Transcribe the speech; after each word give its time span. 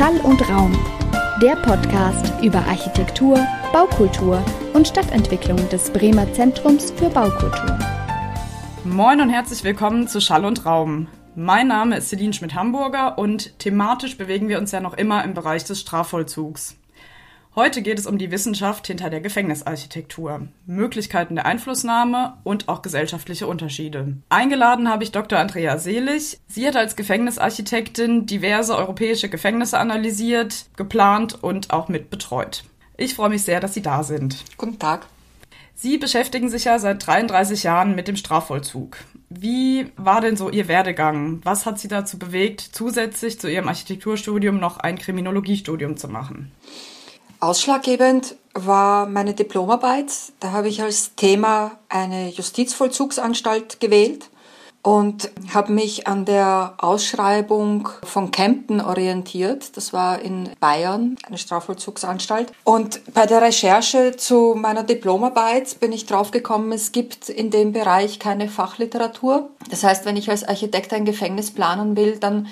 Schall 0.00 0.18
und 0.22 0.40
Raum, 0.48 0.72
der 1.42 1.56
Podcast 1.56 2.32
über 2.42 2.60
Architektur, 2.60 3.46
Baukultur 3.70 4.42
und 4.72 4.88
Stadtentwicklung 4.88 5.68
des 5.68 5.90
Bremer 5.90 6.32
Zentrums 6.32 6.90
für 6.92 7.10
Baukultur. 7.10 7.78
Moin 8.84 9.20
und 9.20 9.28
herzlich 9.28 9.62
willkommen 9.62 10.08
zu 10.08 10.22
Schall 10.22 10.46
und 10.46 10.64
Raum. 10.64 11.08
Mein 11.34 11.68
Name 11.68 11.98
ist 11.98 12.08
Celine 12.08 12.32
Schmidt-Hamburger 12.32 13.18
und 13.18 13.58
thematisch 13.58 14.16
bewegen 14.16 14.48
wir 14.48 14.56
uns 14.56 14.72
ja 14.72 14.80
noch 14.80 14.94
immer 14.94 15.22
im 15.22 15.34
Bereich 15.34 15.64
des 15.64 15.82
Strafvollzugs. 15.82 16.79
Heute 17.60 17.82
geht 17.82 17.98
es 17.98 18.06
um 18.06 18.16
die 18.16 18.30
Wissenschaft 18.30 18.86
hinter 18.86 19.10
der 19.10 19.20
Gefängnisarchitektur, 19.20 20.48
Möglichkeiten 20.64 21.34
der 21.34 21.44
Einflussnahme 21.44 22.38
und 22.42 22.70
auch 22.70 22.80
gesellschaftliche 22.80 23.46
Unterschiede. 23.46 24.16
Eingeladen 24.30 24.88
habe 24.88 25.04
ich 25.04 25.12
Dr. 25.12 25.38
Andrea 25.38 25.76
Selig. 25.76 26.38
Sie 26.46 26.66
hat 26.66 26.74
als 26.74 26.96
Gefängnisarchitektin 26.96 28.24
diverse 28.24 28.74
europäische 28.74 29.28
Gefängnisse 29.28 29.78
analysiert, 29.78 30.70
geplant 30.78 31.44
und 31.44 31.70
auch 31.70 31.88
mit 31.88 32.08
betreut. 32.08 32.64
Ich 32.96 33.14
freue 33.14 33.28
mich 33.28 33.42
sehr, 33.42 33.60
dass 33.60 33.74
Sie 33.74 33.82
da 33.82 34.04
sind. 34.04 34.42
Guten 34.56 34.78
Tag. 34.78 35.04
Sie 35.74 35.98
beschäftigen 35.98 36.48
sich 36.48 36.64
ja 36.64 36.78
seit 36.78 37.06
33 37.06 37.62
Jahren 37.62 37.94
mit 37.94 38.08
dem 38.08 38.16
Strafvollzug. 38.16 38.96
Wie 39.28 39.92
war 39.98 40.22
denn 40.22 40.38
so 40.38 40.48
Ihr 40.48 40.66
Werdegang? 40.66 41.42
Was 41.44 41.66
hat 41.66 41.78
Sie 41.78 41.88
dazu 41.88 42.18
bewegt, 42.18 42.62
zusätzlich 42.72 43.38
zu 43.38 43.50
Ihrem 43.50 43.68
Architekturstudium 43.68 44.58
noch 44.58 44.78
ein 44.78 44.96
Kriminologiestudium 44.96 45.98
zu 45.98 46.08
machen? 46.08 46.52
Ausschlaggebend 47.40 48.36
war 48.52 49.06
meine 49.06 49.32
Diplomarbeit. 49.32 50.12
Da 50.40 50.52
habe 50.52 50.68
ich 50.68 50.82
als 50.82 51.14
Thema 51.14 51.72
eine 51.88 52.28
Justizvollzugsanstalt 52.28 53.80
gewählt 53.80 54.28
und 54.82 55.30
habe 55.52 55.72
mich 55.72 56.06
an 56.06 56.26
der 56.26 56.74
Ausschreibung 56.78 57.88
von 58.02 58.30
Kempten 58.30 58.82
orientiert. 58.82 59.76
Das 59.76 59.94
war 59.94 60.20
in 60.20 60.50
Bayern, 60.60 61.16
eine 61.26 61.38
Strafvollzugsanstalt. 61.38 62.52
Und 62.64 63.00
bei 63.14 63.24
der 63.24 63.40
Recherche 63.40 64.16
zu 64.16 64.54
meiner 64.54 64.82
Diplomarbeit 64.82 65.80
bin 65.80 65.92
ich 65.92 66.04
draufgekommen, 66.04 66.72
es 66.72 66.92
gibt 66.92 67.30
in 67.30 67.50
dem 67.50 67.72
Bereich 67.72 68.18
keine 68.18 68.48
Fachliteratur. 68.48 69.50
Das 69.70 69.82
heißt, 69.82 70.04
wenn 70.04 70.16
ich 70.16 70.28
als 70.28 70.44
Architekt 70.44 70.92
ein 70.92 71.06
Gefängnis 71.06 71.50
planen 71.50 71.96
will, 71.96 72.18
dann 72.18 72.48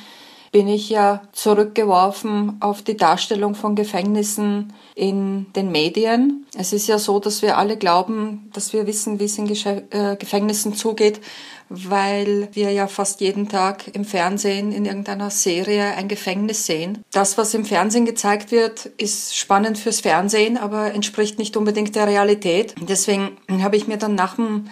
bin 0.53 0.69
ich 0.69 0.89
ja 0.89 1.23
zurückgeworfen 1.33 2.57
auf 2.61 2.83
die 2.83 2.97
Darstellung 2.97 3.55
von 3.55 3.75
Gefängnissen 3.75 4.73
in 4.95 5.47
den 5.55 5.71
Medien. 5.71 6.47
Es 6.57 6.73
ist 6.73 6.87
ja 6.87 6.99
so, 6.99 7.21
dass 7.21 7.43
wir 7.43 7.59
alle 7.59 7.77
glauben, 7.77 8.51
dass 8.53 8.73
wir 8.73 8.87
wissen, 8.87 9.21
wie 9.21 9.25
es 9.25 9.39
in 9.39 9.49
äh, 9.49 10.17
Gefängnissen 10.17 10.75
zugeht, 10.75 11.21
weil 11.69 12.49
wir 12.53 12.73
ja 12.73 12.87
fast 12.87 13.21
jeden 13.21 13.49
Tag 13.49 13.95
im 13.95 14.05
Fernsehen 14.05 14.73
in 14.73 14.87
irgendeiner 14.87 15.31
Serie 15.31 15.95
ein 15.97 16.09
Gefängnis 16.09 16.67
sehen. 16.67 17.05
Das, 17.13 17.37
was 17.37 17.55
im 17.55 17.65
Fernsehen 17.65 18.07
gezeigt 18.07 18.51
wird, 18.51 18.87
ist 18.97 19.37
spannend 19.37 19.79
fürs 19.79 20.01
Fernsehen, 20.01 20.57
aber 20.57 20.95
entspricht 20.95 21.39
nicht 21.39 21.57
unbedingt 21.57 21.95
der 21.95 22.07
Realität. 22.07 22.75
Deswegen 22.81 23.37
habe 23.63 23.77
ich 23.77 23.87
mir 23.87 23.99
dann 23.99 24.15
nach 24.15 24.37
dem 24.37 24.69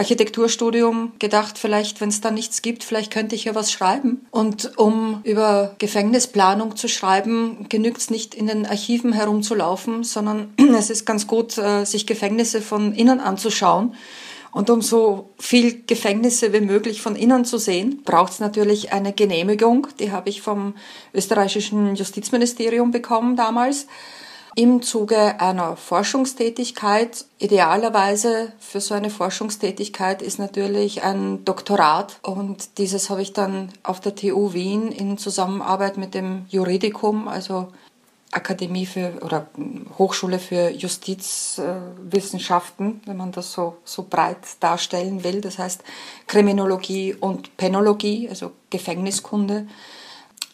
Architekturstudium 0.00 1.12
gedacht, 1.18 1.58
vielleicht, 1.58 2.00
wenn 2.00 2.08
es 2.08 2.22
da 2.22 2.30
nichts 2.30 2.62
gibt, 2.62 2.84
vielleicht 2.84 3.12
könnte 3.12 3.34
ich 3.34 3.44
ja 3.44 3.54
was 3.54 3.70
schreiben. 3.70 4.26
Und 4.30 4.78
um 4.78 5.20
über 5.24 5.74
Gefängnisplanung 5.78 6.74
zu 6.74 6.88
schreiben, 6.88 7.66
genügt 7.68 7.98
es 7.98 8.08
nicht, 8.08 8.34
in 8.34 8.46
den 8.46 8.64
Archiven 8.64 9.12
herumzulaufen, 9.12 10.02
sondern 10.02 10.54
es 10.78 10.88
ist 10.88 11.04
ganz 11.04 11.26
gut, 11.26 11.58
äh, 11.58 11.84
sich 11.84 12.06
Gefängnisse 12.06 12.62
von 12.62 12.94
innen 12.94 13.20
anzuschauen. 13.20 13.94
Und 14.52 14.70
um 14.70 14.80
so 14.80 15.34
viel 15.38 15.82
Gefängnisse 15.86 16.54
wie 16.54 16.62
möglich 16.62 17.02
von 17.02 17.14
innen 17.14 17.44
zu 17.44 17.58
sehen, 17.58 18.00
braucht 18.02 18.32
es 18.32 18.40
natürlich 18.40 18.94
eine 18.94 19.12
Genehmigung. 19.12 19.86
Die 19.98 20.12
habe 20.12 20.30
ich 20.30 20.40
vom 20.40 20.74
österreichischen 21.12 21.94
Justizministerium 21.94 22.90
bekommen 22.90 23.36
damals 23.36 23.86
im 24.56 24.82
Zuge 24.82 25.40
einer 25.40 25.76
Forschungstätigkeit. 25.76 27.24
Idealerweise 27.38 28.52
für 28.58 28.80
so 28.80 28.94
eine 28.94 29.10
Forschungstätigkeit 29.10 30.22
ist 30.22 30.38
natürlich 30.38 31.02
ein 31.02 31.44
Doktorat 31.44 32.18
und 32.22 32.78
dieses 32.78 33.10
habe 33.10 33.22
ich 33.22 33.32
dann 33.32 33.72
auf 33.82 34.00
der 34.00 34.14
TU 34.14 34.52
Wien 34.52 34.92
in 34.92 35.18
Zusammenarbeit 35.18 35.96
mit 35.96 36.14
dem 36.14 36.46
Juridikum, 36.48 37.26
also 37.28 37.68
Akademie 38.32 38.86
für 38.86 39.14
oder 39.22 39.48
Hochschule 39.98 40.38
für 40.38 40.70
Justizwissenschaften, 40.70 43.00
wenn 43.04 43.16
man 43.16 43.32
das 43.32 43.52
so, 43.52 43.78
so 43.84 44.06
breit 44.08 44.38
darstellen 44.60 45.24
will. 45.24 45.40
Das 45.40 45.58
heißt 45.58 45.82
Kriminologie 46.28 47.12
und 47.14 47.56
Penologie, 47.56 48.28
also 48.28 48.52
Gefängniskunde, 48.70 49.66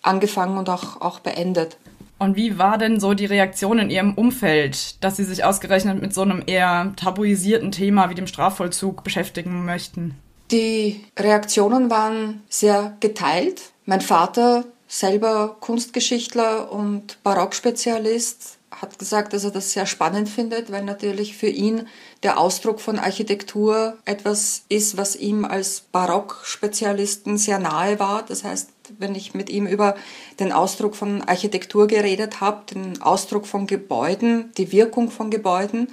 angefangen 0.00 0.56
und 0.56 0.70
auch, 0.70 1.02
auch 1.02 1.20
beendet. 1.20 1.76
Und 2.18 2.36
wie 2.36 2.58
war 2.58 2.78
denn 2.78 2.98
so 2.98 3.14
die 3.14 3.26
Reaktion 3.26 3.78
in 3.78 3.90
Ihrem 3.90 4.14
Umfeld, 4.14 5.02
dass 5.04 5.16
Sie 5.16 5.24
sich 5.24 5.44
ausgerechnet 5.44 6.00
mit 6.00 6.14
so 6.14 6.22
einem 6.22 6.42
eher 6.46 6.92
tabuisierten 6.96 7.72
Thema 7.72 8.08
wie 8.08 8.14
dem 8.14 8.26
Strafvollzug 8.26 9.04
beschäftigen 9.04 9.64
möchten? 9.64 10.14
Die 10.50 11.04
Reaktionen 11.18 11.90
waren 11.90 12.42
sehr 12.48 12.96
geteilt. 13.00 13.72
Mein 13.84 14.00
Vater, 14.00 14.64
selber 14.86 15.56
Kunstgeschichtler 15.60 16.72
und 16.72 17.22
Barockspezialist, 17.22 18.58
hat 18.70 18.98
gesagt, 18.98 19.32
dass 19.32 19.44
er 19.44 19.50
das 19.50 19.72
sehr 19.72 19.86
spannend 19.86 20.28
findet, 20.28 20.70
weil 20.70 20.84
natürlich 20.84 21.36
für 21.36 21.48
ihn 21.48 21.86
der 22.22 22.38
Ausdruck 22.38 22.80
von 22.80 22.98
Architektur 22.98 23.96
etwas 24.04 24.64
ist, 24.68 24.96
was 24.96 25.16
ihm 25.16 25.44
als 25.44 25.80
Barockspezialisten 25.92 27.38
sehr 27.38 27.58
nahe 27.58 27.98
war. 27.98 28.22
Das 28.22 28.44
heißt, 28.44 28.70
wenn 28.98 29.14
ich 29.14 29.34
mit 29.34 29.50
ihm 29.50 29.66
über 29.66 29.96
den 30.40 30.52
Ausdruck 30.52 30.96
von 30.96 31.22
Architektur 31.22 31.86
geredet 31.86 32.40
habe, 32.40 32.64
den 32.72 33.02
Ausdruck 33.02 33.46
von 33.46 33.66
Gebäuden, 33.66 34.52
die 34.56 34.72
Wirkung 34.72 35.10
von 35.10 35.30
Gebäuden, 35.30 35.88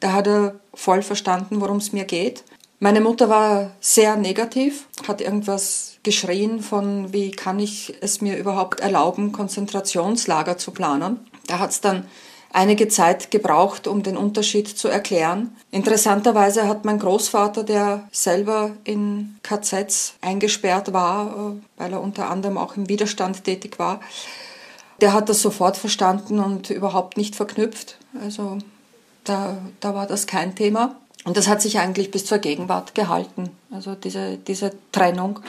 da 0.00 0.12
hat 0.12 0.26
er 0.26 0.60
voll 0.74 1.02
verstanden, 1.02 1.60
worum 1.60 1.78
es 1.78 1.92
mir 1.92 2.04
geht. 2.04 2.44
Meine 2.80 3.00
Mutter 3.00 3.28
war 3.28 3.70
sehr 3.80 4.16
negativ, 4.16 4.86
hat 5.08 5.20
irgendwas 5.20 5.98
geschrien 6.02 6.60
von, 6.60 7.12
wie 7.12 7.30
kann 7.30 7.58
ich 7.58 7.94
es 8.00 8.20
mir 8.20 8.36
überhaupt 8.36 8.80
erlauben, 8.80 9.32
Konzentrationslager 9.32 10.58
zu 10.58 10.72
planen. 10.72 11.20
Da 11.46 11.58
hat 11.60 11.70
es 11.70 11.80
dann 11.80 12.04
einige 12.54 12.88
Zeit 12.88 13.30
gebraucht, 13.30 13.86
um 13.86 14.02
den 14.02 14.16
Unterschied 14.16 14.68
zu 14.68 14.88
erklären. 14.88 15.54
Interessanterweise 15.72 16.68
hat 16.68 16.84
mein 16.84 17.00
Großvater, 17.00 17.64
der 17.64 18.08
selber 18.12 18.70
in 18.84 19.36
KZs 19.42 20.14
eingesperrt 20.20 20.92
war, 20.92 21.26
äh, 21.26 21.80
weil 21.80 21.92
er 21.92 22.00
unter 22.00 22.30
anderem 22.30 22.56
auch 22.56 22.76
im 22.76 22.88
Widerstand 22.88 23.44
tätig 23.44 23.78
war, 23.78 24.00
der 25.00 25.12
hat 25.12 25.28
das 25.28 25.42
sofort 25.42 25.76
verstanden 25.76 26.38
und 26.38 26.70
überhaupt 26.70 27.16
nicht 27.16 27.34
verknüpft. 27.34 27.98
Also 28.22 28.58
da, 29.24 29.58
da 29.80 29.94
war 29.94 30.06
das 30.06 30.26
kein 30.28 30.54
Thema. 30.54 30.96
Und 31.24 31.36
das 31.36 31.48
hat 31.48 31.60
sich 31.60 31.80
eigentlich 31.80 32.12
bis 32.12 32.24
zur 32.24 32.38
Gegenwart 32.38 32.94
gehalten. 32.94 33.50
Also 33.72 33.96
diese, 33.96 34.36
diese 34.36 34.70
Trennung. 34.92 35.40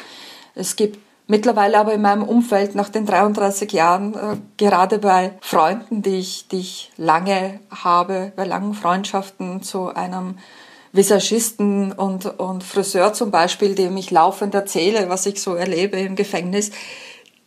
Es 0.56 0.76
gibt 0.76 0.98
Mittlerweile 1.28 1.80
aber 1.80 1.94
in 1.94 2.02
meinem 2.02 2.24
Umfeld 2.24 2.76
nach 2.76 2.90
den 2.90 3.06
33 3.08 3.72
Jahren, 3.72 4.14
äh, 4.14 4.38
gerade 4.58 5.00
bei 5.00 5.34
Freunden, 5.42 6.04
die 6.04 6.18
ich, 6.18 6.48
die 6.50 6.60
ich 6.60 6.92
lange 6.98 7.60
habe, 7.72 8.32
bei 8.36 8.46
langen 8.46 8.76
Freundschaften 8.76 9.64
zu 9.64 9.88
einem 9.88 10.38
Visagisten 10.92 11.92
und, 11.92 12.40
und 12.40 12.64
Friseur 12.64 13.14
zum 13.14 13.32
Beispiel, 13.32 13.74
dem 13.76 13.98
ich 13.98 14.12
laufend 14.12 14.54
erzähle, 14.54 15.10
was 15.10 15.26
ich 15.26 15.42
so 15.42 15.56
erlebe 15.56 16.00
im 16.00 16.16
Gefängnis, 16.16 16.72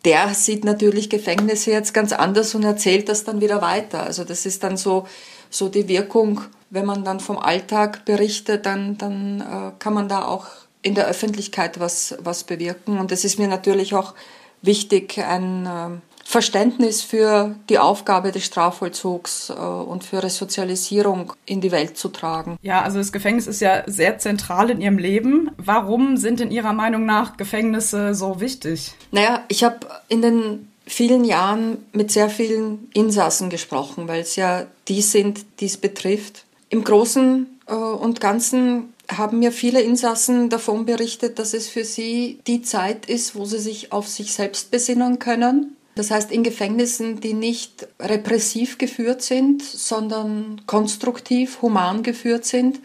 der 0.04 0.34
sieht 0.34 0.64
natürlich 0.64 1.08
Gefängnisse 1.08 1.70
jetzt 1.70 1.94
ganz 1.94 2.12
anders 2.12 2.54
und 2.54 2.64
erzählt 2.64 3.08
das 3.08 3.24
dann 3.24 3.40
wieder 3.40 3.62
weiter. 3.62 4.02
Also 4.02 4.24
das 4.24 4.44
ist 4.44 4.64
dann 4.64 4.76
so, 4.76 5.06
so 5.50 5.68
die 5.68 5.88
Wirkung, 5.88 6.40
wenn 6.70 6.84
man 6.84 7.04
dann 7.04 7.20
vom 7.20 7.38
Alltag 7.38 8.04
berichtet, 8.04 8.66
dann, 8.66 8.98
dann 8.98 9.40
äh, 9.40 9.72
kann 9.78 9.94
man 9.94 10.08
da 10.08 10.24
auch 10.24 10.46
in 10.82 10.94
der 10.94 11.06
Öffentlichkeit 11.06 11.80
was, 11.80 12.16
was 12.20 12.44
bewirken. 12.44 12.98
Und 12.98 13.12
es 13.12 13.24
ist 13.24 13.38
mir 13.38 13.48
natürlich 13.48 13.94
auch 13.94 14.14
wichtig, 14.62 15.18
ein 15.18 15.66
äh, 15.66 16.00
Verständnis 16.24 17.02
für 17.02 17.56
die 17.70 17.78
Aufgabe 17.78 18.32
des 18.32 18.44
Strafvollzugs 18.44 19.48
äh, 19.48 19.54
und 19.54 20.04
für 20.04 20.22
Resozialisierung 20.22 21.32
in 21.46 21.62
die 21.62 21.72
Welt 21.72 21.96
zu 21.96 22.10
tragen. 22.10 22.58
Ja, 22.60 22.82
also 22.82 22.98
das 22.98 23.12
Gefängnis 23.12 23.46
ist 23.46 23.60
ja 23.60 23.82
sehr 23.86 24.18
zentral 24.18 24.68
in 24.68 24.82
Ihrem 24.82 24.98
Leben. 24.98 25.50
Warum 25.56 26.18
sind 26.18 26.42
in 26.42 26.50
Ihrer 26.50 26.74
Meinung 26.74 27.06
nach 27.06 27.38
Gefängnisse 27.38 28.14
so 28.14 28.40
wichtig? 28.40 28.92
Naja, 29.10 29.42
ich 29.48 29.64
habe 29.64 29.78
in 30.08 30.20
den 30.20 30.68
vielen 30.86 31.24
Jahren 31.24 31.78
mit 31.92 32.10
sehr 32.10 32.28
vielen 32.28 32.90
Insassen 32.92 33.48
gesprochen, 33.50 34.06
weil 34.06 34.20
es 34.20 34.36
ja 34.36 34.66
die 34.88 35.00
sind, 35.00 35.46
die 35.60 35.66
es 35.66 35.78
betrifft. 35.78 36.44
Im 36.68 36.84
Großen 36.84 37.46
äh, 37.66 37.72
und 37.72 38.20
Ganzen 38.20 38.92
haben 39.10 39.38
mir 39.38 39.52
viele 39.52 39.80
Insassen 39.80 40.50
davon 40.50 40.84
berichtet, 40.84 41.38
dass 41.38 41.54
es 41.54 41.68
für 41.68 41.84
sie 41.84 42.40
die 42.46 42.62
Zeit 42.62 43.06
ist, 43.06 43.34
wo 43.34 43.44
sie 43.44 43.58
sich 43.58 43.92
auf 43.92 44.06
sich 44.06 44.32
selbst 44.32 44.70
besinnen 44.70 45.18
können. 45.18 45.76
Das 45.94 46.10
heißt, 46.10 46.30
in 46.30 46.44
Gefängnissen, 46.44 47.20
die 47.20 47.34
nicht 47.34 47.88
repressiv 47.98 48.78
geführt 48.78 49.22
sind, 49.22 49.62
sondern 49.62 50.60
konstruktiv, 50.66 51.60
human 51.62 52.02
geführt 52.02 52.44
sind, 52.44 52.80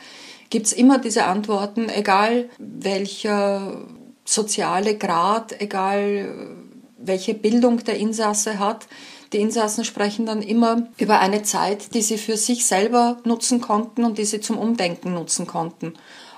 gibt 0.49 0.67
es 0.67 0.73
immer 0.73 0.97
diese 0.97 1.25
Antworten, 1.25 1.89
egal 1.89 2.49
welcher 2.57 3.85
soziale 4.25 4.97
Grad, 4.97 5.61
egal 5.61 6.55
welche 6.97 7.33
Bildung 7.33 7.83
der 7.83 7.97
Insasse 7.97 8.59
hat. 8.59 8.87
Die 9.33 9.41
Insassen 9.41 9.83
sprechen 9.83 10.25
dann 10.25 10.41
immer 10.41 10.87
über 10.97 11.19
eine 11.19 11.43
Zeit, 11.43 11.93
die 11.93 12.01
sie 12.01 12.17
für 12.17 12.37
sich 12.37 12.65
selber 12.65 13.17
nutzen 13.25 13.61
konnten 13.61 14.05
und 14.05 14.17
die 14.17 14.25
sie 14.25 14.39
zum 14.39 14.57
Umdenken 14.57 15.13
nutzen 15.13 15.47
konnten. 15.47 15.93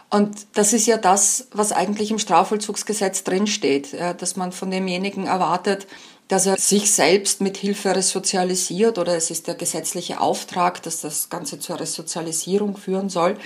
Und 0.10 0.48
das 0.54 0.72
ist 0.72 0.86
ja 0.86 0.98
das, 0.98 1.48
was 1.52 1.74
eigentlich 1.74 2.12
im 2.12 2.20
Strafvollzugsgesetz 2.20 3.24
drinsteht, 3.24 3.94
dass 3.94 4.38
man 4.38 4.52
von 4.52 4.72
demjenigen 4.72 5.28
erwartet, 5.28 5.88
dass 6.28 6.46
er 6.46 6.58
sich 6.58 6.92
selbst 6.92 7.42
mit 7.42 7.58
Hilfe 7.58 7.96
resozialisiert 7.96 8.98
oder 8.98 9.16
es 9.16 9.30
ist 9.30 9.48
der 9.48 9.56
gesetzliche 9.56 10.20
Auftrag, 10.20 10.82
dass 10.84 11.02
das 11.02 11.30
Ganze 11.30 11.60
zur 11.60 11.80
Resozialisierung 11.80 12.78
führen 12.78 13.10
soll. 13.10 13.38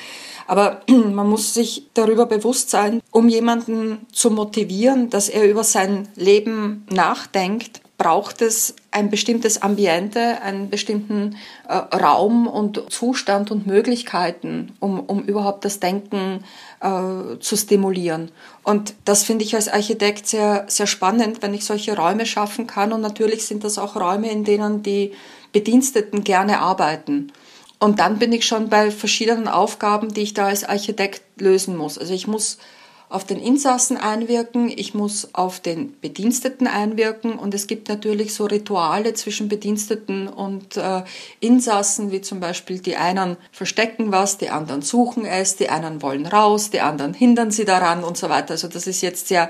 Aber 0.48 0.82
man 0.88 1.28
muss 1.28 1.54
sich 1.54 1.88
darüber 1.94 2.26
bewusst 2.26 2.70
sein, 2.70 3.02
um 3.12 3.28
jemanden 3.28 4.06
zu 4.14 4.32
motivieren, 4.32 5.10
dass 5.10 5.28
er 5.28 5.50
über 5.50 5.64
sein 5.64 6.08
Leben 6.16 6.86
nachdenkt, 6.90 7.82
braucht 8.00 8.42
es 8.42 8.76
ein 8.92 9.12
bestimmtes 9.12 9.62
Ambiente, 9.62 10.42
einen 10.42 10.70
bestimmten 10.70 11.36
äh, 11.68 11.74
Raum 11.74 12.48
und 12.48 12.82
Zustand 12.90 13.52
und 13.52 13.68
Möglichkeiten, 13.68 14.74
um, 14.80 15.02
um 15.02 15.22
überhaupt 15.24 15.66
das 15.66 15.82
Denken 15.82 16.46
äh, 16.80 17.38
zu 17.40 17.58
stimulieren. 17.58 18.32
Und 18.64 18.96
das 19.04 19.24
finde 19.24 19.44
ich 19.44 19.54
als 19.54 19.68
Architekt 19.68 20.28
sehr, 20.28 20.64
sehr 20.70 20.88
spannend, 20.88 21.42
wenn 21.42 21.54
ich 21.54 21.66
solche 21.66 21.96
Räume 21.96 22.26
schaffen 22.26 22.68
kann. 22.68 22.94
Und 22.94 23.02
natürlich 23.02 23.46
sind 23.46 23.66
das 23.66 23.78
auch 23.78 23.98
Räume, 23.98 24.32
in 24.32 24.46
denen 24.46 24.82
die 24.82 25.12
Bediensteten 25.52 26.24
gerne 26.24 26.60
arbeiten. 26.60 27.34
Und 27.80 28.00
dann 28.00 28.18
bin 28.18 28.32
ich 28.32 28.46
schon 28.46 28.70
bei 28.70 28.92
verschiedenen 28.92 29.50
Aufgaben, 29.50 30.14
die 30.14 30.22
ich 30.22 30.34
da 30.34 30.48
als 30.48 30.64
Architekt 30.64 31.22
lösen 31.38 31.76
muss. 31.76 31.98
Also 31.98 32.14
ich 32.14 32.28
muss 32.28 32.60
auf 33.10 33.26
den 33.26 33.40
Insassen 33.40 33.98
einwirken, 33.98 34.70
ich 34.70 34.94
muss 34.94 35.34
auf 35.34 35.60
den 35.60 36.00
Bediensteten 36.00 36.68
einwirken 36.68 37.34
und 37.34 37.56
es 37.56 37.66
gibt 37.66 37.90
natürlich 37.90 38.36
so 38.36 38.46
Rituale 38.46 39.16
zwischen 39.16 39.50
Bediensteten 39.50 40.28
und 40.28 40.78
äh, 40.78 41.02
Insassen, 41.40 42.12
wie 42.12 42.22
zum 42.22 42.40
Beispiel 42.40 42.78
die 42.78 42.98
einen 42.98 43.36
verstecken 43.52 44.12
was, 44.12 44.38
die 44.38 44.52
anderen 44.52 44.84
suchen 44.84 45.26
es, 45.26 45.56
die 45.56 45.70
einen 45.70 46.04
wollen 46.04 46.28
raus, 46.28 46.70
die 46.70 46.82
anderen 46.82 47.16
hindern 47.16 47.50
sie 47.50 47.66
daran 47.66 48.04
und 48.04 48.16
so 48.16 48.30
weiter. 48.30 48.52
Also 48.52 48.68
das 48.68 48.86
ist 48.86 49.02
jetzt 49.02 49.28
sehr 49.28 49.50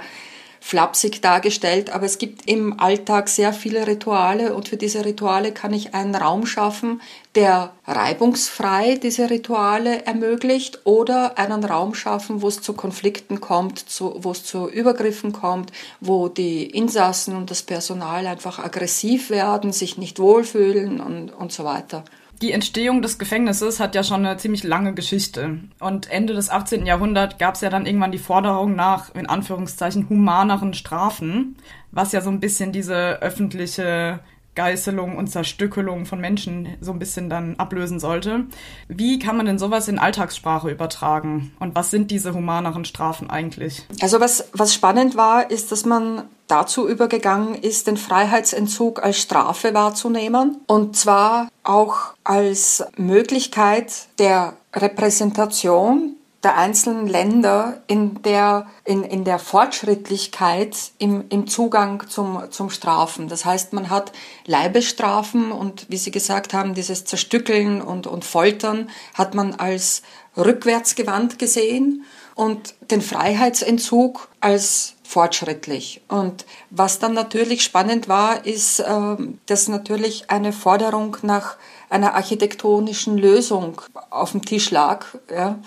flapsig 0.59 1.21
dargestellt, 1.21 1.89
aber 1.91 2.05
es 2.05 2.17
gibt 2.17 2.49
im 2.49 2.79
Alltag 2.79 3.29
sehr 3.29 3.53
viele 3.53 3.87
Rituale 3.87 4.53
und 4.53 4.67
für 4.67 4.77
diese 4.77 5.05
Rituale 5.05 5.51
kann 5.51 5.73
ich 5.73 5.93
einen 5.93 6.15
Raum 6.15 6.45
schaffen, 6.45 7.01
der 7.35 7.73
reibungsfrei 7.85 8.95
diese 8.95 9.29
Rituale 9.29 10.05
ermöglicht 10.05 10.79
oder 10.85 11.37
einen 11.37 11.63
Raum 11.63 11.93
schaffen, 11.93 12.41
wo 12.41 12.47
es 12.47 12.61
zu 12.61 12.73
Konflikten 12.73 13.39
kommt, 13.39 13.85
wo 13.99 14.31
es 14.31 14.43
zu 14.43 14.69
Übergriffen 14.69 15.31
kommt, 15.31 15.71
wo 15.99 16.27
die 16.27 16.65
Insassen 16.65 17.35
und 17.35 17.51
das 17.51 17.63
Personal 17.63 18.27
einfach 18.27 18.59
aggressiv 18.59 19.29
werden, 19.29 19.71
sich 19.71 19.97
nicht 19.97 20.19
wohlfühlen 20.19 20.99
und, 20.99 21.29
und 21.29 21.51
so 21.51 21.63
weiter. 21.63 22.03
Die 22.41 22.53
Entstehung 22.53 23.01
des 23.01 23.19
Gefängnisses 23.19 23.81
hat 23.81 23.95
ja 23.95 24.03
schon 24.03 24.25
eine 24.25 24.37
ziemlich 24.37 24.63
lange 24.63 24.93
Geschichte. 24.93 25.59
Und 25.79 26.09
Ende 26.09 26.33
des 26.33 26.49
18. 26.49 26.85
Jahrhunderts 26.85 27.37
gab 27.37 27.55
es 27.55 27.61
ja 27.61 27.69
dann 27.69 27.85
irgendwann 27.85 28.13
die 28.13 28.17
Forderung 28.17 28.75
nach, 28.75 29.13
in 29.13 29.27
Anführungszeichen, 29.27 30.07
humaneren 30.07 30.73
Strafen, 30.73 31.57
was 31.91 32.13
ja 32.13 32.21
so 32.21 32.29
ein 32.29 32.39
bisschen 32.39 32.71
diese 32.71 33.21
öffentliche 33.21 34.21
Geißelung 34.59 35.15
und 35.15 35.27
Zerstückelung 35.27 36.05
von 36.05 36.19
Menschen 36.19 36.67
so 36.81 36.91
ein 36.91 36.99
bisschen 36.99 37.29
dann 37.29 37.55
ablösen 37.55 37.97
sollte. 37.97 38.43
Wie 38.89 39.17
kann 39.17 39.37
man 39.37 39.45
denn 39.45 39.57
sowas 39.57 39.87
in 39.87 39.97
Alltagssprache 39.97 40.69
übertragen? 40.69 41.53
Und 41.61 41.75
was 41.75 41.91
sind 41.91 42.11
diese 42.11 42.33
humaneren 42.33 42.83
Strafen 42.83 43.29
eigentlich? 43.29 43.85
Also 44.01 44.19
was, 44.19 44.49
was 44.51 44.73
spannend 44.73 45.15
war, 45.15 45.49
ist, 45.49 45.71
dass 45.71 45.85
man 45.85 46.23
dazu 46.47 46.89
übergegangen 46.89 47.55
ist, 47.55 47.87
den 47.87 47.95
Freiheitsentzug 47.95 49.01
als 49.01 49.17
Strafe 49.17 49.73
wahrzunehmen. 49.73 50.57
Und 50.67 50.97
zwar 50.97 51.47
auch 51.63 52.15
als 52.25 52.83
Möglichkeit 52.97 53.93
der 54.17 54.55
Repräsentation 54.75 56.17
der 56.43 56.57
einzelnen 56.57 57.07
Länder 57.07 57.81
in 57.87 58.21
der, 58.21 58.67
in, 58.85 59.03
in 59.03 59.25
der 59.25 59.39
Fortschrittlichkeit 59.39 60.75
im, 60.97 61.25
im 61.29 61.47
Zugang 61.47 62.07
zum, 62.07 62.43
zum 62.49 62.69
Strafen. 62.69 63.27
Das 63.27 63.43
heißt, 63.43 63.73
man 63.73 63.89
hat 63.89 64.13
Leibesstrafen 64.45 65.51
und 65.51 65.87
wie 65.89 65.97
Sie 65.97 66.11
gesagt 66.11 66.53
haben, 66.53 66.75
dieses 66.75 67.03
Zerstückeln 67.03 67.81
und, 67.81 68.07
und 68.07 68.23
Foltern 68.23 68.89
hat 69.15 69.35
man 69.35 69.55
als 69.55 70.01
rückwärtsgewandt 70.37 71.39
gesehen 71.39 72.05
und 72.35 72.73
den 72.89 73.01
Freiheitsentzug 73.01 74.29
als 74.39 74.93
fortschrittlich. 75.03 76.01
Und 76.07 76.45
was 76.69 76.99
dann 76.99 77.13
natürlich 77.13 77.63
spannend 77.63 78.07
war, 78.07 78.45
ist, 78.45 78.81
ähm, 78.87 79.39
dass 79.47 79.67
natürlich 79.67 80.29
eine 80.29 80.53
Forderung 80.53 81.17
nach 81.23 81.57
einer 81.89 82.13
architektonischen 82.13 83.17
Lösung 83.17 83.81
auf 84.11 84.31
dem 84.31 84.45
Tisch 84.45 84.69
lag. 84.71 85.05
Ja 85.29 85.59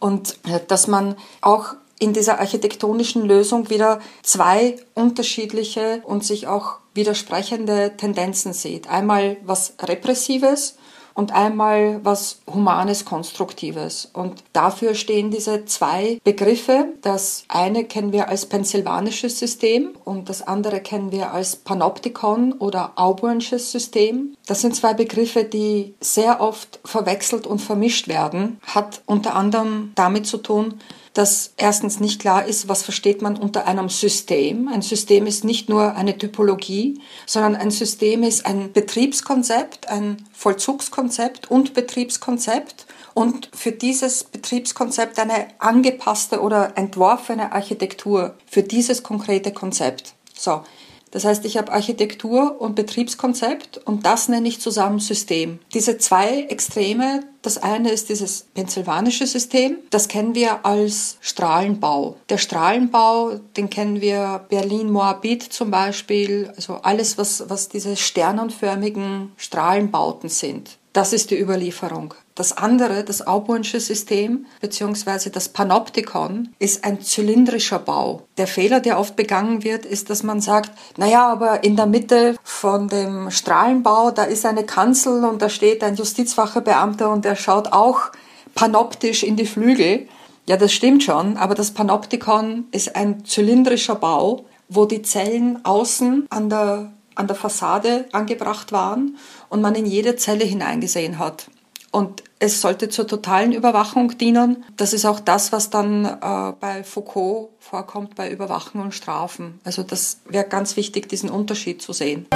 und 0.00 0.38
äh, 0.48 0.60
dass 0.66 0.88
man 0.88 1.14
auch 1.40 1.74
in 2.00 2.12
dieser 2.12 2.40
architektonischen 2.40 3.24
Lösung 3.24 3.70
wieder 3.70 4.00
zwei 4.22 4.76
unterschiedliche 4.94 6.02
und 6.04 6.24
sich 6.24 6.48
auch 6.48 6.78
widersprechende 6.94 7.92
Tendenzen 7.96 8.52
sieht. 8.52 8.88
Einmal 8.88 9.36
was 9.44 9.74
Repressives 9.80 10.76
und 11.20 11.32
einmal 11.32 12.00
was 12.02 12.40
Humanes, 12.46 13.04
Konstruktives. 13.04 14.08
Und 14.14 14.42
dafür 14.54 14.94
stehen 14.94 15.30
diese 15.30 15.66
zwei 15.66 16.18
Begriffe. 16.24 16.94
Das 17.02 17.44
eine 17.48 17.84
kennen 17.84 18.10
wir 18.10 18.30
als 18.30 18.46
pennsylvanisches 18.46 19.38
System 19.38 19.90
und 20.06 20.30
das 20.30 20.40
andere 20.40 20.80
kennen 20.80 21.12
wir 21.12 21.34
als 21.34 21.56
Panoptikon 21.56 22.54
oder 22.54 22.92
Auburnsches 22.96 23.70
System. 23.70 24.34
Das 24.46 24.62
sind 24.62 24.74
zwei 24.74 24.94
Begriffe, 24.94 25.44
die 25.44 25.94
sehr 26.00 26.40
oft 26.40 26.80
verwechselt 26.86 27.46
und 27.46 27.58
vermischt 27.58 28.08
werden. 28.08 28.58
Hat 28.66 29.02
unter 29.04 29.36
anderem 29.36 29.92
damit 29.96 30.26
zu 30.26 30.38
tun, 30.38 30.80
dass 31.12 31.52
erstens 31.56 31.98
nicht 31.98 32.20
klar 32.20 32.44
ist, 32.44 32.68
was 32.68 32.82
versteht 32.82 33.20
man 33.20 33.36
unter 33.36 33.66
einem 33.66 33.88
System. 33.88 34.68
Ein 34.68 34.82
System 34.82 35.26
ist 35.26 35.44
nicht 35.44 35.68
nur 35.68 35.96
eine 35.96 36.16
Typologie, 36.16 37.00
sondern 37.26 37.56
ein 37.56 37.70
System 37.70 38.22
ist 38.22 38.46
ein 38.46 38.72
Betriebskonzept, 38.72 39.88
ein 39.88 40.24
Vollzugskonzept 40.32 41.50
und 41.50 41.74
Betriebskonzept 41.74 42.86
und 43.14 43.50
für 43.52 43.72
dieses 43.72 44.24
Betriebskonzept 44.24 45.18
eine 45.18 45.48
angepasste 45.58 46.40
oder 46.40 46.76
entworfene 46.76 47.52
Architektur 47.52 48.36
für 48.46 48.62
dieses 48.62 49.02
konkrete 49.02 49.52
Konzept. 49.52 50.14
So, 50.34 50.62
das 51.10 51.24
heißt, 51.24 51.44
ich 51.44 51.56
habe 51.56 51.72
Architektur 51.72 52.60
und 52.60 52.76
Betriebskonzept 52.76 53.78
und 53.78 54.06
das 54.06 54.28
nenne 54.28 54.48
ich 54.48 54.60
zusammen 54.60 55.00
System. 55.00 55.58
Diese 55.74 55.98
zwei 55.98 56.42
Extreme, 56.42 57.24
das 57.42 57.58
eine 57.58 57.90
ist 57.90 58.08
dieses 58.08 58.46
pennsylvanische 58.54 59.26
System, 59.26 59.78
das 59.90 60.08
kennen 60.08 60.34
wir 60.34 60.64
als 60.64 61.16
Strahlenbau. 61.20 62.16
Der 62.28 62.38
Strahlenbau, 62.38 63.40
den 63.56 63.70
kennen 63.70 64.00
wir 64.00 64.44
Berlin-Moabit 64.48 65.42
zum 65.42 65.70
Beispiel, 65.70 66.52
also 66.54 66.74
alles, 66.74 67.18
was, 67.18 67.48
was 67.48 67.68
diese 67.68 67.96
sternenförmigen 67.96 69.32
Strahlenbauten 69.36 70.28
sind. 70.28 70.78
Das 70.92 71.12
ist 71.12 71.30
die 71.30 71.40
Überlieferung. 71.40 72.14
Das 72.34 72.56
andere, 72.56 73.04
das 73.04 73.24
Auburnsche 73.24 73.78
System 73.78 74.46
bzw. 74.60 75.30
das 75.30 75.48
Panoptikon, 75.50 76.48
ist 76.58 76.84
ein 76.84 77.00
zylindrischer 77.00 77.78
Bau. 77.78 78.22
Der 78.38 78.48
Fehler, 78.48 78.80
der 78.80 78.98
oft 78.98 79.14
begangen 79.14 79.62
wird, 79.62 79.86
ist, 79.86 80.10
dass 80.10 80.24
man 80.24 80.40
sagt, 80.40 80.72
naja, 80.96 81.28
aber 81.28 81.62
in 81.62 81.76
der 81.76 81.86
Mitte 81.86 82.36
von 82.42 82.88
dem 82.88 83.30
Strahlenbau, 83.30 84.10
da 84.10 84.24
ist 84.24 84.44
eine 84.44 84.64
Kanzel 84.64 85.24
und 85.24 85.40
da 85.40 85.48
steht 85.48 85.84
ein 85.84 85.94
Justizwachebeamter 85.94 87.10
und 87.10 87.24
der 87.24 87.36
schaut 87.36 87.72
auch 87.72 88.10
panoptisch 88.56 89.22
in 89.22 89.36
die 89.36 89.46
Flügel. 89.46 90.08
Ja, 90.46 90.56
das 90.56 90.72
stimmt 90.72 91.04
schon, 91.04 91.36
aber 91.36 91.54
das 91.54 91.70
Panoptikon 91.70 92.66
ist 92.72 92.96
ein 92.96 93.24
zylindrischer 93.24 93.94
Bau, 93.94 94.44
wo 94.68 94.86
die 94.86 95.02
Zellen 95.02 95.64
außen 95.64 96.26
an 96.30 96.50
der 96.50 96.90
an 97.14 97.26
der 97.26 97.36
Fassade 97.36 98.06
angebracht 98.12 98.72
waren 98.72 99.16
und 99.48 99.60
man 99.60 99.74
in 99.74 99.86
jede 99.86 100.16
Zelle 100.16 100.44
hineingesehen 100.44 101.18
hat. 101.18 101.50
Und 101.92 102.22
es 102.38 102.60
sollte 102.60 102.88
zur 102.88 103.06
totalen 103.06 103.52
Überwachung 103.52 104.16
dienen. 104.16 104.64
Das 104.76 104.92
ist 104.92 105.04
auch 105.04 105.18
das, 105.18 105.50
was 105.50 105.70
dann 105.70 106.04
äh, 106.04 106.52
bei 106.60 106.84
Foucault 106.84 107.50
vorkommt 107.58 108.14
bei 108.14 108.30
Überwachen 108.30 108.80
und 108.80 108.94
Strafen. 108.94 109.58
Also 109.64 109.82
das 109.82 110.20
wäre 110.28 110.44
ganz 110.44 110.76
wichtig, 110.76 111.08
diesen 111.08 111.30
Unterschied 111.30 111.82
zu 111.82 111.92
sehen. 111.92 112.26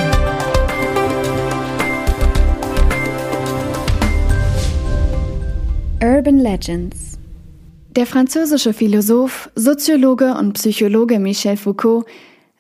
Urban 6.03 6.39
Legends 6.39 7.17
Der 7.97 8.07
französische 8.07 8.75
Philosoph, 8.75 9.51
Soziologe 9.55 10.35
und 10.35 10.55
Psychologe 10.55 11.21
Michel 11.21 11.57
Foucault 11.57 12.05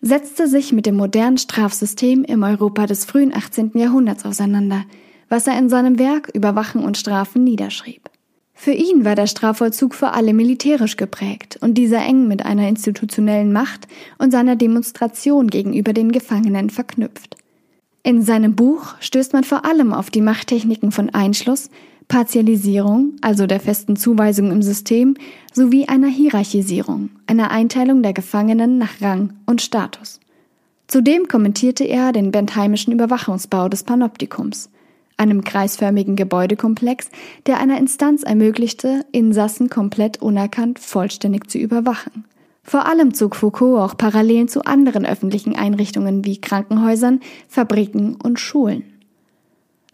setzte 0.07 0.49
sich 0.49 0.73
mit 0.73 0.85
dem 0.85 0.97
modernen 0.97 1.39
Strafsystem 1.39 2.25
im 2.25 2.43
Europa 2.43 2.87
des 2.87 3.07
frühen 3.07 3.35
18. 3.35 3.73
Jahrhunderts 3.75 4.27
auseinander, 4.27 4.85
was 5.31 5.47
er 5.47 5.59
in 5.59 5.71
seinem 5.71 5.99
Werk 5.99 6.29
Überwachen 6.35 6.85
und 6.85 6.99
Strafen 6.99 7.43
niederschrieb. 7.43 8.11
Für 8.53 8.73
ihn 8.73 9.07
war 9.07 9.15
der 9.15 9.27
Strafvollzug 9.27 9.95
vor 9.95 10.13
allem 10.13 10.37
militärisch 10.37 10.99
geprägt 10.99 11.59
und 11.63 11.75
dieser 11.75 12.05
eng 12.05 12.29
mit 12.29 12.45
einer 12.45 12.69
institutionellen 12.69 13.51
Macht 13.51 13.89
und 14.19 14.31
seiner 14.31 14.57
Demonstration 14.57 15.49
gegenüber 15.49 15.95
den 15.95 16.13
Gefangenen 16.13 16.69
verknüpft. 16.69 17.37
In 18.03 18.21
seinem 18.21 18.55
Buch 18.55 18.95
stößt 19.01 19.33
man 19.33 19.45
vor 19.45 19.65
allem 19.65 19.95
auf 19.95 20.11
die 20.11 20.21
Machttechniken 20.21 20.93
von 20.93 21.09
Einschluss, 21.11 21.71
Partialisierung, 22.09 23.15
also 23.21 23.47
der 23.47 23.61
festen 23.61 23.97
Zuweisung 23.97 24.51
im 24.51 24.63
System, 24.63 25.17
sowie 25.53 25.89
einer 25.89 26.09
Hierarchisierung, 26.09 27.11
einer 27.27 27.51
Einteilung 27.51 28.03
der 28.03 28.13
Gefangenen 28.13 28.79
nach 28.79 29.01
Rang 29.01 29.33
und 29.47 29.63
Status. 29.63 30.21
Zudem 30.87 31.29
kommentierte 31.29 31.85
er 31.85 32.13
den 32.13 32.31
bentheimischen 32.31 32.93
Überwachungsbau 32.93 33.69
des 33.69 33.85
Panoptikums, 33.85 34.71
einem 35.17 35.45
kreisförmigen 35.45 36.17
Gebäudekomplex, 36.17 37.11
der 37.47 37.59
einer 37.59 37.79
Instanz 37.79 38.23
ermöglichte, 38.23 39.07
Insassen 39.13 39.71
komplett 39.71 40.21
unerkannt 40.21 40.79
vollständig 40.79 41.51
zu 41.51 41.59
überwachen. 41.59 42.25
Vor 42.63 42.87
allem 42.87 43.13
zog 43.13 43.37
Foucault 43.37 43.79
auch 43.79 43.97
Parallelen 43.97 44.49
zu 44.49 44.65
anderen 44.65 45.05
öffentlichen 45.05 45.55
Einrichtungen 45.55 46.25
wie 46.25 46.41
Krankenhäusern, 46.41 47.21
Fabriken 47.49 48.17
und 48.17 48.41
Schulen. 48.41 48.94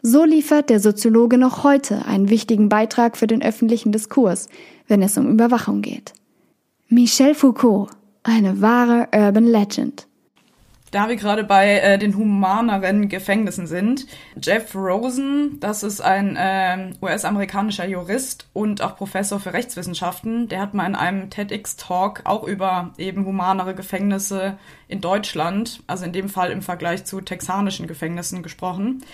So 0.02 0.24
liefert 0.24 0.70
der 0.70 0.80
Soziologe 0.80 1.36
noch 1.36 1.62
heute 1.62 2.06
einen 2.06 2.30
wichtigen 2.30 2.70
Beitrag 2.70 3.18
für 3.18 3.26
den 3.26 3.42
öffentlichen 3.42 3.92
Diskurs, 3.92 4.48
wenn 4.88 5.02
es 5.02 5.18
um 5.18 5.28
Überwachung 5.30 5.82
geht. 5.82 6.14
Michel 6.88 7.34
Foucault, 7.34 7.90
eine 8.22 8.62
wahre 8.62 9.08
Urban 9.14 9.44
Legend. 9.44 10.06
Da 10.90 11.08
wir 11.08 11.14
gerade 11.14 11.44
bei 11.44 11.78
äh, 11.78 11.98
den 11.98 12.16
humaneren 12.16 13.08
Gefängnissen 13.08 13.68
sind, 13.68 14.06
Jeff 14.42 14.74
Rosen, 14.74 15.60
das 15.60 15.84
ist 15.84 16.00
ein 16.00 16.34
äh, 16.34 16.90
US-amerikanischer 17.00 17.86
Jurist 17.86 18.48
und 18.54 18.82
auch 18.82 18.96
Professor 18.96 19.38
für 19.38 19.52
Rechtswissenschaften, 19.52 20.48
der 20.48 20.60
hat 20.60 20.74
mal 20.74 20.86
in 20.86 20.96
einem 20.96 21.30
TEDx-Talk 21.30 22.22
auch 22.24 22.42
über 22.42 22.92
eben 22.98 23.24
humanere 23.24 23.76
Gefängnisse 23.76 24.58
in 24.88 25.00
Deutschland, 25.00 25.80
also 25.86 26.04
in 26.06 26.12
dem 26.12 26.28
Fall 26.28 26.50
im 26.50 26.62
Vergleich 26.62 27.04
zu 27.04 27.20
texanischen 27.20 27.86
Gefängnissen 27.86 28.42
gesprochen. 28.42 29.04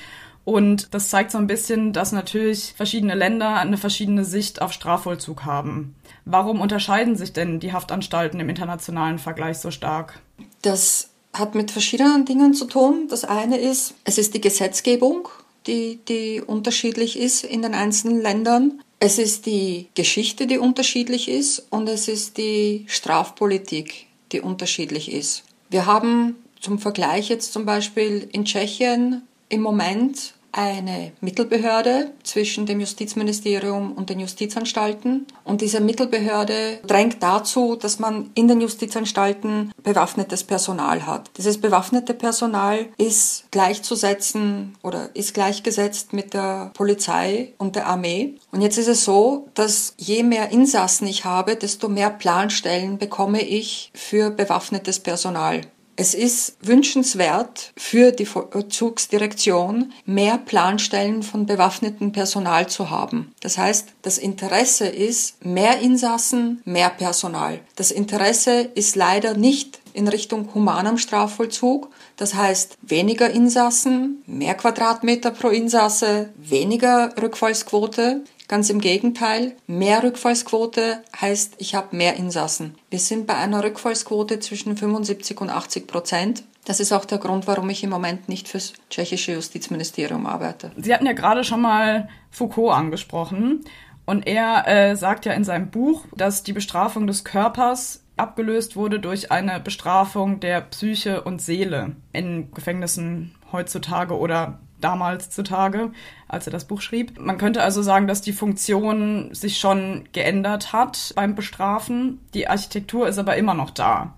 Und 0.47 0.95
das 0.95 1.09
zeigt 1.09 1.33
so 1.33 1.39
ein 1.39 1.49
bisschen, 1.49 1.93
dass 1.93 2.13
natürlich 2.13 2.73
verschiedene 2.77 3.17
Länder 3.17 3.57
eine 3.57 3.77
verschiedene 3.77 4.25
Sicht 4.25 4.63
auf 4.63 4.73
Strafvollzug 4.73 5.45
haben. 5.45 5.97
Warum 6.25 6.61
unterscheiden 6.61 7.17
sich 7.17 7.33
denn 7.33 7.59
die 7.59 7.73
Haftanstalten 7.73 8.39
im 8.39 8.49
internationalen 8.49 9.19
Vergleich 9.19 9.59
so 9.59 9.73
stark? 9.73 10.21
Das 10.63 11.11
hat 11.35 11.57
mit 11.57 11.73
verschiedenen 11.73 12.27
Dingen 12.27 12.55
zu 12.55 12.67
tun. 12.67 13.09
Das 13.11 13.25
eine 13.25 13.59
ist, 13.59 13.95
es 14.05 14.19
ist 14.19 14.35
die 14.35 14.41
Gesetzgebung, 14.41 15.29
die, 15.67 15.99
die 16.09 16.41
unterschiedlich 16.41 17.19
ist 17.19 17.43
in 17.43 17.63
den 17.63 17.75
einzelnen 17.75 18.23
Ländern. 18.23 18.81
Es 19.01 19.19
ist 19.19 19.47
die 19.47 19.89
Geschichte, 19.97 20.47
die 20.47 20.59
unterschiedlich 20.59 21.29
ist 21.29 21.67
und 21.71 21.89
es 21.89 22.07
ist 22.07 22.39
die 22.39 22.85
Strafpolitik, 22.87 24.07
die 24.31 24.43
unterschiedlich 24.43 25.11
ist. 25.11 25.43
Wir 25.71 25.87
haben 25.87 26.37
zum 26.61 26.79
Vergleich 26.79 27.31
jetzt 27.31 27.53
zum 27.53 27.67
Beispiel 27.67 28.29
in 28.31 28.45
Tschechien 28.45 29.23
im 29.49 29.61
Moment 29.61 30.36
eine 30.53 31.13
Mittelbehörde 31.21 32.13
zwischen 32.23 32.67
dem 32.67 32.81
Justizministerium 32.81 33.93
und 33.93 34.11
den 34.11 34.21
Justizanstalten. 34.21 35.27
Und 35.45 35.61
diese 35.61 35.81
Mittelbehörde 35.81 36.79
drängt 36.87 37.23
dazu, 37.23 37.77
dass 37.77 37.99
man 37.99 38.31
in 38.35 38.49
den 38.49 38.61
Justizanstalten 38.61 39.73
bewaffnetes 39.83 40.45
Personal 40.45 41.07
hat. 41.07 41.31
Dieses 41.37 41.59
bewaffnete 41.61 42.15
Personal 42.15 42.87
ist 42.99 43.45
gleichzusetzen 43.51 44.77
oder 44.83 45.15
ist 45.15 45.35
gleichgesetzt 45.35 46.13
mit 46.13 46.35
der 46.35 46.71
Polizei 46.75 47.53
und 47.59 47.77
der 47.77 47.87
Armee. 47.87 48.37
Und 48.51 48.63
jetzt 48.63 48.79
ist 48.79 48.89
es 48.89 49.05
so, 49.05 49.49
dass 49.55 49.95
je 49.97 50.23
mehr 50.23 50.51
Insassen 50.51 51.07
ich 51.07 51.25
habe, 51.25 51.57
desto 51.57 51.89
mehr 51.89 52.11
Planstellen 52.11 52.99
bekomme 52.99 53.43
ich 53.43 53.91
für 53.95 54.31
bewaffnetes 54.31 55.01
Personal. 55.01 55.63
Es 55.99 56.13
ist 56.13 56.59
wünschenswert 56.61 57.73
für 57.75 58.13
die 58.13 58.27
Vollzugsdirektion, 58.27 59.95
mehr 60.05 60.37
Planstellen 60.37 61.23
von 61.23 61.47
bewaffnetem 61.47 62.13
Personal 62.13 62.69
zu 62.69 62.91
haben. 62.91 63.33
Das 63.41 63.57
heißt, 63.57 63.89
das 64.03 64.19
Interesse 64.19 64.87
ist 64.87 65.43
mehr 65.43 65.79
Insassen, 65.81 66.61
mehr 66.67 66.91
Personal. 66.91 67.61
Das 67.77 67.91
Interesse 67.91 68.61
ist 68.75 68.95
leider 68.95 69.39
nicht 69.39 69.81
in 69.95 70.07
Richtung 70.07 70.53
humanem 70.53 70.99
Strafvollzug. 70.99 71.89
Das 72.17 72.35
heißt, 72.35 72.77
weniger 72.83 73.31
Insassen, 73.31 74.23
mehr 74.27 74.55
Quadratmeter 74.55 75.31
pro 75.31 75.49
Insasse, 75.49 76.29
weniger 76.37 77.15
Rückfallsquote. 77.21 78.23
Ganz 78.49 78.71
im 78.71 78.81
Gegenteil, 78.81 79.57
mehr 79.67 80.03
Rückfallsquote 80.03 81.03
heißt, 81.21 81.55
ich 81.59 81.75
habe 81.75 81.97
mehr 81.97 82.15
Insassen. 82.15 82.77
Wir 82.91 83.01
sind 83.01 83.27
bei 83.27 83.35
einer 83.35 83.65
Rückfallsquote 83.65 84.39
zwischen 84.39 84.77
75 84.77 85.41
und 85.41 85.51
80 85.51 85.87
Prozent. 85.87 86.45
Das 86.65 86.81
ist 86.81 86.93
auch 86.93 87.05
der 87.05 87.19
Grund, 87.19 87.47
warum 87.47 87.71
ich 87.71 87.83
im 87.83 87.91
Moment 87.91 88.29
nicht 88.29 88.49
fürs 88.49 88.75
tschechische 88.91 89.33
Justizministerium 89.33 90.27
arbeite. 90.27 90.73
Sie 90.77 90.93
hatten 90.95 91.07
ja 91.07 91.13
gerade 91.13 91.45
schon 91.45 91.61
mal 91.61 92.09
Foucault 92.31 92.73
angesprochen. 92.75 93.65
Und 94.05 94.27
er 94.27 94.69
äh, 94.69 94.97
sagt 94.97 95.27
ja 95.27 95.33
in 95.33 95.43
seinem 95.43 95.71
Buch, 95.71 96.05
dass 96.17 96.45
die 96.45 96.53
Bestrafung 96.53 97.09
des 97.09 97.25
Körpers 97.25 98.05
abgelöst 98.17 98.77
wurde 98.77 99.01
durch 99.01 99.33
eine 99.33 99.61
Bestrafung 99.61 100.41
der 100.41 100.61
Psyche 100.61 101.23
und 101.23 101.43
Seele 101.43 101.97
in 102.13 102.51
Gefängnissen 102.53 103.35
heutzutage 103.53 104.17
oder 104.17 104.61
damals 104.87 105.31
zutage, 105.31 105.91
als 106.29 106.47
er 106.47 106.53
das 106.53 106.67
Buch 106.67 106.81
schrieb. 106.81 107.19
Man 107.19 107.39
könnte 107.39 107.63
also 107.63 107.83
sagen, 107.83 108.07
dass 108.07 108.21
die 108.21 108.33
Funktion 108.33 109.35
sich 109.35 109.59
schon 109.59 110.09
geändert 110.13 110.73
hat 110.73 111.13
beim 111.17 111.35
Bestrafen. 111.35 112.21
Die 112.35 112.47
Architektur 112.49 113.09
ist 113.09 113.19
aber 113.19 113.37
immer 113.37 113.55
noch 113.55 113.71
da. 113.71 114.15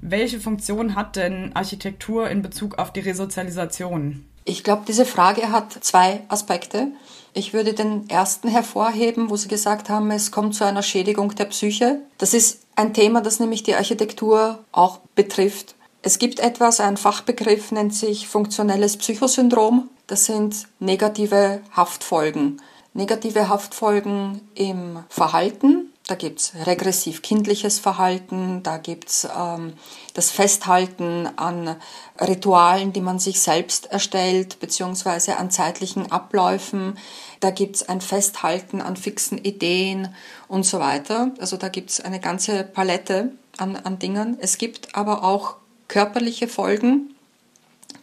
Welche 0.00 0.38
Funktion 0.38 0.94
hat 0.94 1.16
denn 1.16 1.52
Architektur 1.54 2.30
in 2.30 2.42
Bezug 2.42 2.78
auf 2.78 2.92
die 2.92 3.00
Resozialisation? 3.00 4.24
Ich 4.44 4.64
glaube, 4.64 4.82
diese 4.86 5.04
Frage 5.04 5.50
hat 5.50 5.72
zwei 5.84 6.22
Aspekte. 6.28 6.88
Ich 7.34 7.52
würde 7.52 7.72
den 7.72 8.08
ersten 8.08 8.48
hervorheben, 8.48 9.30
wo 9.30 9.36
Sie 9.36 9.48
gesagt 9.48 9.88
haben, 9.88 10.10
es 10.10 10.30
kommt 10.30 10.54
zu 10.54 10.64
einer 10.64 10.82
Schädigung 10.82 11.34
der 11.34 11.46
Psyche. 11.46 12.00
Das 12.18 12.34
ist 12.34 12.60
ein 12.76 12.94
Thema, 12.94 13.22
das 13.22 13.40
nämlich 13.40 13.62
die 13.62 13.74
Architektur 13.74 14.58
auch 14.72 14.98
betrifft. 15.14 15.74
Es 16.02 16.18
gibt 16.18 16.40
etwas, 16.40 16.80
ein 16.80 16.96
Fachbegriff 16.96 17.70
nennt 17.70 17.94
sich 17.94 18.26
funktionelles 18.26 18.96
Psychosyndrom. 18.96 19.88
Das 20.06 20.24
sind 20.26 20.66
negative 20.78 21.60
Haftfolgen. 21.74 22.60
Negative 22.94 23.48
Haftfolgen 23.48 24.40
im 24.54 25.04
Verhalten. 25.08 25.92
Da 26.08 26.16
gibt's 26.16 26.52
regressiv-kindliches 26.66 27.78
Verhalten, 27.78 28.64
da 28.64 28.76
gibt's 28.76 29.26
ähm, 29.34 29.74
das 30.14 30.32
Festhalten 30.32 31.28
an 31.36 31.76
Ritualen, 32.20 32.92
die 32.92 33.00
man 33.00 33.20
sich 33.20 33.40
selbst 33.40 33.86
erstellt, 33.86 34.58
beziehungsweise 34.58 35.36
an 35.36 35.52
zeitlichen 35.52 36.10
Abläufen. 36.10 36.98
Da 37.38 37.50
gibt's 37.50 37.88
ein 37.88 38.00
Festhalten 38.00 38.80
an 38.80 38.96
fixen 38.96 39.38
Ideen 39.38 40.12
und 40.48 40.66
so 40.66 40.80
weiter. 40.80 41.30
Also 41.38 41.56
da 41.56 41.68
gibt's 41.68 42.00
eine 42.00 42.18
ganze 42.18 42.64
Palette 42.64 43.30
an, 43.56 43.76
an 43.76 44.00
Dingen. 44.00 44.36
Es 44.40 44.58
gibt 44.58 44.96
aber 44.96 45.22
auch 45.22 45.54
körperliche 45.86 46.48
Folgen 46.48 47.14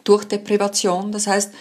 durch 0.04 0.24
Deprivation. 0.24 1.12
Das 1.12 1.26
heißt, 1.26 1.52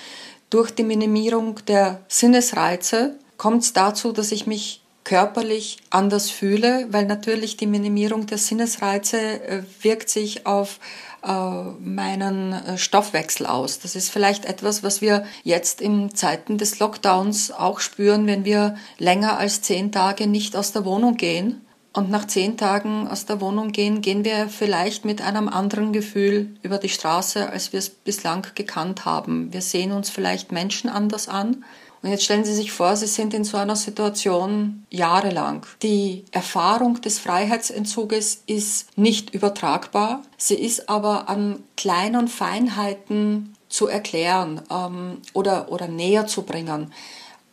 durch 0.50 0.72
die 0.72 0.84
Minimierung 0.84 1.64
der 1.68 2.02
Sinnesreize 2.08 3.16
kommt 3.38 3.64
es 3.64 3.74
dazu, 3.74 4.12
dass 4.12 4.32
ich 4.32 4.48
mich 4.48 4.82
körperlich 5.04 5.78
anders 5.90 6.30
fühle, 6.30 6.88
weil 6.92 7.06
natürlich 7.06 7.58
die 7.58 7.68
Minimierung 7.68 8.28
der 8.28 8.38
Sinnesreize 8.38 9.18
äh, 9.20 9.64
wirkt 9.82 10.10
sich 10.10 10.46
auf 10.46 10.80
äh, 11.24 11.32
meinen 11.32 12.54
äh, 12.54 12.78
Stoffwechsel 12.78 13.46
aus. 13.46 13.80
Das 13.80 13.96
ist 13.96 14.10
vielleicht 14.10 14.46
etwas, 14.46 14.84
was 14.84 15.02
wir 15.02 15.26
jetzt 15.44 15.82
in 15.82 16.14
Zeiten 16.14 16.58
des 16.58 16.80
Lockdowns 16.80 17.52
auch 17.52 17.80
spüren, 17.80 18.28
wenn 18.28 18.46
wir 18.46 18.76
länger 18.98 19.38
als 19.38 19.62
zehn 19.62 19.92
Tage 19.92 20.28
nicht 20.28 20.56
aus 20.56 20.74
der 20.74 20.86
Wohnung 20.86 21.18
gehen 21.18 21.62
und 21.94 22.12
nach 22.12 22.28
zehn 22.28 22.56
Tagen 22.56 23.08
aus 23.08 23.26
der 23.26 23.42
Wohnung 23.42 23.72
gehen, 23.72 24.02
gehen 24.02 24.24
wir 24.24 24.48
vielleicht 24.48 25.06
mit 25.06 25.22
einem 25.22 25.50
anderen 25.50 25.92
Gefühl 25.92 26.56
über 26.62 26.78
die 26.78 26.90
Straße, 26.90 27.50
als 27.50 27.74
wir 27.74 27.80
es 27.80 27.90
bislang 27.90 28.46
gekannt 28.54 29.06
haben. 29.06 29.52
Wir 29.52 29.62
sehen 29.62 29.92
uns 29.92 30.10
vielleicht 30.10 30.52
Menschen 30.52 30.90
anders 30.90 31.28
an. 31.28 31.64
Und 32.02 32.12
jetzt 32.12 32.24
stellen 32.24 32.46
Sie 32.46 32.54
sich 32.54 32.72
vor, 32.72 32.96
Sie 32.96 33.08
sind 33.08 33.34
in 33.34 33.44
so 33.44 33.58
einer 33.58 33.76
Situation 33.76 34.86
jahrelang. 34.90 35.66
Die 35.82 36.24
Erfahrung 36.32 37.02
des 37.02 37.20
Freiheitsentzuges 37.20 38.44
ist 38.46 38.98
nicht 38.98 39.34
übertragbar. 39.34 40.22
Sie 40.38 40.56
ist 40.56 40.88
aber 40.88 41.28
an 41.28 41.62
kleinen 41.76 42.28
Feinheiten 42.28 43.56
zu 43.68 43.88
erklären 43.88 44.62
ähm, 44.72 45.18
oder, 45.34 45.72
oder 45.72 45.88
näher 45.88 46.26
zu 46.28 46.44
bringen. 46.44 46.94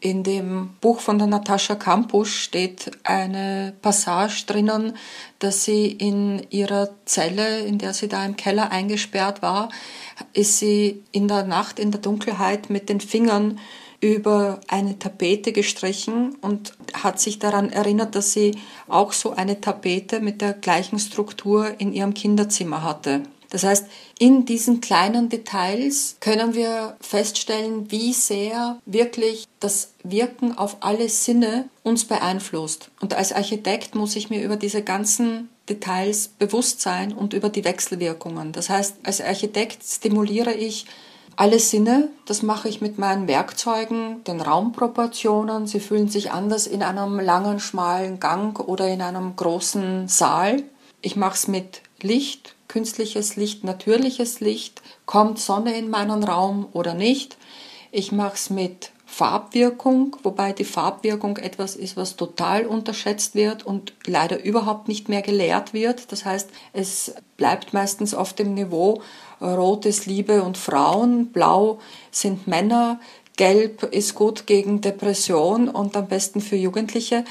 In 0.06 0.22
dem 0.22 0.70
Buch 0.80 1.00
von 1.00 1.18
der 1.18 1.26
Natascha 1.26 1.74
Kampusch 1.74 2.38
steht 2.38 2.92
eine 3.02 3.74
Passage 3.82 4.44
drinnen, 4.46 4.92
dass 5.40 5.64
sie 5.64 5.88
in 5.90 6.46
ihrer 6.50 6.90
Zelle, 7.06 7.58
in 7.62 7.78
der 7.78 7.92
sie 7.92 8.06
da 8.06 8.24
im 8.24 8.36
Keller 8.36 8.70
eingesperrt 8.70 9.42
war, 9.42 9.68
ist 10.32 10.60
sie 10.60 11.02
in 11.10 11.26
der 11.26 11.42
Nacht, 11.42 11.80
in 11.80 11.90
der 11.90 12.00
Dunkelheit 12.00 12.70
mit 12.70 12.88
den 12.88 13.00
Fingern 13.00 13.58
über 14.00 14.60
eine 14.68 14.96
Tapete 14.96 15.50
gestrichen 15.50 16.36
und 16.40 16.74
hat 16.94 17.18
sich 17.18 17.40
daran 17.40 17.70
erinnert, 17.70 18.14
dass 18.14 18.32
sie 18.32 18.54
auch 18.86 19.12
so 19.12 19.32
eine 19.32 19.60
Tapete 19.60 20.20
mit 20.20 20.40
der 20.40 20.52
gleichen 20.52 21.00
Struktur 21.00 21.80
in 21.80 21.92
ihrem 21.92 22.14
Kinderzimmer 22.14 22.84
hatte. 22.84 23.24
Das 23.50 23.64
heißt, 23.64 23.86
in 24.18 24.44
diesen 24.44 24.80
kleinen 24.80 25.28
Details 25.28 26.16
können 26.20 26.54
wir 26.54 26.96
feststellen, 27.00 27.90
wie 27.90 28.12
sehr 28.12 28.78
wirklich 28.86 29.46
das 29.60 29.92
Wirken 30.02 30.56
auf 30.56 30.78
alle 30.80 31.08
Sinne 31.08 31.68
uns 31.82 32.04
beeinflusst. 32.04 32.90
Und 33.00 33.14
als 33.14 33.32
Architekt 33.32 33.94
muss 33.94 34.16
ich 34.16 34.30
mir 34.30 34.42
über 34.42 34.56
diese 34.56 34.82
ganzen 34.82 35.48
Details 35.68 36.28
bewusst 36.28 36.80
sein 36.80 37.12
und 37.12 37.32
über 37.32 37.48
die 37.48 37.64
Wechselwirkungen. 37.64 38.52
Das 38.52 38.70
heißt, 38.70 38.96
als 39.04 39.20
Architekt 39.20 39.82
stimuliere 39.84 40.52
ich 40.52 40.86
alle 41.36 41.58
Sinne, 41.58 42.08
das 42.24 42.42
mache 42.42 42.68
ich 42.68 42.80
mit 42.80 42.98
meinen 42.98 43.28
Werkzeugen, 43.28 44.24
den 44.24 44.40
Raumproportionen. 44.40 45.66
Sie 45.66 45.80
fühlen 45.80 46.08
sich 46.08 46.32
anders 46.32 46.66
in 46.66 46.82
einem 46.82 47.20
langen, 47.20 47.60
schmalen 47.60 48.20
Gang 48.20 48.58
oder 48.58 48.88
in 48.88 49.02
einem 49.02 49.36
großen 49.36 50.08
Saal. 50.08 50.62
Ich 51.02 51.14
mache 51.14 51.34
es 51.34 51.46
mit 51.46 51.82
Licht, 52.00 52.55
künstliches 52.76 53.36
Licht, 53.36 53.64
natürliches 53.64 54.40
Licht. 54.40 54.82
Kommt 55.06 55.38
Sonne 55.38 55.78
in 55.78 55.88
meinen 55.88 56.22
Raum 56.22 56.68
oder 56.74 56.92
nicht? 56.92 57.38
Ich 57.90 58.12
mache 58.12 58.34
es 58.34 58.50
mit 58.50 58.90
Farbwirkung, 59.06 60.14
wobei 60.22 60.52
die 60.52 60.64
Farbwirkung 60.64 61.38
etwas 61.38 61.74
ist, 61.74 61.96
was 61.96 62.16
total 62.16 62.66
unterschätzt 62.66 63.34
wird 63.34 63.64
und 63.64 63.94
leider 64.04 64.44
überhaupt 64.44 64.88
nicht 64.88 65.08
mehr 65.08 65.22
gelehrt 65.22 65.72
wird. 65.72 66.12
Das 66.12 66.26
heißt, 66.26 66.50
es 66.74 67.14
bleibt 67.38 67.72
meistens 67.72 68.12
auf 68.12 68.34
dem 68.34 68.52
Niveau, 68.52 69.00
Rot 69.40 69.86
ist 69.86 70.04
Liebe 70.04 70.42
und 70.42 70.58
Frauen, 70.58 71.28
Blau 71.32 71.78
sind 72.10 72.46
Männer, 72.46 73.00
Gelb 73.38 73.84
ist 73.84 74.14
gut 74.14 74.46
gegen 74.46 74.82
Depression 74.82 75.70
und 75.70 75.96
am 75.96 76.08
besten 76.08 76.42
für 76.42 76.56
Jugendliche. 76.56 77.24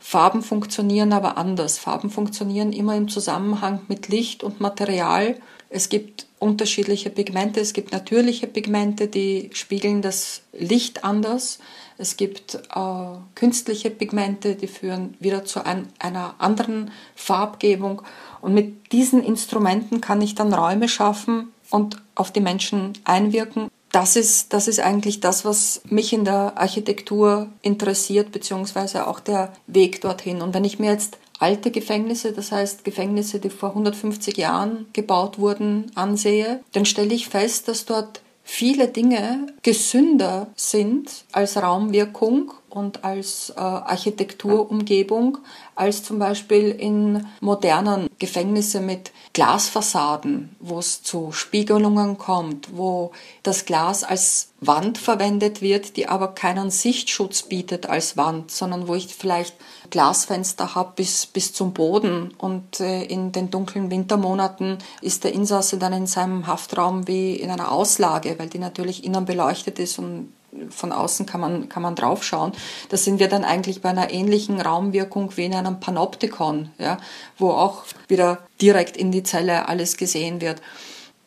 Farben 0.00 0.42
funktionieren 0.42 1.12
aber 1.12 1.36
anders. 1.36 1.78
Farben 1.78 2.10
funktionieren 2.10 2.72
immer 2.72 2.96
im 2.96 3.08
Zusammenhang 3.08 3.80
mit 3.88 4.08
Licht 4.08 4.42
und 4.42 4.60
Material. 4.60 5.36
Es 5.70 5.88
gibt 5.88 6.26
unterschiedliche 6.38 7.10
Pigmente. 7.10 7.60
Es 7.60 7.72
gibt 7.72 7.92
natürliche 7.92 8.46
Pigmente, 8.46 9.08
die 9.08 9.50
spiegeln 9.52 10.02
das 10.02 10.42
Licht 10.52 11.04
anders. 11.04 11.58
Es 11.98 12.16
gibt 12.16 12.54
äh, 12.54 13.18
künstliche 13.34 13.90
Pigmente, 13.90 14.54
die 14.54 14.68
führen 14.68 15.16
wieder 15.18 15.44
zu 15.44 15.66
ein, 15.66 15.88
einer 15.98 16.36
anderen 16.38 16.90
Farbgebung. 17.16 18.02
Und 18.40 18.54
mit 18.54 18.92
diesen 18.92 19.22
Instrumenten 19.22 20.00
kann 20.00 20.22
ich 20.22 20.34
dann 20.34 20.54
Räume 20.54 20.88
schaffen 20.88 21.52
und 21.70 22.00
auf 22.14 22.32
die 22.32 22.40
Menschen 22.40 22.92
einwirken. 23.04 23.68
Das 23.92 24.16
ist, 24.16 24.52
das 24.52 24.68
ist 24.68 24.80
eigentlich 24.80 25.20
das, 25.20 25.44
was 25.44 25.80
mich 25.88 26.12
in 26.12 26.24
der 26.24 26.58
Architektur 26.58 27.48
interessiert, 27.62 28.32
beziehungsweise 28.32 29.06
auch 29.06 29.20
der 29.20 29.52
Weg 29.66 30.00
dorthin. 30.02 30.42
Und 30.42 30.54
wenn 30.54 30.64
ich 30.64 30.78
mir 30.78 30.90
jetzt 30.90 31.18
alte 31.38 31.70
Gefängnisse, 31.70 32.32
das 32.32 32.52
heißt 32.52 32.84
Gefängnisse, 32.84 33.38
die 33.38 33.50
vor 33.50 33.70
150 33.70 34.36
Jahren 34.36 34.86
gebaut 34.92 35.38
wurden, 35.38 35.90
ansehe, 35.94 36.60
dann 36.72 36.84
stelle 36.84 37.14
ich 37.14 37.28
fest, 37.28 37.68
dass 37.68 37.86
dort 37.86 38.20
viele 38.50 38.88
Dinge 38.88 39.46
gesünder 39.62 40.46
sind 40.56 41.26
als 41.32 41.58
Raumwirkung 41.58 42.50
und 42.70 43.04
als 43.04 43.50
äh, 43.50 43.60
Architekturumgebung 43.60 45.38
als 45.74 46.02
zum 46.02 46.18
Beispiel 46.18 46.70
in 46.70 47.26
modernen 47.40 48.08
Gefängnissen 48.18 48.86
mit 48.86 49.12
Glasfassaden, 49.34 50.56
wo 50.60 50.78
es 50.78 51.02
zu 51.02 51.30
Spiegelungen 51.30 52.16
kommt, 52.16 52.76
wo 52.76 53.12
das 53.42 53.66
Glas 53.66 54.02
als 54.02 54.48
Wand 54.60 54.96
verwendet 54.96 55.60
wird, 55.60 55.98
die 55.98 56.08
aber 56.08 56.28
keinen 56.28 56.70
Sichtschutz 56.70 57.42
bietet 57.42 57.86
als 57.86 58.16
Wand, 58.16 58.50
sondern 58.50 58.88
wo 58.88 58.94
ich 58.94 59.14
vielleicht 59.14 59.54
Glasfenster 59.90 60.74
habe 60.74 60.92
bis, 60.96 61.26
bis 61.26 61.52
zum 61.52 61.72
Boden 61.72 62.34
und 62.38 62.80
äh, 62.80 63.02
in 63.04 63.32
den 63.32 63.50
dunklen 63.50 63.90
Wintermonaten 63.90 64.78
ist 65.00 65.24
der 65.24 65.32
Insasse 65.32 65.78
dann 65.78 65.92
in 65.92 66.06
seinem 66.06 66.46
Haftraum 66.46 67.06
wie 67.08 67.34
in 67.34 67.50
einer 67.50 67.72
Auslage, 67.72 68.38
weil 68.38 68.48
die 68.48 68.58
natürlich 68.58 69.04
innen 69.04 69.24
beleuchtet 69.24 69.78
ist 69.78 69.98
und 69.98 70.32
von 70.70 70.92
außen 70.92 71.26
kann 71.26 71.40
man, 71.40 71.68
kann 71.68 71.82
man 71.82 71.94
draufschauen. 71.94 72.52
Da 72.88 72.96
sind 72.96 73.18
wir 73.18 73.28
dann 73.28 73.44
eigentlich 73.44 73.82
bei 73.82 73.90
einer 73.90 74.10
ähnlichen 74.10 74.60
Raumwirkung 74.60 75.36
wie 75.36 75.44
in 75.44 75.54
einem 75.54 75.80
Panoptikon, 75.80 76.70
ja, 76.78 76.98
wo 77.36 77.50
auch 77.50 77.84
wieder 78.08 78.38
direkt 78.60 78.96
in 78.96 79.12
die 79.12 79.22
Zelle 79.22 79.68
alles 79.68 79.96
gesehen 79.96 80.40
wird. 80.40 80.62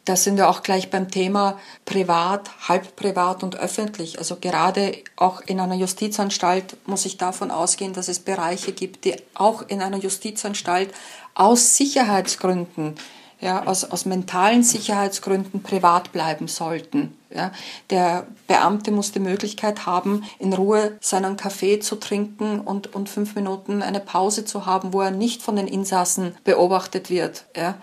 Da 0.05 0.15
sind 0.15 0.37
wir 0.37 0.49
auch 0.49 0.63
gleich 0.63 0.89
beim 0.89 1.11
Thema 1.11 1.59
privat, 1.85 2.49
halb 2.67 2.95
privat 2.95 3.43
und 3.43 3.55
öffentlich. 3.55 4.17
Also 4.17 4.37
gerade 4.39 4.93
auch 5.15 5.41
in 5.41 5.59
einer 5.59 5.75
Justizanstalt 5.75 6.75
muss 6.87 7.05
ich 7.05 7.17
davon 7.17 7.51
ausgehen, 7.51 7.93
dass 7.93 8.07
es 8.07 8.19
Bereiche 8.19 8.71
gibt, 8.71 9.05
die 9.05 9.15
auch 9.35 9.63
in 9.67 9.81
einer 9.81 9.97
Justizanstalt 9.97 10.91
aus 11.35 11.77
Sicherheitsgründen 11.77 12.95
ja, 13.41 13.65
aus, 13.65 13.83
aus 13.83 14.05
mentalen 14.05 14.63
Sicherheitsgründen 14.63 15.63
privat 15.63 16.11
bleiben 16.11 16.47
sollten. 16.47 17.17
Ja. 17.33 17.51
Der 17.89 18.27
Beamte 18.47 18.91
muss 18.91 19.11
die 19.11 19.19
Möglichkeit 19.19 19.85
haben, 19.87 20.23
in 20.37 20.53
Ruhe 20.53 20.97
seinen 21.01 21.37
Kaffee 21.37 21.79
zu 21.79 21.95
trinken 21.95 22.59
und, 22.59 22.93
und 22.93 23.09
fünf 23.09 23.35
Minuten 23.35 23.81
eine 23.81 23.99
Pause 23.99 24.45
zu 24.45 24.67
haben, 24.67 24.93
wo 24.93 25.01
er 25.01 25.11
nicht 25.11 25.41
von 25.41 25.55
den 25.55 25.67
Insassen 25.67 26.35
beobachtet 26.43 27.09
wird. 27.09 27.45
Ja. 27.55 27.75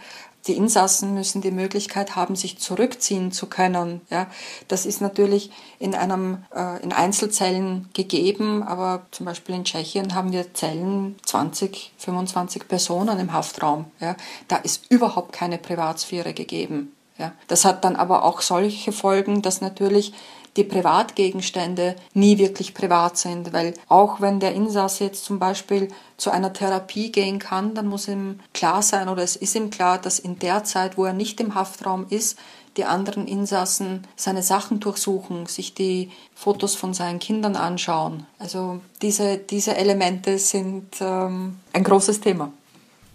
Die 0.49 0.57
Insassen 0.57 1.15
müssen 1.15 1.43
die 1.43 1.51
Möglichkeit 1.51 2.17
haben, 2.17 2.35
sich 2.35 2.59
zurückziehen 2.59 3.33
zu 3.33 3.47
können. 3.47 4.01
Ja, 4.11 4.27
das 4.67 4.87
ist 4.87 5.01
natürlich 5.01 5.51
in 5.79 5.95
einem 5.95 6.45
äh, 6.55 6.83
in 6.83 6.93
Einzelzellen 6.93 7.89
gegeben, 7.93 8.63
aber 8.63 9.07
zum 9.11 9.27
Beispiel 9.27 9.55
in 9.55 9.65
Tschechien 9.65 10.15
haben 10.15 10.33
wir 10.33 10.55
Zellen 10.55 11.17
20, 11.25 11.93
25 11.99 12.67
Personen 12.67 13.19
im 13.21 13.33
Haftraum. 13.33 13.85
Ja, 14.01 14.17
da 14.49 14.57
ist 14.57 14.91
überhaupt 14.91 15.33
keine 15.33 15.59
Privatsphäre 15.59 16.33
gegeben. 16.33 16.93
Ja, 17.19 17.33
das 17.49 17.65
hat 17.65 17.85
dann 17.85 17.97
aber 17.97 18.25
auch 18.25 18.41
solche 18.41 18.93
Folgen, 18.93 19.43
dass 19.43 19.61
natürlich 19.61 20.15
die 20.59 20.65
Privatgegenstände 20.65 21.97
nie 22.13 22.37
wirklich 22.37 22.75
privat 22.75 23.17
sind, 23.17 23.53
weil 23.53 23.75
auch 23.89 24.21
wenn 24.21 24.41
der 24.41 24.55
Insasse 24.55 25.05
jetzt 25.05 25.25
zum 25.25 25.39
Beispiel 25.39 25.89
zu 26.17 26.31
einer 26.31 26.53
Therapie 26.53 27.13
gehen 27.13 27.39
kann, 27.39 27.75
dann 27.75 27.87
muss 27.87 28.09
ihm 28.09 28.41
klar 28.53 28.83
sein 28.83 29.09
oder 29.09 29.23
es 29.23 29.37
ist 29.37 29.55
ihm 29.55 29.71
klar, 29.71 29.99
dass 29.99 30.19
in 30.19 30.39
der 30.41 30.65
Zeit, 30.65 30.99
wo 30.99 31.05
er 31.05 31.13
nicht 31.13 31.41
im 31.41 31.55
Haftraum 31.55 32.07
ist, 32.11 32.39
die 32.77 32.85
anderen 32.85 33.27
Insassen 33.27 34.07
seine 34.17 34.43
Sachen 34.43 34.81
durchsuchen, 34.81 35.47
sich 35.47 35.75
die 35.75 36.11
Fotos 36.35 36.75
von 36.75 36.93
seinen 36.93 37.19
Kindern 37.19 37.57
anschauen. 37.57 38.27
Also 38.39 38.81
diese, 39.01 39.39
diese 39.39 39.77
Elemente 39.77 40.39
sind 40.39 40.87
ähm, 41.01 41.59
ein 41.73 41.85
großes 41.85 42.21
Thema. 42.21 42.53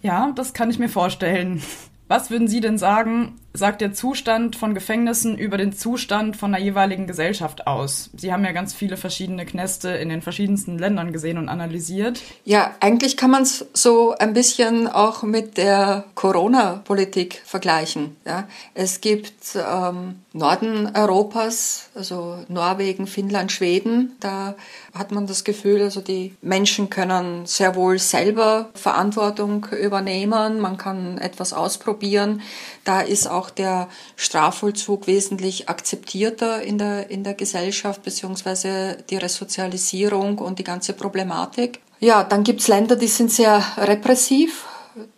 Ja, 0.01 0.32
das 0.36 0.53
kann 0.53 0.69
ich 0.69 0.79
mir 0.79 0.89
vorstellen. 0.89 1.62
Was 2.08 2.29
würden 2.29 2.47
Sie 2.47 2.60
denn 2.60 2.77
sagen, 2.77 3.39
sagt 3.53 3.81
der 3.81 3.93
Zustand 3.93 4.55
von 4.55 4.73
Gefängnissen 4.73 5.37
über 5.37 5.57
den 5.57 5.73
Zustand 5.73 6.35
von 6.35 6.51
der 6.51 6.61
jeweiligen 6.61 7.05
Gesellschaft 7.05 7.67
aus? 7.67 8.09
Sie 8.17 8.33
haben 8.33 8.43
ja 8.43 8.51
ganz 8.51 8.73
viele 8.73 8.97
verschiedene 8.97 9.45
Knäste 9.45 9.89
in 9.89 10.09
den 10.09 10.21
verschiedensten 10.21 10.79
Ländern 10.79 11.13
gesehen 11.13 11.37
und 11.37 11.49
analysiert. 11.49 12.19
Ja, 12.45 12.75
eigentlich 12.79 13.15
kann 13.15 13.31
man 13.31 13.43
es 13.43 13.65
so 13.73 14.15
ein 14.17 14.33
bisschen 14.33 14.87
auch 14.87 15.23
mit 15.23 15.57
der 15.57 16.05
Corona-Politik 16.15 17.41
vergleichen. 17.45 18.17
Ja, 18.25 18.47
es 18.73 19.01
gibt 19.01 19.55
ähm, 19.55 20.19
Norden 20.33 20.89
Europas, 20.95 21.89
also 21.93 22.39
Norwegen, 22.47 23.05
Finnland, 23.05 23.51
Schweden. 23.51 24.15
Da 24.19 24.55
hat 24.95 25.11
man 25.11 25.27
das 25.27 25.43
Gefühl, 25.43 25.83
also 25.83 26.01
die 26.01 26.35
Menschen 26.41 26.89
können 26.89 27.45
sehr 27.45 27.75
wohl 27.75 27.99
selber 27.99 28.69
Verantwortung 28.73 29.67
übernehmen. 29.79 30.59
Man 30.59 30.77
kann 30.77 31.19
etwas 31.19 31.53
ausprobieren. 31.53 32.41
Da 32.83 33.01
ist 33.01 33.27
auch 33.27 33.42
der 33.49 33.89
Strafvollzug 34.15 35.08
wesentlich 35.08 35.69
akzeptierter 35.69 36.62
in 36.62 36.77
der, 36.77 37.10
in 37.10 37.23
der 37.23 37.34
Gesellschaft, 37.34 38.03
beziehungsweise 38.03 38.97
die 39.10 39.17
Resozialisierung 39.17 40.38
und 40.38 40.60
die 40.60 40.63
ganze 40.63 40.93
Problematik. 40.93 41.79
Ja, 41.99 42.23
dann 42.23 42.43
gibt's 42.43 42.67
Länder, 42.67 42.95
die 42.95 43.08
sind 43.08 43.32
sehr 43.32 43.63
repressiv. 43.77 44.65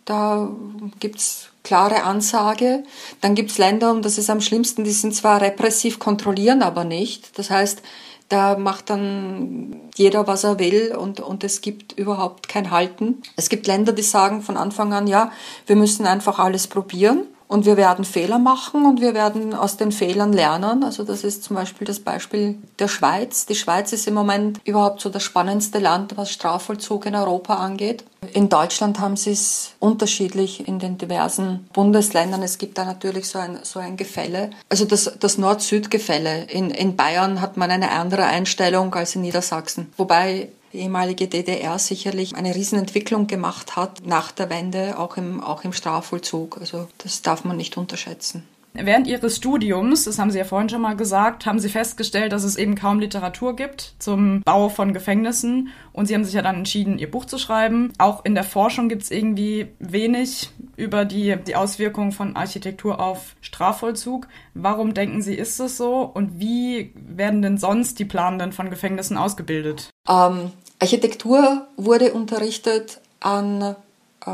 Da 0.04 0.48
gibt's 1.00 1.48
klare 1.62 2.04
Ansage. 2.04 2.84
Dann 3.20 3.34
gibt's 3.34 3.58
Länder, 3.58 3.90
und 3.90 4.04
das 4.04 4.18
ist 4.18 4.30
am 4.30 4.40
schlimmsten, 4.40 4.84
die 4.84 4.92
sind 4.92 5.14
zwar 5.14 5.40
repressiv, 5.40 5.98
kontrollieren 5.98 6.62
aber 6.62 6.84
nicht. 6.84 7.38
Das 7.38 7.50
heißt, 7.50 7.82
da 8.28 8.58
macht 8.58 8.90
dann 8.90 9.80
jeder, 9.94 10.26
was 10.26 10.44
er 10.44 10.58
will 10.58 10.94
und, 10.96 11.20
und 11.20 11.44
es 11.44 11.60
gibt 11.60 11.92
überhaupt 11.92 12.48
kein 12.48 12.70
Halten. 12.70 13.22
Es 13.36 13.48
gibt 13.48 13.66
Länder, 13.66 13.92
die 13.92 14.02
sagen 14.02 14.42
von 14.42 14.56
Anfang 14.56 14.92
an, 14.92 15.06
ja, 15.06 15.30
wir 15.66 15.76
müssen 15.76 16.06
einfach 16.06 16.38
alles 16.38 16.66
probieren. 16.66 17.26
Und 17.48 17.64
wir 17.64 17.76
werden 17.76 18.04
Fehler 18.04 18.38
machen 18.38 18.86
und 18.86 19.00
wir 19.00 19.14
werden 19.14 19.54
aus 19.54 19.76
den 19.76 19.92
Fehlern 19.92 20.32
lernen. 20.32 20.82
Also 20.82 21.04
das 21.04 21.22
ist 21.22 21.44
zum 21.44 21.56
Beispiel 21.56 21.86
das 21.86 22.00
Beispiel 22.00 22.58
der 22.78 22.88
Schweiz. 22.88 23.46
Die 23.46 23.54
Schweiz 23.54 23.92
ist 23.92 24.08
im 24.08 24.14
Moment 24.14 24.60
überhaupt 24.64 25.00
so 25.00 25.10
das 25.10 25.22
spannendste 25.22 25.78
Land, 25.78 26.16
was 26.16 26.32
Strafvollzug 26.32 27.06
in 27.06 27.14
Europa 27.14 27.54
angeht. 27.54 28.04
In 28.32 28.48
Deutschland 28.48 28.98
haben 28.98 29.16
sie 29.16 29.32
es 29.32 29.74
unterschiedlich 29.78 30.66
in 30.66 30.80
den 30.80 30.98
diversen 30.98 31.68
Bundesländern. 31.72 32.42
Es 32.42 32.58
gibt 32.58 32.78
da 32.78 32.84
natürlich 32.84 33.28
so 33.28 33.38
ein, 33.38 33.60
so 33.62 33.78
ein 33.78 33.96
Gefälle. 33.96 34.50
Also 34.68 34.84
das, 34.84 35.12
das 35.20 35.38
Nord-Süd-Gefälle. 35.38 36.44
In, 36.44 36.70
in 36.70 36.96
Bayern 36.96 37.40
hat 37.40 37.56
man 37.56 37.70
eine 37.70 37.92
andere 37.92 38.24
Einstellung 38.24 38.92
als 38.94 39.14
in 39.14 39.22
Niedersachsen. 39.22 39.92
Wobei 39.96 40.48
die 40.76 40.82
ehemalige 40.82 41.26
DDR 41.26 41.78
sicherlich 41.78 42.36
eine 42.36 42.54
Riesenentwicklung 42.54 43.26
gemacht 43.26 43.76
hat 43.76 44.06
nach 44.06 44.30
der 44.30 44.50
Wende, 44.50 44.98
auch 44.98 45.16
im, 45.16 45.42
auch 45.42 45.64
im 45.64 45.72
Strafvollzug. 45.72 46.58
Also 46.58 46.88
das 46.98 47.22
darf 47.22 47.44
man 47.44 47.56
nicht 47.56 47.76
unterschätzen. 47.76 48.46
Während 48.78 49.06
Ihres 49.06 49.36
Studiums, 49.36 50.04
das 50.04 50.18
haben 50.18 50.30
Sie 50.30 50.38
ja 50.38 50.44
vorhin 50.44 50.68
schon 50.68 50.82
mal 50.82 50.96
gesagt, 50.96 51.46
haben 51.46 51.58
Sie 51.58 51.70
festgestellt, 51.70 52.32
dass 52.32 52.44
es 52.44 52.56
eben 52.56 52.74
kaum 52.74 53.00
Literatur 53.00 53.56
gibt 53.56 53.94
zum 53.98 54.42
Bau 54.42 54.68
von 54.68 54.92
Gefängnissen. 54.92 55.70
Und 55.92 56.06
Sie 56.06 56.14
haben 56.14 56.24
sich 56.24 56.34
ja 56.34 56.42
dann 56.42 56.56
entschieden, 56.56 56.98
Ihr 56.98 57.10
Buch 57.10 57.24
zu 57.24 57.38
schreiben. 57.38 57.92
Auch 57.96 58.24
in 58.26 58.34
der 58.34 58.44
Forschung 58.44 58.90
gibt 58.90 59.02
es 59.04 59.10
irgendwie 59.10 59.68
wenig 59.78 60.50
über 60.76 61.06
die, 61.06 61.36
die 61.46 61.56
Auswirkungen 61.56 62.12
von 62.12 62.36
Architektur 62.36 63.00
auf 63.00 63.34
Strafvollzug. 63.40 64.28
Warum 64.52 64.92
denken 64.92 65.22
Sie, 65.22 65.34
ist 65.34 65.58
es 65.58 65.78
so? 65.78 66.02
Und 66.02 66.38
wie 66.38 66.92
werden 66.94 67.40
denn 67.40 67.56
sonst 67.56 67.98
die 67.98 68.04
Planenden 68.04 68.52
von 68.52 68.68
Gefängnissen 68.68 69.16
ausgebildet? 69.16 69.88
Ähm, 70.06 70.50
Architektur 70.78 71.66
wurde 71.76 72.12
unterrichtet 72.12 73.00
an 73.20 73.76
äh, 74.24 74.30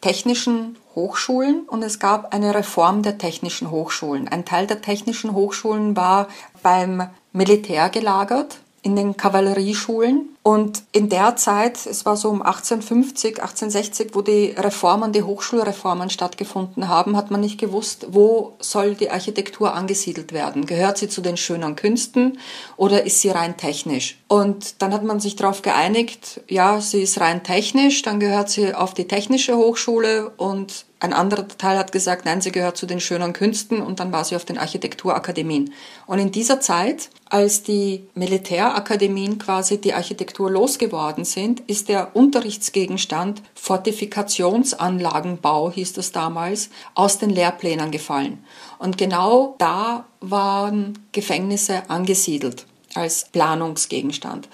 technischen 0.00 0.76
Hochschulen 0.94 1.62
und 1.68 1.82
es 1.82 1.98
gab 1.98 2.34
eine 2.34 2.54
Reform 2.54 3.02
der 3.02 3.18
technischen 3.18 3.70
Hochschulen. 3.70 4.26
Ein 4.28 4.44
Teil 4.44 4.66
der 4.66 4.82
technischen 4.82 5.34
Hochschulen 5.34 5.96
war 5.96 6.28
beim 6.62 7.08
Militär 7.32 7.88
gelagert 7.90 8.58
in 8.82 8.96
den 8.96 9.16
Kavallerieschulen. 9.16 10.36
Und 10.48 10.84
in 10.92 11.10
der 11.10 11.36
Zeit, 11.36 11.84
es 11.84 12.06
war 12.06 12.16
so 12.16 12.30
um 12.30 12.40
1850, 12.40 13.42
1860, 13.42 14.14
wo 14.14 14.22
die 14.22 14.54
Reformen, 14.56 15.12
die 15.12 15.22
Hochschulreformen 15.22 16.08
stattgefunden 16.08 16.88
haben, 16.88 17.18
hat 17.18 17.30
man 17.30 17.42
nicht 17.42 17.60
gewusst, 17.60 18.06
wo 18.12 18.56
soll 18.58 18.94
die 18.94 19.10
Architektur 19.10 19.74
angesiedelt 19.74 20.32
werden. 20.32 20.64
Gehört 20.64 20.96
sie 20.96 21.10
zu 21.10 21.20
den 21.20 21.36
schönen 21.36 21.76
Künsten 21.76 22.38
oder 22.78 23.04
ist 23.04 23.20
sie 23.20 23.28
rein 23.28 23.58
technisch? 23.58 24.16
Und 24.26 24.80
dann 24.80 24.94
hat 24.94 25.04
man 25.04 25.20
sich 25.20 25.36
darauf 25.36 25.60
geeinigt, 25.60 26.40
ja, 26.48 26.80
sie 26.80 27.02
ist 27.02 27.20
rein 27.20 27.42
technisch, 27.42 28.00
dann 28.00 28.18
gehört 28.18 28.48
sie 28.48 28.74
auf 28.74 28.94
die 28.94 29.06
technische 29.06 29.54
Hochschule 29.54 30.30
und 30.38 30.86
ein 31.00 31.12
anderer 31.12 31.46
Teil 31.46 31.78
hat 31.78 31.92
gesagt, 31.92 32.24
nein, 32.24 32.40
sie 32.40 32.50
gehört 32.50 32.76
zu 32.76 32.84
den 32.84 33.00
schönen 33.00 33.32
Künsten 33.32 33.80
und 33.80 34.00
dann 34.00 34.10
war 34.10 34.24
sie 34.24 34.34
auf 34.34 34.44
den 34.44 34.58
Architekturakademien. 34.58 35.72
Und 36.06 36.18
in 36.18 36.32
dieser 36.32 36.60
Zeit, 36.60 37.10
als 37.26 37.62
die 37.62 38.08
Militärakademien 38.14 39.38
quasi 39.38 39.80
die 39.80 39.94
Architektur 39.94 40.37
losgeworden 40.46 41.24
sind, 41.24 41.60
ist 41.66 41.88
der 41.88 42.14
Unterrichtsgegenstand 42.14 43.42
Fortifikationsanlagenbau, 43.54 45.72
hieß 45.72 45.94
das 45.94 46.12
damals, 46.12 46.70
aus 46.94 47.18
den 47.18 47.30
Lehrplänen 47.30 47.90
gefallen. 47.90 48.44
Und 48.78 48.98
genau 48.98 49.56
da 49.58 50.06
waren 50.20 50.96
Gefängnisse 51.10 51.90
angesiedelt 51.90 52.66
als 52.94 53.26
Planungsgegenstand. 53.32 54.48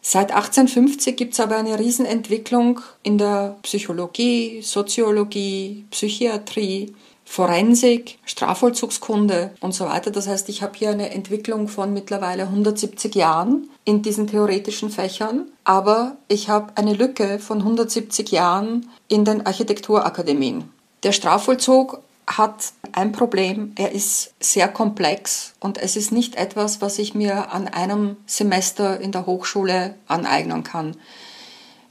Seit 0.00 0.32
1850 0.32 1.16
gibt 1.16 1.34
es 1.34 1.40
aber 1.40 1.56
eine 1.56 1.78
Riesenentwicklung 1.78 2.80
in 3.02 3.18
der 3.18 3.58
Psychologie, 3.62 4.62
Soziologie, 4.62 5.84
Psychiatrie, 5.90 6.94
Forensik, 7.30 8.18
Strafvollzugskunde 8.24 9.50
und 9.60 9.72
so 9.72 9.84
weiter. 9.84 10.10
Das 10.10 10.26
heißt, 10.26 10.48
ich 10.48 10.62
habe 10.62 10.72
hier 10.76 10.90
eine 10.90 11.10
Entwicklung 11.10 11.68
von 11.68 11.92
mittlerweile 11.92 12.44
170 12.44 13.14
Jahren 13.14 13.68
in 13.84 14.00
diesen 14.00 14.26
theoretischen 14.26 14.88
Fächern, 14.88 15.46
aber 15.62 16.16
ich 16.26 16.48
habe 16.48 16.72
eine 16.76 16.94
Lücke 16.94 17.38
von 17.38 17.58
170 17.58 18.32
Jahren 18.32 18.88
in 19.08 19.26
den 19.26 19.44
Architekturakademien. 19.44 20.64
Der 21.02 21.12
Strafvollzug 21.12 22.00
hat 22.26 22.72
ein 22.92 23.12
Problem, 23.12 23.72
er 23.76 23.92
ist 23.92 24.32
sehr 24.40 24.66
komplex 24.66 25.52
und 25.60 25.76
es 25.76 25.96
ist 25.96 26.10
nicht 26.10 26.34
etwas, 26.34 26.80
was 26.80 26.98
ich 26.98 27.14
mir 27.14 27.52
an 27.52 27.68
einem 27.68 28.16
Semester 28.26 28.98
in 29.00 29.12
der 29.12 29.26
Hochschule 29.26 29.94
aneignen 30.08 30.64
kann. 30.64 30.96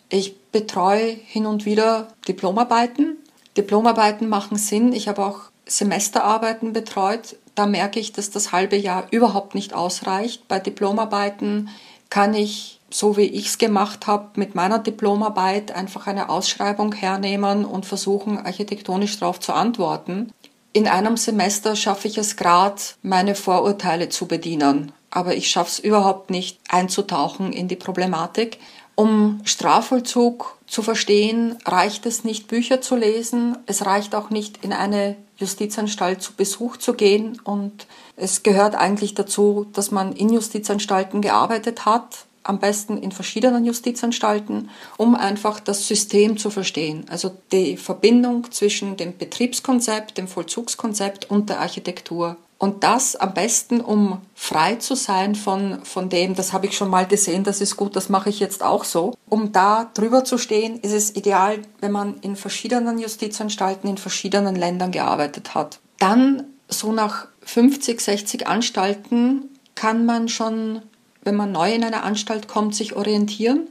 Ich 0.09 0.35
betreue 0.51 1.05
hin 1.05 1.45
und 1.45 1.65
wieder 1.65 2.07
Diplomarbeiten. 2.27 3.17
Diplomarbeiten 3.57 4.29
machen 4.29 4.57
Sinn. 4.57 4.93
Ich 4.93 5.07
habe 5.07 5.25
auch 5.25 5.39
Semesterarbeiten 5.65 6.73
betreut. 6.73 7.35
Da 7.55 7.65
merke 7.65 7.99
ich, 7.99 8.13
dass 8.13 8.29
das 8.29 8.51
halbe 8.51 8.77
Jahr 8.77 9.07
überhaupt 9.11 9.55
nicht 9.55 9.73
ausreicht. 9.73 10.47
Bei 10.47 10.59
Diplomarbeiten 10.59 11.69
kann 12.09 12.33
ich 12.33 12.77
so 12.89 13.17
wie 13.17 13.23
ich 13.23 13.47
es 13.47 13.57
gemacht 13.57 14.07
habe, 14.07 14.29
mit 14.35 14.55
meiner 14.55 14.79
Diplomarbeit 14.79 15.71
einfach 15.71 16.07
eine 16.07 16.29
Ausschreibung 16.29 16.93
hernehmen 16.93 17.65
und 17.65 17.85
versuchen, 17.85 18.37
architektonisch 18.37 19.19
darauf 19.19 19.39
zu 19.39 19.53
antworten. 19.53 20.31
In 20.73 20.87
einem 20.87 21.17
Semester 21.17 21.75
schaffe 21.75 22.07
ich 22.07 22.17
es 22.17 22.37
gerade, 22.37 22.81
meine 23.01 23.35
Vorurteile 23.35 24.09
zu 24.09 24.27
bedienen, 24.27 24.91
aber 25.09 25.35
ich 25.35 25.49
schaffe 25.49 25.71
es 25.71 25.79
überhaupt 25.79 26.29
nicht, 26.29 26.59
einzutauchen 26.69 27.51
in 27.51 27.67
die 27.67 27.75
Problematik. 27.75 28.59
Um 28.99 29.41
Strafvollzug 29.43 30.57
zu 30.65 30.81
verstehen, 30.81 31.55
reicht 31.65 32.07
es 32.07 32.23
nicht, 32.23 32.47
Bücher 32.47 32.81
zu 32.81 32.95
lesen. 32.95 33.55
Es 33.67 33.85
reicht 33.85 34.15
auch 34.15 34.31
nicht, 34.31 34.63
in 34.63 34.73
eine 34.73 35.15
Justizanstalt 35.37 36.23
zu 36.23 36.33
Besuch 36.33 36.77
zu 36.77 36.95
gehen. 36.95 37.39
Und 37.43 37.85
es 38.15 38.41
gehört 38.41 38.73
eigentlich 38.73 39.13
dazu, 39.13 39.67
dass 39.71 39.91
man 39.91 40.13
in 40.13 40.33
Justizanstalten 40.33 41.21
gearbeitet 41.21 41.85
hat, 41.85 42.25
am 42.41 42.57
besten 42.57 42.97
in 42.97 43.11
verschiedenen 43.11 43.65
Justizanstalten, 43.65 44.71
um 44.97 45.13
einfach 45.13 45.59
das 45.59 45.87
System 45.87 46.37
zu 46.37 46.49
verstehen. 46.49 47.05
Also 47.07 47.37
die 47.51 47.77
Verbindung 47.77 48.51
zwischen 48.51 48.97
dem 48.97 49.15
Betriebskonzept, 49.15 50.17
dem 50.17 50.27
Vollzugskonzept 50.27 51.29
und 51.29 51.51
der 51.51 51.59
Architektur. 51.59 52.35
Und 52.57 52.83
das 52.83 53.15
am 53.15 53.33
besten, 53.33 53.81
um 53.81 54.21
frei 54.33 54.75
zu 54.75 54.95
sein 54.95 55.35
von, 55.35 55.85
von 55.85 56.09
dem, 56.09 56.33
das 56.33 56.53
habe 56.53 56.65
ich 56.65 56.75
schon 56.75 56.89
mal 56.89 57.05
gesehen, 57.05 57.43
das 57.43 57.61
ist 57.61 57.77
gut, 57.77 57.95
das 57.95 58.09
mache 58.09 58.29
ich 58.29 58.39
jetzt 58.39 58.63
auch 58.63 58.83
so. 58.83 59.13
Um 59.29 59.51
da 59.51 59.91
drüber 59.93 60.23
zu 60.23 60.37
stehen, 60.37 60.79
ist 60.79 60.93
es 60.93 61.15
ideal, 61.15 61.59
wenn 61.81 61.91
man 61.91 62.15
in 62.21 62.35
verschiedenen 62.35 62.97
Justizanstalten 62.97 63.89
in 63.89 63.97
verschiedenen 63.97 64.55
Ländern 64.55 64.91
gearbeitet 64.91 65.53
hat. 65.53 65.79
Dann 65.99 66.45
so 66.67 66.91
nach 66.91 67.27
50, 67.45 68.01
60 68.01 68.47
Anstalten 68.47 69.49
kann 69.75 70.05
man 70.05 70.27
schon 70.27 70.81
wenn 71.27 71.35
man 71.35 71.51
neu 71.51 71.73
in 71.73 71.83
eine 71.83 72.03
Anstalt 72.03 72.47
kommt, 72.47 72.73
sich 72.73 72.95
orientieren 72.95 73.67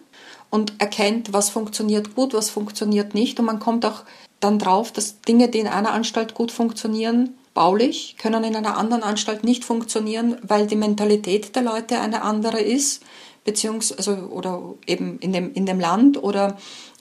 und 0.51 0.75
erkennt, 0.79 1.33
was 1.33 1.49
funktioniert 1.49 2.15
gut, 2.15 2.35
was 2.35 2.51
funktioniert 2.51 3.15
nicht. 3.15 3.41
Und 3.41 3.47
man 3.47 3.61
kommt 3.61 3.87
auch 3.87 4.03
dann 4.41 4.59
drauf, 4.59 4.93
dass 4.93 5.23
Dinge, 5.23 5.49
die 5.49 5.61
in 5.61 5.67
einer 5.67 5.93
Anstalt 5.93 6.35
gut 6.35 6.53
funktionieren, 6.53 7.35
baulich, 7.57 8.17
können 8.19 8.45
in 8.45 8.55
einer 8.55 8.77
anderen 8.77 9.03
Anstalt 9.03 9.43
nicht 9.43 9.65
funktionieren, 9.65 10.37
weil 10.43 10.69
die 10.69 10.77
Mentalität 10.77 11.57
der 11.57 11.63
Leute 11.63 11.99
eine 11.99 12.23
andere 12.23 12.61
ist, 12.61 13.03
beziehungsweise 13.45 14.13
also, 14.13 14.27
oder 14.29 14.63
eben 14.87 15.19
in 15.19 15.33
dem, 15.33 15.53
in 15.55 15.67
dem 15.67 15.81
Land 15.81 16.23
oder 16.23 16.57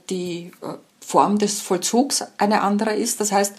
die 0.09 0.51
äh, 0.61 0.77
Form 1.01 1.37
des 1.37 1.61
Vollzugs 1.61 2.23
eine 2.37 2.61
andere 2.61 2.95
ist. 2.95 3.19
Das 3.19 3.31
heißt, 3.31 3.53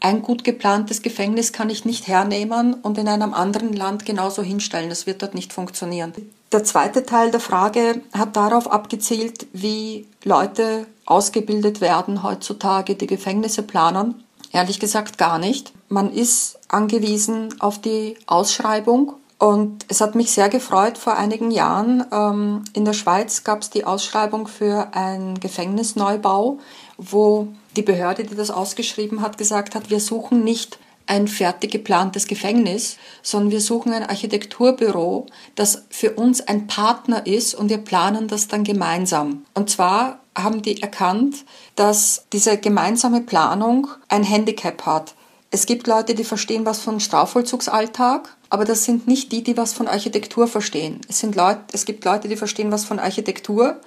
ein 0.00 0.22
gut 0.22 0.44
geplantes 0.44 1.02
Gefängnis 1.02 1.52
kann 1.52 1.68
ich 1.68 1.84
nicht 1.84 2.06
hernehmen 2.06 2.74
und 2.74 2.96
in 2.96 3.08
einem 3.08 3.34
anderen 3.34 3.72
Land 3.72 4.06
genauso 4.06 4.42
hinstellen. 4.42 4.88
Das 4.88 5.06
wird 5.06 5.22
dort 5.22 5.34
nicht 5.34 5.52
funktionieren. 5.52 6.12
Der 6.52 6.62
zweite 6.62 7.04
Teil 7.04 7.32
der 7.32 7.40
Frage 7.40 8.02
hat 8.12 8.36
darauf 8.36 8.70
abgezielt, 8.70 9.48
wie 9.52 10.06
Leute 10.22 10.86
ausgebildet 11.06 11.80
werden 11.80 12.22
heutzutage, 12.22 12.94
die 12.94 13.08
Gefängnisse 13.08 13.62
planen. 13.62 14.22
Ehrlich 14.52 14.78
gesagt 14.78 15.18
gar 15.18 15.38
nicht. 15.38 15.72
Man 15.88 16.12
ist 16.12 16.58
angewiesen 16.68 17.54
auf 17.60 17.80
die 17.80 18.16
Ausschreibung. 18.26 19.14
Und 19.38 19.84
es 19.88 20.00
hat 20.00 20.14
mich 20.14 20.30
sehr 20.30 20.48
gefreut, 20.48 20.96
vor 20.96 21.18
einigen 21.18 21.50
Jahren 21.50 22.06
ähm, 22.10 22.64
in 22.72 22.86
der 22.86 22.94
Schweiz 22.94 23.44
gab 23.44 23.60
es 23.60 23.68
die 23.68 23.84
Ausschreibung 23.84 24.48
für 24.48 24.94
einen 24.94 25.38
Gefängnisneubau, 25.40 26.58
wo 26.96 27.48
die 27.76 27.82
Behörde, 27.82 28.24
die 28.24 28.34
das 28.34 28.50
ausgeschrieben 28.50 29.20
hat, 29.20 29.36
gesagt 29.36 29.74
hat, 29.74 29.90
wir 29.90 30.00
suchen 30.00 30.42
nicht 30.42 30.78
ein 31.06 31.28
fertig 31.28 31.70
geplantes 31.70 32.26
Gefängnis, 32.26 32.96
sondern 33.22 33.50
wir 33.50 33.60
suchen 33.60 33.92
ein 33.92 34.08
Architekturbüro, 34.08 35.26
das 35.54 35.84
für 35.90 36.12
uns 36.12 36.40
ein 36.40 36.66
Partner 36.66 37.26
ist 37.26 37.54
und 37.54 37.68
wir 37.68 37.78
planen 37.78 38.28
das 38.28 38.48
dann 38.48 38.64
gemeinsam. 38.64 39.44
Und 39.54 39.70
zwar 39.70 40.20
haben 40.36 40.62
die 40.62 40.82
erkannt, 40.82 41.44
dass 41.76 42.26
diese 42.32 42.58
gemeinsame 42.58 43.20
Planung 43.20 43.88
ein 44.08 44.22
Handicap 44.22 44.84
hat. 44.84 45.14
Es 45.50 45.66
gibt 45.66 45.86
Leute, 45.86 46.14
die 46.14 46.24
verstehen 46.24 46.66
was 46.66 46.80
von 46.80 47.00
Strafvollzugsalltag, 47.00 48.36
aber 48.50 48.64
das 48.64 48.84
sind 48.84 49.06
nicht 49.06 49.32
die, 49.32 49.42
die 49.42 49.56
was 49.56 49.72
von 49.72 49.88
Architektur 49.88 50.48
verstehen. 50.48 51.00
Es, 51.08 51.20
sind 51.20 51.36
Leute, 51.36 51.60
es 51.72 51.84
gibt 51.84 52.04
Leute, 52.04 52.28
die 52.28 52.36
verstehen 52.36 52.72
was 52.72 52.84
von 52.84 52.98
Architektur, 52.98 53.80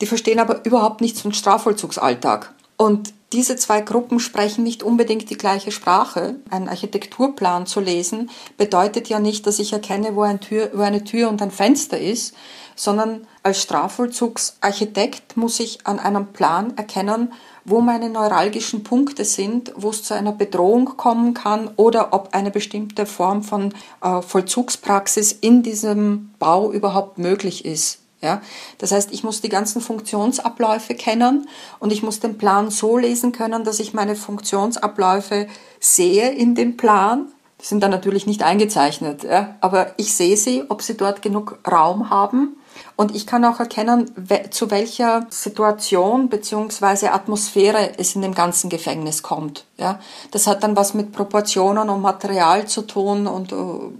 die 0.00 0.06
verstehen 0.06 0.38
aber 0.38 0.64
überhaupt 0.64 1.00
nichts 1.00 1.20
von 1.20 1.32
Strafvollzugsalltag. 1.32 2.52
Und 2.76 3.12
diese 3.32 3.56
zwei 3.56 3.80
Gruppen 3.80 4.18
sprechen 4.18 4.64
nicht 4.64 4.82
unbedingt 4.82 5.30
die 5.30 5.36
gleiche 5.36 5.70
Sprache. 5.70 6.36
Einen 6.50 6.68
Architekturplan 6.68 7.66
zu 7.66 7.78
lesen 7.80 8.30
bedeutet 8.56 9.08
ja 9.08 9.20
nicht, 9.20 9.46
dass 9.46 9.58
ich 9.58 9.72
erkenne, 9.72 10.16
wo, 10.16 10.22
ein 10.22 10.40
Tür, 10.40 10.70
wo 10.74 10.82
eine 10.82 11.04
Tür 11.04 11.28
und 11.28 11.40
ein 11.40 11.50
Fenster 11.50 11.98
ist, 11.98 12.34
sondern 12.74 13.26
als 13.42 13.60
Strafvollzugsarchitekt 13.62 15.36
muss 15.36 15.60
ich 15.60 15.86
an 15.86 15.98
einem 15.98 16.28
Plan 16.28 16.76
erkennen, 16.76 17.32
wo 17.64 17.80
meine 17.80 18.10
neuralgischen 18.10 18.82
Punkte 18.82 19.24
sind, 19.24 19.72
wo 19.76 19.90
es 19.90 20.02
zu 20.02 20.14
einer 20.14 20.32
Bedrohung 20.32 20.96
kommen 20.96 21.34
kann 21.34 21.70
oder 21.76 22.12
ob 22.12 22.30
eine 22.32 22.50
bestimmte 22.50 23.06
Form 23.06 23.42
von 23.42 23.74
äh, 24.02 24.22
Vollzugspraxis 24.22 25.32
in 25.32 25.62
diesem 25.62 26.30
Bau 26.38 26.72
überhaupt 26.72 27.18
möglich 27.18 27.64
ist. 27.64 27.98
Ja, 28.22 28.42
das 28.76 28.92
heißt, 28.92 29.12
ich 29.12 29.24
muss 29.24 29.40
die 29.40 29.48
ganzen 29.48 29.80
Funktionsabläufe 29.80 30.94
kennen 30.94 31.48
und 31.78 31.90
ich 31.90 32.02
muss 32.02 32.20
den 32.20 32.36
Plan 32.36 32.70
so 32.70 32.98
lesen 32.98 33.32
können, 33.32 33.64
dass 33.64 33.80
ich 33.80 33.94
meine 33.94 34.14
Funktionsabläufe 34.14 35.46
sehe 35.78 36.30
in 36.30 36.54
dem 36.54 36.76
Plan. 36.76 37.28
Die 37.62 37.66
sind 37.66 37.82
dann 37.82 37.90
natürlich 37.90 38.26
nicht 38.26 38.42
eingezeichnet, 38.42 39.24
ja, 39.24 39.56
aber 39.62 39.94
ich 39.96 40.14
sehe 40.14 40.36
sie, 40.36 40.64
ob 40.68 40.82
sie 40.82 40.98
dort 40.98 41.22
genug 41.22 41.58
Raum 41.70 42.10
haben. 42.10 42.56
Und 42.96 43.14
ich 43.14 43.26
kann 43.26 43.44
auch 43.44 43.60
erkennen, 43.60 44.10
zu 44.50 44.70
welcher 44.70 45.26
Situation 45.30 46.28
bzw. 46.28 47.08
Atmosphäre 47.08 47.98
es 47.98 48.14
in 48.14 48.22
dem 48.22 48.34
ganzen 48.34 48.70
Gefängnis 48.70 49.22
kommt. 49.22 49.64
Ja, 49.76 50.00
das 50.30 50.46
hat 50.46 50.62
dann 50.62 50.76
was 50.76 50.94
mit 50.94 51.12
Proportionen 51.12 51.88
und 51.88 52.02
Material 52.02 52.66
zu 52.66 52.82
tun 52.82 53.26
und 53.26 53.52
uh, 53.52 53.92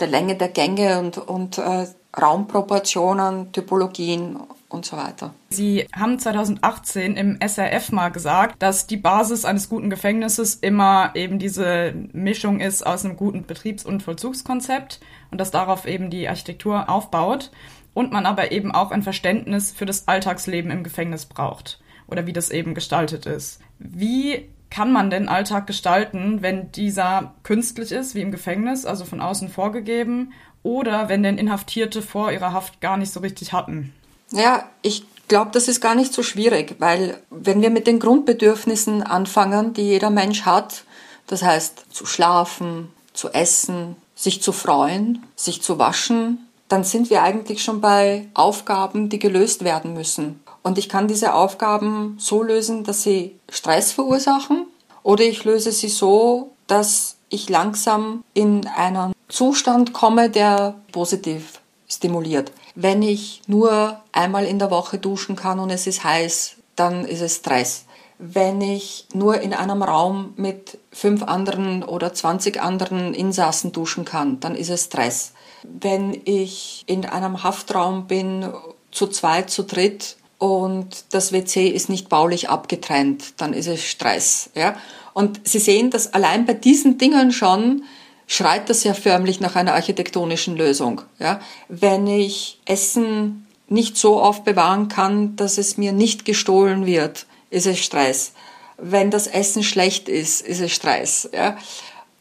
der 0.00 0.08
Länge 0.08 0.36
der 0.36 0.48
Gänge 0.48 0.98
und, 0.98 1.18
und 1.18 1.58
uh, 1.58 1.86
Raumproportionen, 2.20 3.52
Typologien 3.52 4.38
und 4.68 4.84
so 4.84 4.96
weiter. 4.96 5.34
Sie 5.50 5.86
haben 5.94 6.18
2018 6.18 7.16
im 7.16 7.38
SRF 7.46 7.92
mal 7.92 8.08
gesagt, 8.10 8.62
dass 8.62 8.86
die 8.86 8.96
Basis 8.96 9.44
eines 9.44 9.68
guten 9.68 9.90
Gefängnisses 9.90 10.54
immer 10.56 11.10
eben 11.14 11.38
diese 11.38 11.94
Mischung 12.12 12.60
ist 12.60 12.84
aus 12.86 13.04
einem 13.04 13.16
guten 13.16 13.44
Betriebs- 13.44 13.84
und 13.84 14.02
Vollzugskonzept 14.02 15.00
und 15.30 15.38
dass 15.38 15.50
darauf 15.50 15.86
eben 15.86 16.10
die 16.10 16.28
Architektur 16.28 16.88
aufbaut 16.88 17.50
und 17.94 18.12
man 18.12 18.26
aber 18.26 18.52
eben 18.52 18.72
auch 18.72 18.90
ein 18.90 19.02
Verständnis 19.02 19.72
für 19.72 19.86
das 19.86 20.08
Alltagsleben 20.08 20.70
im 20.70 20.84
Gefängnis 20.84 21.26
braucht 21.26 21.80
oder 22.06 22.26
wie 22.26 22.32
das 22.32 22.50
eben 22.50 22.74
gestaltet 22.74 23.26
ist. 23.26 23.60
Wie 23.78 24.48
kann 24.70 24.92
man 24.92 25.10
denn 25.10 25.28
Alltag 25.28 25.66
gestalten, 25.66 26.40
wenn 26.40 26.72
dieser 26.72 27.34
künstlich 27.42 27.92
ist, 27.92 28.14
wie 28.14 28.22
im 28.22 28.32
Gefängnis, 28.32 28.86
also 28.86 29.04
von 29.04 29.20
außen 29.20 29.48
vorgegeben, 29.48 30.32
oder 30.62 31.08
wenn 31.08 31.22
denn 31.22 31.38
Inhaftierte 31.38 32.02
vor 32.02 32.32
ihrer 32.32 32.52
Haft 32.52 32.80
gar 32.80 32.96
nicht 32.96 33.12
so 33.12 33.20
richtig 33.20 33.52
hatten? 33.52 33.92
Ja, 34.30 34.64
ich 34.80 35.04
glaube, 35.28 35.50
das 35.52 35.68
ist 35.68 35.80
gar 35.80 35.94
nicht 35.94 36.12
so 36.12 36.22
schwierig, 36.22 36.76
weil 36.78 37.18
wenn 37.30 37.60
wir 37.60 37.70
mit 37.70 37.86
den 37.86 37.98
Grundbedürfnissen 37.98 39.02
anfangen, 39.02 39.74
die 39.74 39.82
jeder 39.82 40.10
Mensch 40.10 40.42
hat, 40.42 40.84
das 41.26 41.42
heißt 41.42 41.86
zu 41.90 42.06
schlafen, 42.06 42.90
zu 43.12 43.30
essen, 43.30 43.96
sich 44.14 44.42
zu 44.42 44.52
freuen, 44.52 45.22
sich 45.36 45.62
zu 45.62 45.78
waschen, 45.78 46.46
dann 46.72 46.84
sind 46.84 47.10
wir 47.10 47.22
eigentlich 47.22 47.62
schon 47.62 47.82
bei 47.82 48.28
Aufgaben, 48.32 49.10
die 49.10 49.18
gelöst 49.18 49.62
werden 49.62 49.92
müssen. 49.92 50.42
Und 50.62 50.78
ich 50.78 50.88
kann 50.88 51.06
diese 51.06 51.34
Aufgaben 51.34 52.16
so 52.18 52.42
lösen, 52.42 52.82
dass 52.82 53.02
sie 53.02 53.38
Stress 53.50 53.92
verursachen 53.92 54.64
oder 55.02 55.22
ich 55.22 55.44
löse 55.44 55.70
sie 55.70 55.90
so, 55.90 56.52
dass 56.68 57.16
ich 57.28 57.50
langsam 57.50 58.24
in 58.32 58.66
einen 58.74 59.12
Zustand 59.28 59.92
komme, 59.92 60.30
der 60.30 60.76
positiv 60.92 61.60
stimuliert. 61.86 62.52
Wenn 62.74 63.02
ich 63.02 63.42
nur 63.46 64.00
einmal 64.12 64.46
in 64.46 64.58
der 64.58 64.70
Woche 64.70 64.96
duschen 64.96 65.36
kann 65.36 65.58
und 65.58 65.68
es 65.68 65.86
ist 65.86 66.04
heiß, 66.04 66.54
dann 66.74 67.04
ist 67.04 67.20
es 67.20 67.36
Stress. 67.36 67.84
Wenn 68.18 68.62
ich 68.62 69.06
nur 69.12 69.42
in 69.42 69.52
einem 69.52 69.82
Raum 69.82 70.32
mit 70.36 70.78
fünf 70.90 71.22
anderen 71.22 71.82
oder 71.82 72.14
20 72.14 72.62
anderen 72.62 73.12
Insassen 73.12 73.72
duschen 73.72 74.06
kann, 74.06 74.40
dann 74.40 74.54
ist 74.54 74.70
es 74.70 74.84
Stress. 74.84 75.32
Wenn 75.62 76.20
ich 76.24 76.84
in 76.86 77.04
einem 77.06 77.42
Haftraum 77.42 78.06
bin, 78.06 78.52
zu 78.90 79.06
zweit, 79.06 79.50
zu 79.50 79.64
dritt 79.64 80.16
und 80.38 81.04
das 81.10 81.32
WC 81.32 81.68
ist 81.68 81.88
nicht 81.88 82.08
baulich 82.08 82.48
abgetrennt, 82.50 83.34
dann 83.38 83.52
ist 83.52 83.68
es 83.68 83.82
Stress. 83.84 84.50
Ja? 84.54 84.76
Und 85.14 85.40
Sie 85.46 85.58
sehen, 85.58 85.90
dass 85.90 86.14
allein 86.14 86.46
bei 86.46 86.54
diesen 86.54 86.98
Dingen 86.98 87.32
schon 87.32 87.84
schreit 88.26 88.70
das 88.70 88.84
ja 88.84 88.94
förmlich 88.94 89.40
nach 89.40 89.56
einer 89.56 89.74
architektonischen 89.74 90.56
Lösung. 90.56 91.02
Ja? 91.18 91.40
Wenn 91.68 92.06
ich 92.06 92.60
Essen 92.64 93.46
nicht 93.68 93.96
so 93.96 94.20
aufbewahren 94.20 94.88
kann, 94.88 95.36
dass 95.36 95.58
es 95.58 95.76
mir 95.78 95.92
nicht 95.92 96.24
gestohlen 96.24 96.86
wird, 96.86 97.26
ist 97.50 97.66
es 97.66 97.78
Stress. 97.78 98.32
Wenn 98.78 99.10
das 99.10 99.26
Essen 99.26 99.62
schlecht 99.62 100.08
ist, 100.08 100.40
ist 100.40 100.60
es 100.60 100.72
Stress. 100.72 101.28
Ja? 101.32 101.56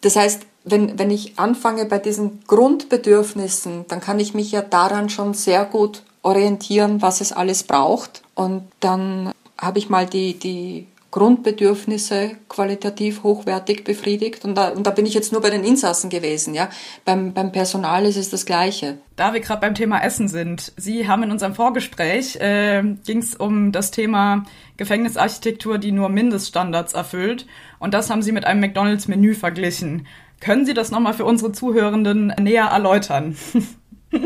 Das 0.01 0.15
heißt, 0.15 0.41
wenn, 0.63 1.00
wenn 1.00 1.10
ich 1.10 1.39
anfange 1.39 1.86
bei 1.86 1.97
diesen 1.97 2.41
Grundbedürfnissen, 2.47 3.86
dann 3.88 4.00
kann 4.00 4.19
ich 4.19 4.34
mich 4.34 4.52
ja 4.52 4.62
daran 4.62 5.10
schon 5.10 5.34
sehr 5.34 5.65
gut 5.65 6.04
orientieren, 6.21 7.02
was 7.02 7.21
es 7.21 7.32
alles 7.32 7.63
braucht. 7.63 8.21
Und 8.36 8.63
dann 8.80 9.32
habe 9.58 9.80
ich 9.80 9.89
mal 9.89 10.06
die, 10.06 10.38
die 10.38 10.88
Grundbedürfnisse 11.12 12.32
qualitativ 12.47 13.24
hochwertig 13.24 13.84
befriedigt. 13.84 14.45
Und 14.45 14.56
da, 14.56 14.69
und 14.69 14.88
da 14.88 14.91
bin 14.91 15.06
ich 15.06 15.13
jetzt 15.13 15.34
nur 15.34 15.41
bei 15.41 15.50
den 15.50 15.63
Insassen 15.63 16.10
gewesen. 16.10 16.54
Ja? 16.54 16.69
Beim, 17.04 17.34
beim 17.34 17.52
Personal 17.52 18.06
ist 18.06 18.15
es 18.15 18.30
das 18.30 18.45
Gleiche. 18.45 18.97
Da 19.17 19.34
wir 19.34 19.41
gerade 19.41 19.60
beim 19.60 19.76
Thema 19.76 20.00
Essen 20.00 20.30
sind, 20.30 20.71
Sie 20.78 21.08
haben 21.08 21.24
in 21.24 21.32
unserem 21.32 21.54
Vorgespräch, 21.54 22.38
äh, 22.38 22.82
ging 23.06 23.17
es 23.17 23.36
um 23.36 23.74
das 23.74 23.91
Thema 23.91 24.45
Gefängnisarchitektur, 24.78 25.78
die 25.78 25.91
nur 25.91 26.08
Mindeststandards 26.08 26.93
erfüllt. 26.93 27.45
Und 27.78 27.93
das 27.93 28.10
haben 28.10 28.21
Sie 28.21 28.32
mit 28.32 28.45
einem 28.45 28.62
McDonalds-Menü 28.62 29.36
verglichen. 29.36 30.08
Können 30.41 30.65
Sie 30.65 30.73
das 30.73 30.91
nochmal 30.91 31.13
für 31.13 31.23
unsere 31.23 31.51
Zuhörenden 31.51 32.34
näher 32.39 32.65
erläutern? 32.65 33.38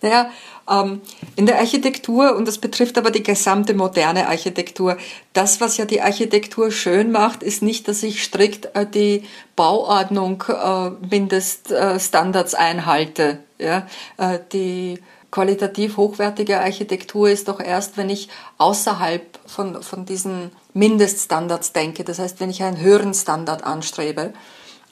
naja, 0.00 0.30
ähm, 0.70 1.00
in 1.34 1.46
der 1.46 1.58
Architektur, 1.58 2.36
und 2.36 2.46
das 2.46 2.58
betrifft 2.58 2.96
aber 2.96 3.10
die 3.10 3.22
gesamte 3.22 3.74
moderne 3.74 4.28
Architektur, 4.28 4.96
das, 5.32 5.60
was 5.60 5.76
ja 5.76 5.84
die 5.84 6.00
Architektur 6.00 6.70
schön 6.70 7.10
macht, 7.10 7.42
ist 7.42 7.62
nicht, 7.62 7.88
dass 7.88 8.02
ich 8.02 8.22
strikt 8.22 8.74
äh, 8.76 8.86
die 8.86 9.24
Bauordnung 9.56 10.42
äh, 10.48 10.90
Mindeststandards 11.10 12.54
einhalte. 12.54 13.40
Ja? 13.58 13.86
Äh, 14.16 14.38
die 14.52 15.00
qualitativ 15.30 15.96
hochwertige 15.96 16.60
Architektur 16.60 17.28
ist 17.28 17.48
doch 17.48 17.60
erst, 17.60 17.96
wenn 17.96 18.10
ich 18.10 18.28
außerhalb 18.58 19.22
von, 19.44 19.82
von 19.82 20.06
diesen 20.06 20.50
Mindeststandards 20.76 21.72
denke. 21.72 22.04
Das 22.04 22.18
heißt, 22.18 22.38
wenn 22.38 22.50
ich 22.50 22.62
einen 22.62 22.80
höheren 22.80 23.14
Standard 23.14 23.64
anstrebe. 23.64 24.32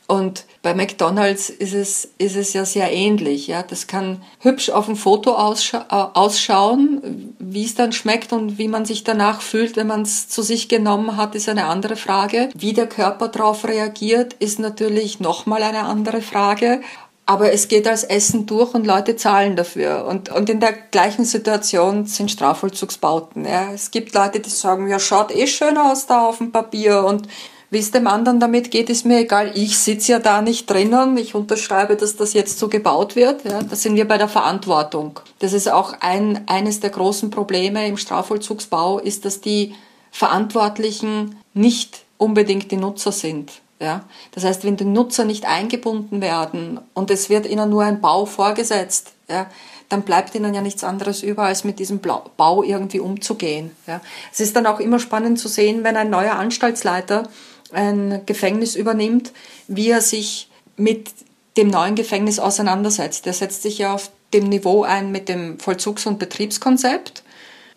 Und 0.07 0.45
bei 0.61 0.75
McDonald's 0.75 1.49
ist 1.49 1.73
es, 1.73 2.11
ist 2.19 2.37
es 2.37 2.53
ja 2.53 2.67
sehr 2.67 2.93
ähnlich. 2.93 3.47
Ja? 3.47 3.63
Das 3.63 3.87
kann 3.87 4.23
hübsch 4.41 4.69
auf 4.69 4.85
dem 4.87 4.97
Foto 4.97 5.35
ausscha 5.35 5.87
äh, 5.91 6.19
ausschauen. 6.19 7.35
Wie 7.39 7.65
es 7.65 7.75
dann 7.75 7.93
schmeckt 7.93 8.33
und 8.33 8.59
wie 8.59 8.69
man 8.69 8.85
sich 8.85 9.05
danach 9.05 9.41
fühlt, 9.41 9.77
wenn 9.77 9.87
man 9.87 10.03
es 10.03 10.29
zu 10.29 10.43
sich 10.43 10.69
genommen 10.69 11.17
hat, 11.17 11.35
ist 11.35 11.49
eine 11.49 11.67
andere 11.67 11.97
Frage. 11.97 12.51
Wie 12.55 12.75
der 12.75 12.87
Körper 12.87 13.29
darauf 13.29 13.65
reagiert, 13.65 14.35
ist 14.35 14.59
natürlich 14.59 15.21
nochmal 15.21 15.63
eine 15.63 15.85
andere 15.85 16.21
Frage. 16.21 16.83
Aber 17.27 17.53
es 17.53 17.69
geht 17.69 17.89
als 17.89 18.05
Essen 18.05 18.45
durch 18.47 18.75
und 18.75 18.87
Leute 18.87 19.17
zahlen 19.17 19.57
dafür. 19.57 20.05
Und, 20.07 20.31
und 20.31 20.51
in 20.51 20.61
der 20.61 20.73
gleichen 20.73 21.25
Situation 21.25 22.05
sind 22.05 22.31
Strafvollzugsbauten. 22.31 23.47
Ja. 23.47 23.73
Es 23.73 23.91
gibt 23.91 24.15
Leute, 24.15 24.41
die 24.41 24.51
sagen, 24.51 24.89
ja, 24.89 24.99
schaut 24.99 25.35
eh 25.35 25.47
schön 25.47 25.79
aus 25.79 26.07
da 26.07 26.27
auf 26.27 26.39
dem 26.39 26.53
Papier 26.53 27.05
und 27.05 27.27
wie 27.75 27.79
es 27.81 27.91
dem 27.91 28.07
anderen 28.07 28.39
damit 28.39 28.71
geht, 28.71 28.89
ist 28.89 29.05
mir 29.05 29.19
egal. 29.19 29.51
Ich 29.55 29.77
sitze 29.79 30.13
ja 30.13 30.19
da 30.21 30.43
nicht 30.43 30.71
drinnen. 30.71 31.17
Ich 31.17 31.35
unterschreibe, 31.35 31.97
dass 31.97 32.15
das 32.15 32.33
jetzt 32.33 32.61
so 32.61 32.69
gebaut 32.69 33.17
wird. 33.17 33.45
Ja, 33.45 33.65
da 33.65 33.75
sind 33.75 33.97
wir 33.97 34.07
bei 34.07 34.17
der 34.17 34.29
Verantwortung. 34.29 35.19
Das 35.41 35.53
ist 35.53 35.69
auch 35.69 35.93
ein, 35.99 36.47
eines 36.47 36.79
der 36.79 36.91
großen 36.91 37.31
Probleme 37.31 37.85
im 37.89 37.97
Strafvollzugsbau, 37.97 39.01
ist, 39.01 39.25
dass 39.25 39.41
die 39.41 39.75
Verantwortlichen 40.13 41.35
nicht 41.53 42.05
unbedingt 42.17 42.71
die 42.71 42.77
Nutzer 42.77 43.11
sind. 43.11 43.51
Ja? 43.81 44.05
Das 44.33 44.45
heißt, 44.45 44.65
wenn 44.65 44.77
die 44.77 44.85
Nutzer 44.85 45.25
nicht 45.25 45.47
eingebunden 45.47 46.21
werden 46.21 46.81
und 46.95 47.11
es 47.11 47.29
wird 47.31 47.47
ihnen 47.47 47.71
nur 47.71 47.85
ein 47.85 48.01
Bau 48.01 48.27
vorgesetzt, 48.27 49.13
ja, 49.29 49.47
dann 49.89 50.03
bleibt 50.03 50.35
ihnen 50.35 50.55
ja 50.55 50.61
nichts 50.61 50.85
anderes 50.85 51.23
über, 51.23 51.45
als 51.45 51.65
mit 51.65 51.79
diesem 51.79 52.01
Bau 52.01 52.63
irgendwie 52.63 53.01
umzugehen. 53.01 53.71
Ja? 53.87 54.01
Es 54.33 54.41
ist 54.41 54.57
dann 54.57 54.67
auch 54.67 54.81
immer 54.81 54.99
spannend 54.99 55.39
zu 55.39 55.49
sehen, 55.49 55.85
wenn 55.85 55.97
ein 55.97 56.11
neuer 56.11 56.35
Anstaltsleiter 56.35 57.29
ein 57.73 58.23
Gefängnis 58.27 58.77
übernimmt, 58.77 59.33
wie 59.69 59.91
er 59.91 60.01
sich 60.01 60.49
mit 60.77 61.11
dem 61.57 61.69
neuen 61.69 61.95
Gefängnis 61.95 62.39
auseinandersetzt. 62.39 63.27
Er 63.27 63.33
setzt 63.33 63.63
sich 63.63 63.79
ja 63.79 63.95
auf 63.95 64.11
dem 64.33 64.49
Niveau 64.49 64.83
ein 64.83 65.13
mit 65.13 65.29
dem 65.29 65.59
Vollzugs- 65.59 66.07
und 66.07 66.19
Betriebskonzept. 66.19 67.23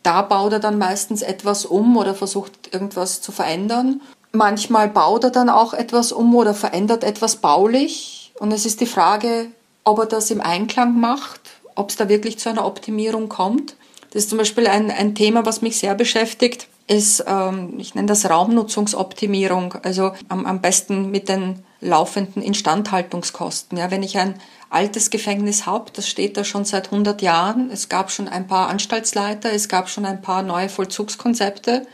Da 0.04 0.22
baut 0.22 0.54
er 0.54 0.60
dann 0.60 0.78
meistens 0.78 1.22
etwas 1.22 1.66
um 1.66 1.98
oder 1.98 2.16
versucht 2.16 2.74
irgendwas 2.74 3.22
zu 3.22 3.32
verändern. 3.32 4.02
Manchmal 4.38 4.88
baut 4.88 5.24
er 5.24 5.32
dann 5.32 5.50
auch 5.50 5.74
etwas 5.74 6.12
um 6.12 6.36
oder 6.36 6.54
verändert 6.54 7.04
etwas 7.04 7.38
baulich. 7.38 8.32
Und 8.40 8.52
es 8.52 8.68
ist 8.68 8.82
die 8.82 8.86
Frage, 8.86 9.48
ob 9.84 9.98
er 9.98 10.06
das 10.06 10.30
im 10.30 10.42
Einklang 10.42 11.00
macht, 11.00 11.42
ob 11.74 11.90
es 11.90 11.96
da 11.96 12.08
wirklich 12.08 12.38
zu 12.38 12.50
einer 12.50 12.66
Optimierung 12.66 13.30
kommt. 13.30 13.76
Das 14.12 14.24
ist 14.24 14.30
zum 14.30 14.38
Beispiel 14.38 14.68
ein, 14.68 14.92
ein 14.92 15.16
Thema, 15.16 15.44
was 15.48 15.64
mich 15.64 15.80
sehr 15.80 15.96
beschäftigt 15.96 16.68
ist, 16.86 17.26
ähm, 17.28 17.74
ich 17.80 17.96
nenne 17.96 18.08
das 18.08 18.30
Raumnutzungsoptimierung, 18.30 19.74
also 19.82 20.14
am, 20.30 20.46
am 20.46 20.62
besten 20.62 21.10
mit 21.10 21.30
den 21.30 21.64
laufenden 21.82 22.44
Instandhaltungskosten. 22.44 23.78
Ja, 23.78 23.90
wenn 23.90 24.04
ich 24.04 24.20
ein 24.20 24.36
altes 24.70 25.10
Gefängnis 25.10 25.66
habe, 25.66 25.92
das 25.94 26.08
steht 26.08 26.38
da 26.38 26.44
schon 26.44 26.64
seit 26.64 26.86
100 26.86 27.24
Jahren, 27.24 27.72
es 27.72 27.90
gab 27.90 28.12
schon 28.12 28.28
ein 28.28 28.48
paar 28.48 28.70
Anstaltsleiter, 28.70 29.52
es 29.52 29.68
gab 29.68 29.90
schon 29.90 30.06
ein 30.06 30.22
paar 30.22 30.44
neue 30.44 30.70
Vollzugskonzepte 30.70 31.88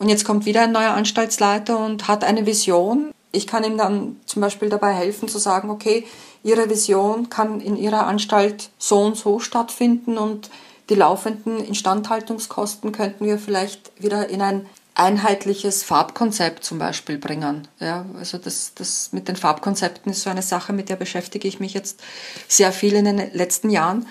und 0.00 0.08
jetzt 0.08 0.24
kommt 0.24 0.46
wieder 0.46 0.62
ein 0.62 0.72
neuer 0.72 0.94
Anstaltsleiter 0.94 1.78
und 1.78 2.08
hat 2.08 2.24
eine 2.24 2.46
Vision, 2.46 3.12
Ich 3.32 3.46
kann 3.46 3.62
ihm 3.62 3.78
dann 3.78 4.16
zum 4.26 4.42
Beispiel 4.42 4.68
dabei 4.70 4.92
helfen 4.92 5.28
zu 5.28 5.38
sagen, 5.38 5.70
okay, 5.70 6.04
Ihre 6.42 6.68
Vision 6.68 7.28
kann 7.30 7.60
in 7.60 7.76
Ihrer 7.76 8.06
Anstalt 8.06 8.70
so 8.78 8.98
und 9.02 9.16
so 9.16 9.38
stattfinden 9.38 10.18
und 10.18 10.50
die 10.88 10.96
laufenden 10.96 11.62
Instandhaltungskosten 11.62 12.90
könnten 12.90 13.26
wir 13.26 13.38
vielleicht 13.38 13.92
wieder 14.02 14.28
in 14.28 14.42
ein 14.42 14.66
einheitliches 14.94 15.84
Farbkonzept 15.84 16.64
zum 16.64 16.78
Beispiel 16.78 17.18
bringen. 17.18 17.68
Ja, 17.78 18.04
also 18.18 18.38
das, 18.38 18.72
das 18.74 19.12
mit 19.12 19.28
den 19.28 19.36
Farbkonzepten 19.36 20.10
ist 20.10 20.22
so 20.22 20.30
eine 20.30 20.42
Sache, 20.42 20.72
mit 20.72 20.88
der 20.88 20.96
beschäftige 20.96 21.46
ich 21.46 21.60
mich 21.60 21.74
jetzt 21.74 22.00
sehr 22.48 22.72
viel 22.72 22.94
in 22.94 23.04
den 23.04 23.32
letzten 23.32 23.70
Jahren. 23.70 24.06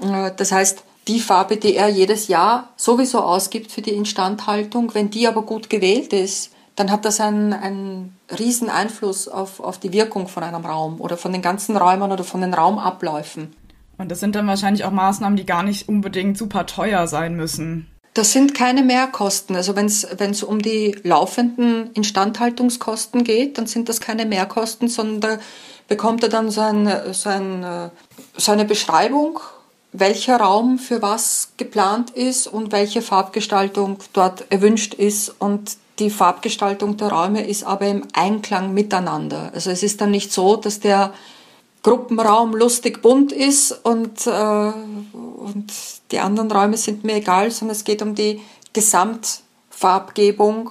Äh, 0.00 0.32
das 0.36 0.50
heißt, 0.50 0.82
die 1.08 1.20
Farbe, 1.20 1.56
die 1.56 1.76
er 1.76 1.88
jedes 1.88 2.28
Jahr 2.28 2.70
sowieso 2.76 3.20
ausgibt 3.20 3.70
für 3.70 3.82
die 3.82 3.94
Instandhaltung, 3.94 4.94
wenn 4.94 5.10
die 5.10 5.28
aber 5.28 5.42
gut 5.42 5.70
gewählt 5.70 6.12
ist, 6.12 6.50
dann 6.74 6.90
hat 6.90 7.04
das 7.04 7.20
einen, 7.20 7.52
einen 7.52 8.16
riesen 8.38 8.68
Einfluss 8.68 9.28
auf, 9.28 9.60
auf 9.60 9.78
die 9.78 9.92
Wirkung 9.92 10.28
von 10.28 10.42
einem 10.42 10.64
Raum 10.64 11.00
oder 11.00 11.16
von 11.16 11.32
den 11.32 11.42
ganzen 11.42 11.76
Räumen 11.76 12.12
oder 12.12 12.24
von 12.24 12.42
den 12.42 12.52
Raumabläufen. 12.52 13.54
Und 13.98 14.10
das 14.10 14.20
sind 14.20 14.34
dann 14.34 14.46
wahrscheinlich 14.46 14.84
auch 14.84 14.90
Maßnahmen, 14.90 15.36
die 15.36 15.46
gar 15.46 15.62
nicht 15.62 15.88
unbedingt 15.88 16.36
super 16.36 16.66
teuer 16.66 17.06
sein 17.06 17.34
müssen. 17.34 17.86
Das 18.12 18.32
sind 18.32 18.54
keine 18.54 18.82
Mehrkosten. 18.82 19.56
Also 19.56 19.76
wenn 19.76 19.86
es 19.86 20.42
um 20.42 20.60
die 20.60 20.96
laufenden 21.02 21.92
Instandhaltungskosten 21.92 23.24
geht, 23.24 23.58
dann 23.58 23.66
sind 23.66 23.88
das 23.88 24.00
keine 24.00 24.26
Mehrkosten, 24.26 24.88
sondern 24.88 25.20
da 25.20 25.38
bekommt 25.88 26.22
er 26.22 26.28
dann 26.28 26.50
so, 26.50 26.60
ein, 26.60 26.90
so, 27.12 27.28
ein, 27.30 27.90
so 28.36 28.52
eine 28.52 28.64
Beschreibung, 28.64 29.40
welcher 29.98 30.38
Raum 30.38 30.78
für 30.78 31.02
was 31.02 31.50
geplant 31.56 32.10
ist 32.10 32.46
und 32.46 32.72
welche 32.72 33.02
Farbgestaltung 33.02 33.98
dort 34.12 34.50
erwünscht 34.50 34.94
ist. 34.94 35.34
Und 35.38 35.76
die 35.98 36.10
Farbgestaltung 36.10 36.96
der 36.96 37.08
Räume 37.08 37.46
ist 37.46 37.64
aber 37.64 37.86
im 37.86 38.02
Einklang 38.12 38.74
miteinander. 38.74 39.50
Also 39.54 39.70
es 39.70 39.82
ist 39.82 40.00
dann 40.00 40.10
nicht 40.10 40.32
so, 40.32 40.56
dass 40.56 40.80
der 40.80 41.14
Gruppenraum 41.82 42.54
lustig 42.54 43.00
bunt 43.00 43.32
ist 43.32 43.72
und, 43.84 44.26
äh, 44.26 44.72
und 45.12 45.72
die 46.10 46.18
anderen 46.18 46.50
Räume 46.50 46.76
sind 46.76 47.04
mir 47.04 47.14
egal, 47.14 47.50
sondern 47.50 47.76
es 47.76 47.84
geht 47.84 48.02
um 48.02 48.14
die 48.14 48.42
Gesamtfarbgebung 48.72 50.70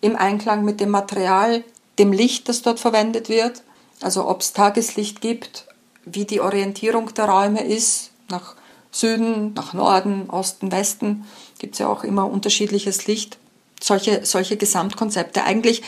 im 0.00 0.16
Einklang 0.16 0.64
mit 0.64 0.80
dem 0.80 0.90
Material, 0.90 1.64
dem 1.98 2.12
Licht, 2.12 2.48
das 2.48 2.62
dort 2.62 2.80
verwendet 2.80 3.28
wird. 3.28 3.62
Also 4.02 4.28
ob 4.28 4.40
es 4.40 4.52
Tageslicht 4.52 5.20
gibt, 5.20 5.66
wie 6.04 6.24
die 6.24 6.40
Orientierung 6.40 7.14
der 7.14 7.26
Räume 7.26 7.64
ist, 7.64 8.10
nach 8.28 8.56
Süden, 9.00 9.52
nach 9.54 9.72
Norden, 9.72 10.28
Osten, 10.28 10.72
Westen, 10.72 11.24
gibt 11.58 11.74
es 11.74 11.78
ja 11.80 11.88
auch 11.88 12.04
immer 12.04 12.30
unterschiedliches 12.30 13.06
Licht. 13.06 13.38
Solche, 13.80 14.24
solche 14.24 14.56
Gesamtkonzepte 14.56 15.44
eigentlich. 15.44 15.82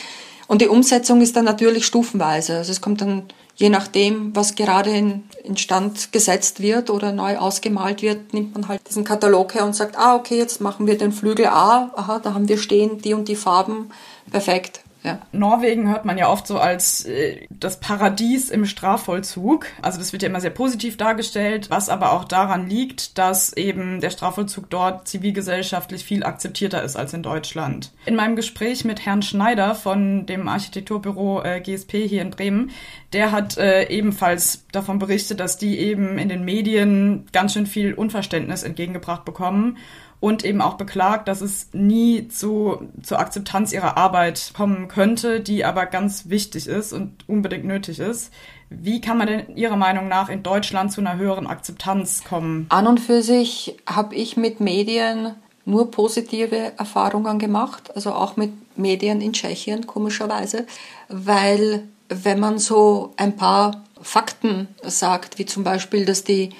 Und 0.47 0.61
die 0.61 0.67
Umsetzung 0.67 1.21
ist 1.21 1.35
dann 1.35 1.45
natürlich 1.45 1.85
stufenweise. 1.85 2.57
Also 2.57 2.71
es 2.71 2.81
kommt 2.81 3.01
dann 3.01 3.23
je 3.59 3.69
nachdem, 3.69 4.33
was 4.35 4.55
gerade 4.55 4.89
in, 4.89 5.23
in 5.43 5.57
Stand 5.57 6.13
gesetzt 6.13 6.61
wird 6.61 6.89
oder 6.89 7.11
neu 7.11 7.37
ausgemalt 7.37 8.01
wird, 8.01 8.33
nimmt 8.33 8.53
man 8.53 8.69
halt 8.69 8.81
diesen 8.87 9.03
Katalog 9.03 9.53
her 9.53 9.65
und 9.65 9.75
sagt, 9.75 9.97
ah, 9.97 10.15
okay, 10.15 10.37
jetzt 10.37 10.61
machen 10.61 10.87
wir 10.87 10.97
den 10.97 11.11
Flügel 11.11 11.47
A, 11.47 11.91
aha, 11.93 12.19
da 12.19 12.33
haben 12.33 12.47
wir 12.47 12.57
stehen 12.57 13.01
die 13.01 13.13
und 13.13 13.27
die 13.27 13.35
Farben, 13.35 13.91
perfekt. 14.31 14.79
Ja. 15.03 15.19
Norwegen 15.31 15.89
hört 15.89 16.03
man 16.03 16.17
ja 16.17 16.29
oft 16.29 16.45
so 16.45 16.59
als 16.59 17.05
äh, 17.05 17.47
das 17.49 17.79
Paradies 17.79 18.49
im 18.49 18.65
Strafvollzug. 18.65 19.67
Also 19.81 19.97
das 19.97 20.11
wird 20.11 20.23
ja 20.23 20.29
immer 20.29 20.41
sehr 20.41 20.49
positiv 20.49 20.97
dargestellt, 20.97 21.69
was 21.69 21.89
aber 21.89 22.11
auch 22.11 22.25
daran 22.25 22.67
liegt, 22.67 23.17
dass 23.17 23.53
eben 23.53 24.01
der 24.01 24.09
Strafvollzug 24.09 24.69
dort 24.69 25.07
zivilgesellschaftlich 25.07 26.03
viel 26.03 26.23
akzeptierter 26.23 26.83
ist 26.83 26.97
als 26.97 27.13
in 27.13 27.23
Deutschland. 27.23 27.91
In 28.05 28.15
meinem 28.15 28.35
Gespräch 28.35 28.83
mit 28.83 29.05
Herrn 29.05 29.21
Schneider 29.21 29.73
von 29.73 30.25
dem 30.25 30.47
Architekturbüro 30.49 31.43
äh, 31.43 31.61
GSP 31.61 32.07
hier 32.07 32.21
in 32.21 32.31
Bremen, 32.31 32.71
der 33.13 33.31
hat 33.31 33.57
äh, 33.57 33.87
ebenfalls 33.87 34.65
davon 34.71 34.99
berichtet, 34.99 35.39
dass 35.39 35.57
die 35.57 35.79
eben 35.79 36.17
in 36.17 36.27
den 36.27 36.43
Medien 36.43 37.25
ganz 37.31 37.53
schön 37.53 37.67
viel 37.67 37.93
Unverständnis 37.93 38.63
entgegengebracht 38.63 39.23
bekommen 39.23 39.77
und 40.19 40.43
eben 40.43 40.61
auch 40.61 40.75
beklagt, 40.75 41.27
dass 41.27 41.41
es 41.41 41.69
nie 41.71 42.27
zu, 42.27 42.89
zur 43.01 43.19
Akzeptanz 43.19 43.71
ihrer 43.71 43.97
Arbeit 43.97 44.51
kommen 44.55 44.87
könnte, 44.87 45.39
die 45.39 45.63
aber 45.63 45.85
ganz 45.85 46.29
wichtig 46.29 46.67
ist 46.67 46.91
und 46.91 47.27
unbedingt 47.27 47.65
nötig 47.65 47.99
ist. 47.99 48.31
Wie 48.69 49.01
kann 49.01 49.17
man 49.17 49.27
denn 49.27 49.55
Ihrer 49.55 49.77
Meinung 49.77 50.07
nach 50.07 50.29
in 50.29 50.43
Deutschland 50.43 50.91
zu 50.91 51.01
einer 51.01 51.17
höheren 51.17 51.47
Akzeptanz 51.47 52.23
kommen? 52.23 52.67
An 52.69 52.85
und 52.85 52.99
für 52.99 53.23
sich 53.23 53.77
habe 53.87 54.13
ich 54.13 54.37
mit 54.37 54.59
Medien 54.59 55.33
nur 55.65 55.89
positive 55.89 56.73
Erfahrungen 56.77 57.39
gemacht, 57.39 57.95
also 57.95 58.11
auch 58.11 58.37
mit 58.37 58.51
Medien 58.77 59.21
in 59.21 59.33
Tschechien, 59.33 59.87
komischerweise, 59.87 60.65
weil 61.07 61.83
wenn 62.09 62.39
man 62.39 62.59
so 62.59 63.13
ein 63.17 63.35
paar 63.35 63.83
Fakten 64.01 64.67
sagt, 64.83 65.37
wie 65.37 65.45
zum 65.45 65.63
Beispiel, 65.63 66.05
dass 66.05 66.23
die 66.23 66.51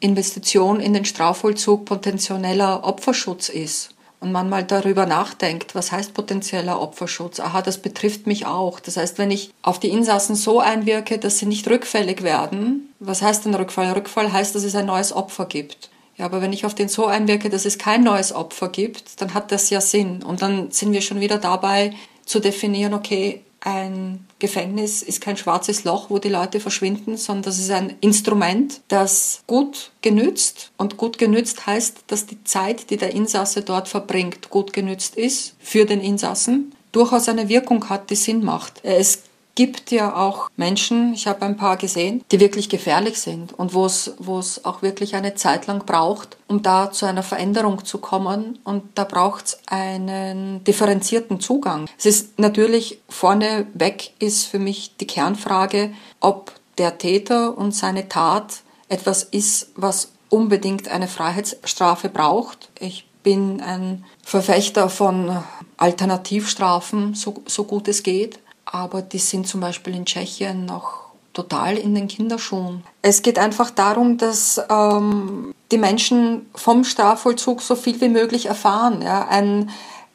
Investition 0.00 0.80
in 0.80 0.92
den 0.92 1.04
Strafvollzug 1.04 1.84
potenzieller 1.84 2.84
Opferschutz 2.84 3.48
ist 3.48 3.90
und 4.20 4.32
man 4.32 4.48
mal 4.48 4.64
darüber 4.64 5.06
nachdenkt, 5.06 5.74
was 5.74 5.92
heißt 5.92 6.14
potenzieller 6.14 6.80
Opferschutz? 6.80 7.40
Aha, 7.40 7.62
das 7.62 7.78
betrifft 7.78 8.26
mich 8.26 8.46
auch. 8.46 8.80
Das 8.80 8.96
heißt, 8.96 9.18
wenn 9.18 9.30
ich 9.30 9.52
auf 9.62 9.78
die 9.78 9.90
Insassen 9.90 10.34
so 10.34 10.60
einwirke, 10.60 11.18
dass 11.18 11.38
sie 11.38 11.46
nicht 11.46 11.68
rückfällig 11.68 12.22
werden, 12.22 12.92
was 12.98 13.22
heißt 13.22 13.44
denn 13.44 13.54
Rückfall? 13.54 13.92
Rückfall 13.92 14.32
heißt, 14.32 14.54
dass 14.54 14.64
es 14.64 14.74
ein 14.74 14.86
neues 14.86 15.12
Opfer 15.12 15.46
gibt. 15.46 15.90
Ja, 16.16 16.24
aber 16.24 16.42
wenn 16.42 16.52
ich 16.52 16.66
auf 16.66 16.74
den 16.74 16.88
so 16.88 17.06
einwirke, 17.06 17.48
dass 17.48 17.64
es 17.64 17.78
kein 17.78 18.02
neues 18.02 18.32
Opfer 18.32 18.68
gibt, 18.70 19.20
dann 19.20 19.34
hat 19.34 19.52
das 19.52 19.70
ja 19.70 19.80
Sinn. 19.80 20.24
Und 20.24 20.42
dann 20.42 20.72
sind 20.72 20.92
wir 20.92 21.00
schon 21.00 21.20
wieder 21.20 21.38
dabei 21.38 21.94
zu 22.26 22.40
definieren, 22.40 22.92
okay, 22.92 23.42
ein 23.60 24.26
Gefängnis 24.38 25.02
ist 25.02 25.20
kein 25.20 25.36
schwarzes 25.36 25.84
Loch, 25.84 26.10
wo 26.10 26.18
die 26.18 26.28
Leute 26.28 26.60
verschwinden, 26.60 27.16
sondern 27.16 27.42
das 27.42 27.58
ist 27.58 27.70
ein 27.70 27.96
Instrument, 28.00 28.80
das 28.88 29.42
gut 29.46 29.90
genützt 30.00 30.70
und 30.76 30.96
gut 30.96 31.18
genützt 31.18 31.66
heißt, 31.66 32.04
dass 32.06 32.26
die 32.26 32.42
Zeit, 32.44 32.90
die 32.90 32.96
der 32.96 33.14
Insasse 33.14 33.62
dort 33.62 33.88
verbringt, 33.88 34.50
gut 34.50 34.72
genützt 34.72 35.16
ist 35.16 35.56
für 35.58 35.84
den 35.84 36.00
Insassen, 36.00 36.72
durchaus 36.92 37.28
eine 37.28 37.48
Wirkung 37.48 37.88
hat, 37.88 38.10
die 38.10 38.16
Sinn 38.16 38.44
macht. 38.44 38.80
Es 38.84 39.22
gibt 39.58 39.90
ja 39.90 40.14
auch 40.14 40.50
Menschen, 40.56 41.12
ich 41.14 41.26
habe 41.26 41.44
ein 41.44 41.56
paar 41.56 41.76
gesehen, 41.76 42.22
die 42.30 42.38
wirklich 42.38 42.68
gefährlich 42.68 43.18
sind 43.18 43.58
und 43.58 43.74
wo 43.74 43.86
es, 43.86 44.64
auch 44.64 44.82
wirklich 44.82 45.16
eine 45.16 45.34
Zeit 45.34 45.66
lang 45.66 45.84
braucht, 45.84 46.36
um 46.46 46.62
da 46.62 46.92
zu 46.92 47.06
einer 47.06 47.24
Veränderung 47.24 47.84
zu 47.84 47.98
kommen. 47.98 48.60
Und 48.62 48.84
da 48.94 49.02
braucht 49.02 49.46
es 49.46 49.58
einen 49.66 50.62
differenzierten 50.62 51.40
Zugang. 51.40 51.90
Es 51.98 52.06
ist 52.06 52.38
natürlich 52.38 53.00
vorneweg 53.08 54.12
ist 54.20 54.44
für 54.44 54.60
mich 54.60 54.96
die 55.00 55.08
Kernfrage, 55.08 55.90
ob 56.20 56.52
der 56.78 56.98
Täter 56.98 57.58
und 57.58 57.74
seine 57.74 58.08
Tat 58.08 58.60
etwas 58.88 59.24
ist, 59.24 59.72
was 59.74 60.12
unbedingt 60.28 60.86
eine 60.86 61.08
Freiheitsstrafe 61.08 62.10
braucht. 62.10 62.70
Ich 62.78 63.08
bin 63.24 63.60
ein 63.60 64.04
Verfechter 64.22 64.88
von 64.88 65.42
Alternativstrafen, 65.78 67.14
so, 67.14 67.42
so 67.46 67.64
gut 67.64 67.88
es 67.88 68.04
geht 68.04 68.38
aber 68.72 69.02
die 69.02 69.18
sind 69.18 69.46
zum 69.46 69.60
Beispiel 69.60 69.94
in 69.94 70.04
Tschechien 70.04 70.66
noch 70.66 71.08
total 71.32 71.76
in 71.76 71.94
den 71.94 72.08
Kinderschuhen. 72.08 72.82
Es 73.02 73.22
geht 73.22 73.38
einfach 73.38 73.70
darum, 73.70 74.18
dass 74.18 74.60
ähm, 74.68 75.54
die 75.70 75.78
Menschen 75.78 76.46
vom 76.54 76.84
Strafvollzug 76.84 77.62
so 77.62 77.76
viel 77.76 78.00
wie 78.00 78.08
möglich 78.08 78.46
erfahren. 78.46 79.02
Ja? 79.02 79.28
Ein, 79.28 79.70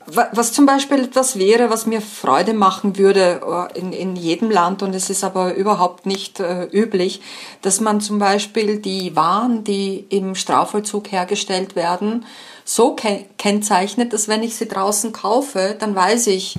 was 0.05 0.51
zum 0.51 0.65
Beispiel 0.65 1.05
etwas 1.05 1.39
wäre, 1.39 1.69
was 1.69 1.85
mir 1.85 2.01
Freude 2.01 2.53
machen 2.53 2.97
würde 2.97 3.69
äh, 3.73 3.79
in, 3.79 3.93
in 3.93 4.15
jedem 4.17 4.51
Land, 4.51 4.83
und 4.83 4.93
es 4.93 5.09
ist 5.09 5.23
aber 5.23 5.55
überhaupt 5.55 6.05
nicht 6.05 6.41
äh, 6.41 6.65
üblich, 6.65 7.21
dass 7.61 7.79
man 7.79 8.01
zum 8.01 8.19
Beispiel 8.19 8.79
die 8.79 9.15
Waren, 9.15 9.63
die 9.63 10.05
im 10.09 10.35
Strafvollzug 10.35 11.11
hergestellt 11.11 11.77
werden, 11.77 12.25
so 12.65 12.97
kennzeichnet, 13.37 14.11
dass 14.11 14.27
wenn 14.27 14.43
ich 14.43 14.55
sie 14.55 14.67
draußen 14.67 15.13
kaufe, 15.13 15.75
dann 15.79 15.95
weiß 15.95 16.27
ich, 16.27 16.57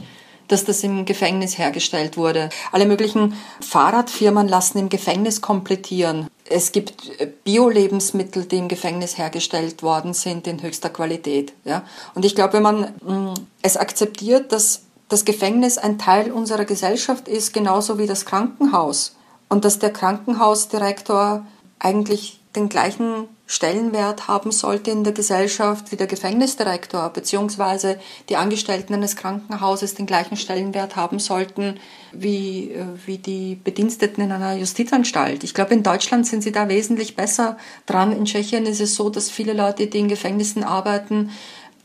dass 0.49 0.65
das 0.65 0.83
im 0.83 1.05
Gefängnis 1.05 1.59
hergestellt 1.59 2.17
wurde. 2.17 2.49
Alle 2.73 2.87
möglichen 2.87 3.35
Fahrradfirmen 3.61 4.49
lassen 4.49 4.79
im 4.79 4.89
Gefängnis 4.89 5.41
komplettieren. 5.41 6.29
Es 6.45 6.73
gibt 6.73 7.21
äh, 7.21 7.27
Bio-Lebensmittel, 7.45 8.45
die 8.45 8.59
im 8.59 8.69
Gefängnis 8.69 9.17
hergestellt 9.19 9.83
worden 9.83 10.15
sind 10.15 10.47
in 10.47 10.63
höchster 10.63 10.91
Qualität. 10.91 11.53
Ja? 11.65 11.85
Und 12.15 12.25
ich 12.25 12.35
glaube, 12.35 12.55
wenn 12.55 12.63
man 12.63 12.81
mm, 13.03 13.35
es 13.63 13.77
akzeptiert, 13.77 14.53
dass 14.53 14.83
das 15.09 15.25
Gefängnis 15.25 15.79
ein 15.79 15.99
Teil 15.99 16.33
unserer 16.33 16.65
Gesellschaft 16.65 17.29
ist, 17.29 17.53
genauso 17.53 17.99
wie 17.99 18.07
das 18.07 18.27
Krankenhaus, 18.27 19.17
und 19.49 19.65
dass 19.65 19.79
der 19.79 19.93
Krankenhausdirektor 19.93 21.47
eigentlich 21.79 22.41
den 22.57 22.69
gleichen 22.69 23.29
Stellenwert 23.47 24.27
haben 24.27 24.53
sollte 24.53 24.91
in 24.91 25.05
der 25.05 25.13
Gesellschaft 25.13 25.93
wie 25.93 25.97
der 25.97 26.07
Gefängnisdirektor, 26.07 27.11
beziehungsweise 27.11 27.99
die 28.29 28.37
Angestellten 28.37 28.95
eines 28.95 29.17
Krankenhauses 29.17 29.95
den 29.95 30.07
gleichen 30.07 30.37
Stellenwert 30.37 30.97
haben 30.97 31.19
sollten 31.19 31.79
wie, 32.13 32.71
äh, 32.71 32.85
wie 33.05 33.19
die 33.19 33.57
Bediensteten 33.57 34.25
in 34.25 34.33
einer 34.33 34.55
Justizanstalt. 34.55 35.45
Ich 35.45 35.53
glaube, 35.53 35.75
in 35.75 35.83
Deutschland 35.83 36.27
sind 36.27 36.43
sie 36.43 36.53
da 36.53 36.69
wesentlich 36.69 37.17
besser 37.17 37.59
dran. 37.87 38.17
In 38.17 38.25
Tschechien 38.25 38.67
ist 38.67 38.81
es 38.81 38.95
so, 38.95 39.11
dass 39.11 39.31
viele 39.31 39.53
Leute, 39.53 39.87
die 39.87 39.99
in 39.99 40.09
Gefängnissen 40.09 40.65
arbeiten, 40.65 41.31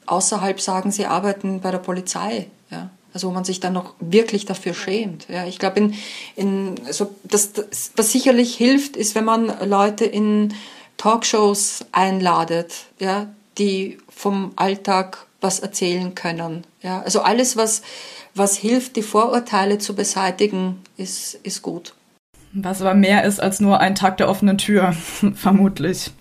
außerhalb 0.05 0.61
sagen, 0.61 0.91
sie 0.91 1.05
arbeiten 1.05 1.59
bei 1.61 1.71
der 1.71 1.79
Polizei. 1.79 2.47
Ja. 2.71 2.89
Also 3.13 3.27
wo 3.27 3.31
man 3.31 3.43
sich 3.43 3.59
dann 3.59 3.73
noch 3.73 3.95
wirklich 3.99 4.45
dafür 4.45 4.73
schämt. 4.73 5.27
Ja, 5.29 5.45
ich 5.45 5.59
glaube, 5.59 5.79
in, 5.79 5.93
in, 6.35 6.75
also 6.85 7.13
das, 7.23 7.53
das, 7.53 7.91
was 7.95 8.11
sicherlich 8.11 8.55
hilft, 8.55 8.95
ist, 8.95 9.15
wenn 9.15 9.25
man 9.25 9.51
Leute 9.67 10.05
in 10.05 10.53
Talkshows 10.97 11.85
einladet, 11.91 12.73
ja, 12.99 13.27
die 13.57 13.97
vom 14.09 14.51
Alltag 14.55 15.25
was 15.41 15.59
erzählen 15.59 16.13
können. 16.15 16.65
Ja, 16.81 17.01
also 17.01 17.21
alles, 17.21 17.57
was, 17.57 17.81
was 18.35 18.57
hilft, 18.57 18.95
die 18.95 19.01
Vorurteile 19.01 19.77
zu 19.77 19.95
beseitigen, 19.95 20.81
ist, 20.97 21.35
ist 21.43 21.61
gut. 21.61 21.93
Was 22.53 22.81
aber 22.81 22.93
mehr 22.93 23.23
ist 23.23 23.39
als 23.39 23.59
nur 23.59 23.79
ein 23.79 23.95
Tag 23.95 24.17
der 24.17 24.29
offenen 24.29 24.57
Tür, 24.57 24.93
vermutlich. 25.35 26.11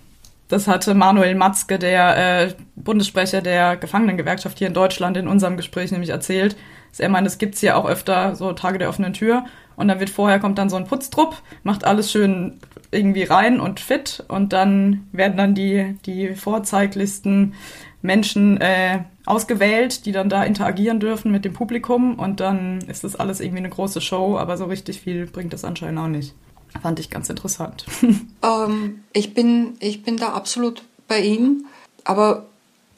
Das 0.49 0.66
hatte 0.66 0.95
Manuel 0.95 1.34
Matzke, 1.34 1.78
der 1.78 2.47
äh, 2.47 2.55
Bundessprecher 2.74 3.43
der 3.43 3.76
Gefangenengewerkschaft 3.76 4.59
hier 4.59 4.68
in 4.68 4.74
Deutschland, 4.74 5.16
in 5.16 5.28
unserem 5.28 5.57
Gespräch 5.57 5.91
nämlich 5.91 6.11
erzählt. 6.11 6.57
Er 6.97 7.09
meint, 7.09 7.26
es 7.26 7.39
gibt's 7.39 7.61
hier 7.61 7.76
auch 7.76 7.86
öfter 7.86 8.34
so 8.34 8.53
Tage 8.53 8.78
der 8.78 8.89
offenen 8.89 9.12
Tür. 9.12 9.45
Und 9.76 9.89
dann 9.89 10.01
wird 10.01 10.11
vorher 10.11 10.41
kommt 10.41 10.59
dann 10.59 10.70
so 10.70 10.76
ein 10.76 10.86
Putztrupp, 10.86 11.41
macht 11.62 11.84
alles 11.84 12.11
schön 12.11 12.59
irgendwie 12.91 13.22
rein 13.22 13.61
und 13.61 13.78
fit. 13.78 14.24
Und 14.26 14.53
dann 14.53 15.07
werden 15.12 15.36
dann 15.36 15.55
die, 15.55 15.97
die 16.05 16.34
vorzeiglichsten 16.34 17.55
Menschen 18.03 18.61
äh, 18.61 19.05
ausgewählt, 19.24 20.07
die 20.07 20.12
dann 20.12 20.28
da 20.28 20.43
interagieren 20.43 21.01
dürfen 21.01 21.30
mit 21.30 21.45
dem 21.45 21.53
Publikum. 21.53 22.18
Und 22.18 22.41
dann 22.41 22.80
ist 22.89 23.05
das 23.05 23.14
alles 23.14 23.41
irgendwie 23.41 23.59
eine 23.59 23.68
große 23.68 24.01
Show, 24.01 24.36
aber 24.36 24.57
so 24.57 24.64
richtig 24.64 25.01
viel 25.01 25.26
bringt 25.26 25.53
das 25.53 25.64
anscheinend 25.64 26.01
auch 26.01 26.09
nicht. 26.09 26.34
Fand 26.82 26.99
ich 27.01 27.11
ganz 27.11 27.28
interessant. 27.28 27.86
Ähm, 28.41 29.01
ich, 29.12 29.34
bin, 29.34 29.74
ich 29.80 30.05
bin 30.05 30.16
da 30.16 30.28
absolut 30.28 30.84
bei 31.09 31.20
ihm, 31.20 31.66
aber 32.05 32.47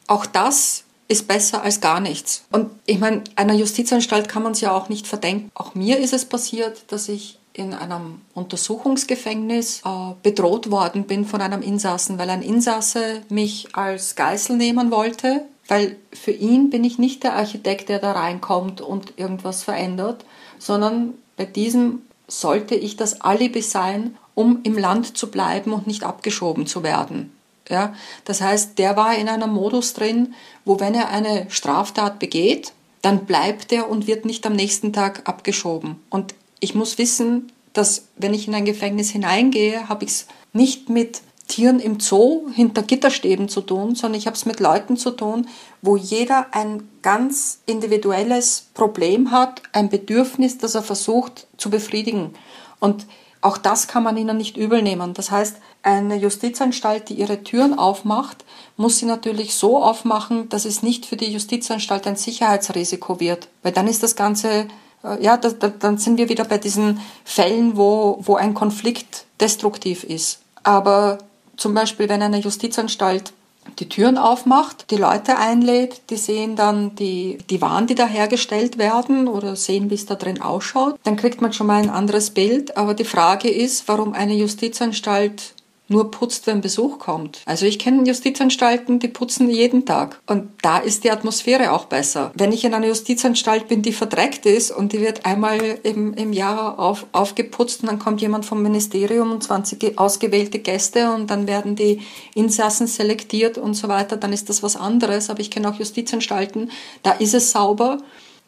auch 0.07 0.27
das 0.27 0.85
ist 1.11 1.27
besser 1.27 1.63
als 1.63 1.81
gar 1.81 1.99
nichts. 1.99 2.45
Und 2.53 2.71
ich 2.87 3.01
meine, 3.01 3.25
einer 3.35 3.55
Justizanstalt 3.55 4.29
kann 4.29 4.45
man 4.45 4.53
es 4.53 4.61
ja 4.61 4.71
auch 4.71 4.89
nicht 4.89 5.09
verdenken. 5.09 5.51
Auch 5.55 5.75
mir 5.75 5.99
ist 5.99 6.13
es 6.13 6.25
passiert, 6.25 6.85
dass 6.93 7.09
ich 7.09 7.41
in 7.53 7.75
einem 7.75 8.21
Untersuchungsgefängnis 8.35 9.83
äh, 9.85 10.15
bedroht 10.23 10.71
worden 10.71 11.05
bin 11.05 11.27
von 11.27 11.41
einem 11.41 11.63
Insassen, 11.63 12.17
weil 12.17 12.31
ein 12.31 12.43
Insasse 12.43 13.23
mich 13.29 13.75
als 13.75 14.15
Geißel 14.15 14.57
nehmen 14.57 14.93
wollte, 14.93 15.47
weil 15.67 15.97
für 16.13 16.31
ihn 16.31 16.71
bin 16.71 16.85
ich 16.85 16.99
nicht 16.99 17.25
der 17.25 17.35
Architekt, 17.35 17.89
der 17.89 17.99
da 17.99 18.13
reinkommt 18.13 18.81
und 18.81 19.15
irgendwas 19.17 19.65
verändert, 19.65 20.25
sondern 20.61 21.15
bei 21.37 21.45
diesem 21.45 22.03
sollte 22.29 22.77
ich 22.77 22.97
das 22.97 23.21
Alibi 23.21 23.63
sein, 23.63 24.17
um 24.37 24.61
im 24.63 24.79
Land 24.79 25.19
zu 25.19 25.29
bleiben 25.29 25.73
und 25.73 25.89
nicht 25.89 26.05
abgeschoben 26.05 26.69
zu 26.69 26.85
werden. 26.85 27.33
Ja, 27.71 27.95
das 28.25 28.41
heißt, 28.41 28.79
der 28.79 28.97
war 28.97 29.17
in 29.17 29.29
einem 29.29 29.53
Modus 29.53 29.95
drin, 29.95 30.35
wo 30.65 30.81
wenn 30.81 30.95
er 30.95 31.09
eine 31.09 31.47
Straftat 31.51 32.19
begeht, 32.19 32.73
dann 33.01 33.27
bleibt 33.27 33.73
er 33.73 33.89
und 33.89 34.09
wird 34.09 34.25
nicht 34.25 34.45
am 34.45 34.55
nächsten 34.55 34.93
Tag 34.93 35.29
abgeschoben. 35.29 35.97
Und 36.11 36.35
ich 36.59 36.75
muss 36.75 36.99
wissen, 36.99 37.53
dass 37.73 38.09
wenn 38.17 38.35
ich 38.35 38.49
in 38.49 38.55
ein 38.55 38.65
Gefängnis 38.65 39.11
hineingehe, 39.11 39.89
habe 39.89 40.05
ich 40.05 40.11
es 40.11 40.27
nicht 40.53 40.89
mit 40.89 41.23
Tieren 41.47 41.81
im 41.81 41.99
Zoo 42.01 42.49
hinter 42.53 42.83
Gitterstäben 42.83 43.49
zu 43.49 43.61
tun, 43.61 43.95
sondern 43.95 44.19
ich 44.19 44.27
habe 44.27 44.37
es 44.37 44.47
mit 44.47 44.61
Leuten 44.61 44.97
zu 44.97 45.11
tun, 45.11 45.49
wo 45.83 45.97
jeder 45.97 46.55
ein 46.55 46.89
ganz 47.03 47.61
individuelles 47.67 48.67
Problem 48.75 49.31
hat, 49.31 49.63
ein 49.73 49.89
Bedürfnis, 49.89 50.59
das 50.59 50.75
er 50.75 50.83
versucht 50.83 51.47
zu 51.57 51.71
befriedigen. 51.71 52.35
Und 52.79 53.07
auch 53.43 53.57
das 53.57 53.89
kann 53.89 54.03
man 54.03 54.17
ihnen 54.17 54.37
nicht 54.37 54.57
übel 54.57 54.83
nehmen. 54.83 55.15
Das 55.15 55.31
heißt, 55.31 55.57
eine 55.83 56.17
Justizanstalt, 56.17 57.09
die 57.09 57.15
ihre 57.15 57.43
Türen 57.43 57.79
aufmacht, 57.79 58.45
muss 58.77 58.99
sie 58.99 59.07
natürlich 59.07 59.55
so 59.55 59.83
aufmachen, 59.83 60.49
dass 60.51 60.65
es 60.65 60.83
nicht 60.83 61.07
für 61.07 61.17
die 61.17 61.33
Justizanstalt 61.33 62.07
ein 62.07 62.17
Sicherheitsrisiko 62.17 63.19
wird. 63.19 63.49
Weil 63.63 63.73
dann 63.73 63.89
ist 63.89 64.03
das 64.03 64.15
Ganze, 64.15 64.67
äh, 65.03 65.23
ja, 65.23 65.37
da, 65.39 65.51
da, 65.51 65.69
dann 65.69 65.97
sind 65.97 66.19
wir 66.19 66.29
wieder 66.29 66.45
bei 66.45 66.59
diesen 66.59 67.01
Fällen, 67.25 67.77
wo, 67.77 68.19
wo 68.21 68.37
ein 68.37 68.53
Konflikt 68.53 69.25
destruktiv 69.41 70.05
ist. 70.05 70.41
Aber 70.63 71.19
zum 71.57 71.73
Beispiel, 71.73 72.09
wenn 72.11 72.23
eine 72.23 72.41
Justizanstalt 72.41 73.33
die 73.79 73.89
Türen 73.89 74.19
aufmacht, 74.19 74.91
die 74.91 74.97
Leute 74.97 75.39
einlädt, 75.39 76.03
die 76.11 76.17
sehen 76.17 76.57
dann 76.57 76.95
die, 76.97 77.39
die 77.49 77.61
Waren, 77.61 77.87
die 77.87 77.95
da 77.95 78.07
hergestellt 78.07 78.79
werden 78.79 79.29
oder 79.29 79.57
sehen, 79.57 79.91
wie 79.91 79.95
es 79.95 80.07
da 80.07 80.15
drin 80.15 80.43
ausschaut, 80.43 80.99
dann 81.05 81.17
kriegt 81.17 81.41
man 81.41 81.53
schon 81.53 81.67
mal 81.67 81.83
ein 81.83 81.91
anderes 81.91 82.31
Bild. 82.31 82.77
Aber 82.77 82.95
die 82.95 83.05
Frage 83.05 83.49
ist, 83.49 83.89
warum 83.89 84.13
eine 84.13 84.35
Justizanstalt 84.35 85.55
nur 85.91 86.11
putzt, 86.11 86.47
wenn 86.47 86.61
Besuch 86.61 86.99
kommt. 86.99 87.43
Also 87.47 87.67
ich 87.67 87.79
kenne 87.79 88.07
Justizanstalten, 88.07 89.01
die 89.01 89.09
putzen 89.09 89.51
jeden 89.51 89.85
Tag. 89.85 90.21
Und 90.27 90.49
da 90.63 90.79
ist 90.79 91.03
die 91.05 91.11
Atmosphäre 91.11 91.73
auch 91.73 91.87
besser. 91.87 92.31
Wenn 92.35 92.53
ich 92.53 92.65
in 92.65 92.75
einer 92.75 92.87
Justizanstalt 92.87 93.67
bin, 93.67 93.83
die 93.83 93.93
verdreckt 93.93 94.47
ist 94.47 94.71
und 94.71 94.93
die 94.93 95.01
wird 95.01 95.27
einmal 95.27 95.59
im, 95.83 96.15
im 96.15 96.33
Jahr 96.33 96.79
auf, 96.79 97.07
aufgeputzt 97.13 97.83
und 97.83 97.89
dann 97.89 97.99
kommt 97.99 98.21
jemand 98.21 98.47
vom 98.47 98.63
Ministerium 98.63 99.33
und 99.33 99.43
20 99.43 99.99
ausgewählte 99.99 100.61
Gäste 100.61 101.11
und 101.11 101.29
dann 101.29 101.49
werden 101.49 101.75
die 101.75 102.01
Insassen 102.35 102.87
selektiert 102.87 103.59
und 103.59 103.75
so 103.75 103.89
weiter, 103.89 104.17
dann 104.17 104.33
ist 104.33 104.49
das 104.49 104.63
was 104.63 104.77
anderes. 104.77 105.29
Aber 105.29 105.41
ich 105.41 105.51
kenne 105.51 105.69
auch 105.69 105.75
Justizanstalten, 105.75 106.71
da 107.03 107.13
ist 107.13 107.35
es 107.35 107.51
sauber 107.51 107.99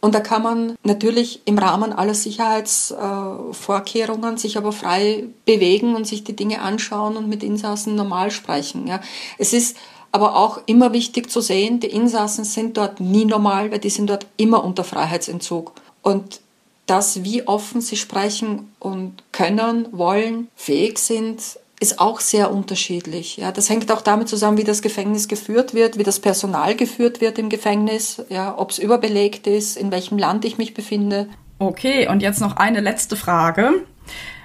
und 0.03 0.15
da 0.17 0.21
kann 0.21 0.43
man 0.43 0.75
natürlich 0.83 1.43
im 1.45 1.59
Rahmen 1.59 1.93
aller 1.93 2.15
Sicherheitsvorkehrungen 2.15 4.37
sich 4.37 4.59
aber 4.59 4.73
frei 4.73 5.29
bewegen 5.45 5.95
und 5.95 6.09
sich 6.09 6.25
die 6.25 6.35
Dinge 6.35 6.61
anschauen 6.61 7.17
und 7.17 7.29
mit 7.29 7.45
Insassen 7.45 7.95
normal 7.95 8.33
sprechen. 8.33 8.89
Ja. 8.89 9.01
Es 9.39 9.53
ist 9.53 9.77
aber 10.11 10.35
auch 10.37 10.63
immer 10.67 10.93
wichtig 10.93 11.31
zu 11.31 11.41
sehen, 11.41 11.79
die 11.79 11.87
Insassen 11.87 12.45
sind 12.45 12.79
dort 12.79 12.99
nie 12.99 13.25
normal, 13.25 13.71
weil 13.71 13.79
die 13.79 13.91
sind 13.91 14.11
dort 14.11 14.27
immer 14.37 14.65
unter 14.65 14.83
Freiheitsentzug. 14.83 15.73
Und 16.03 16.41
das, 16.87 17.23
wie 17.23 17.47
offen 17.47 17.81
sie 17.81 17.97
sprechen 17.97 18.73
und 18.81 19.23
können, 19.31 19.87
wollen, 19.93 20.49
fähig 20.57 20.99
sind, 20.99 21.61
ist 21.83 21.99
auch 21.99 22.21
sehr 22.21 22.53
unterschiedlich. 22.53 23.39
Ja, 23.39 23.51
das 23.51 23.69
hängt 23.69 23.91
auch 23.91 24.03
damit 24.03 24.29
zusammen, 24.29 24.57
wie 24.57 24.65
das 24.65 24.83
Gefängnis 24.83 25.27
geführt 25.27 25.75
wird, 25.75 25.99
wie 25.99 26.05
das 26.05 26.21
Personal 26.21 26.77
geführt 26.77 27.21
wird 27.21 27.41
im 27.41 27.49
Gefängnis, 27.49 28.23
ja, 28.29 28.57
ob 28.57 28.71
es 28.71 28.79
überbelegt 28.79 29.49
ist, 29.49 29.77
in 29.77 29.91
welchem 29.91 30.17
Land 30.17 30.45
ich 30.45 30.59
mich 30.59 30.75
befinde. 30.75 31.29
Okay, 31.59 32.09
und 32.09 32.23
jetzt 32.23 32.41
noch 32.41 32.57
eine 32.57 32.81
letzte 32.81 33.17
Frage. 33.17 33.85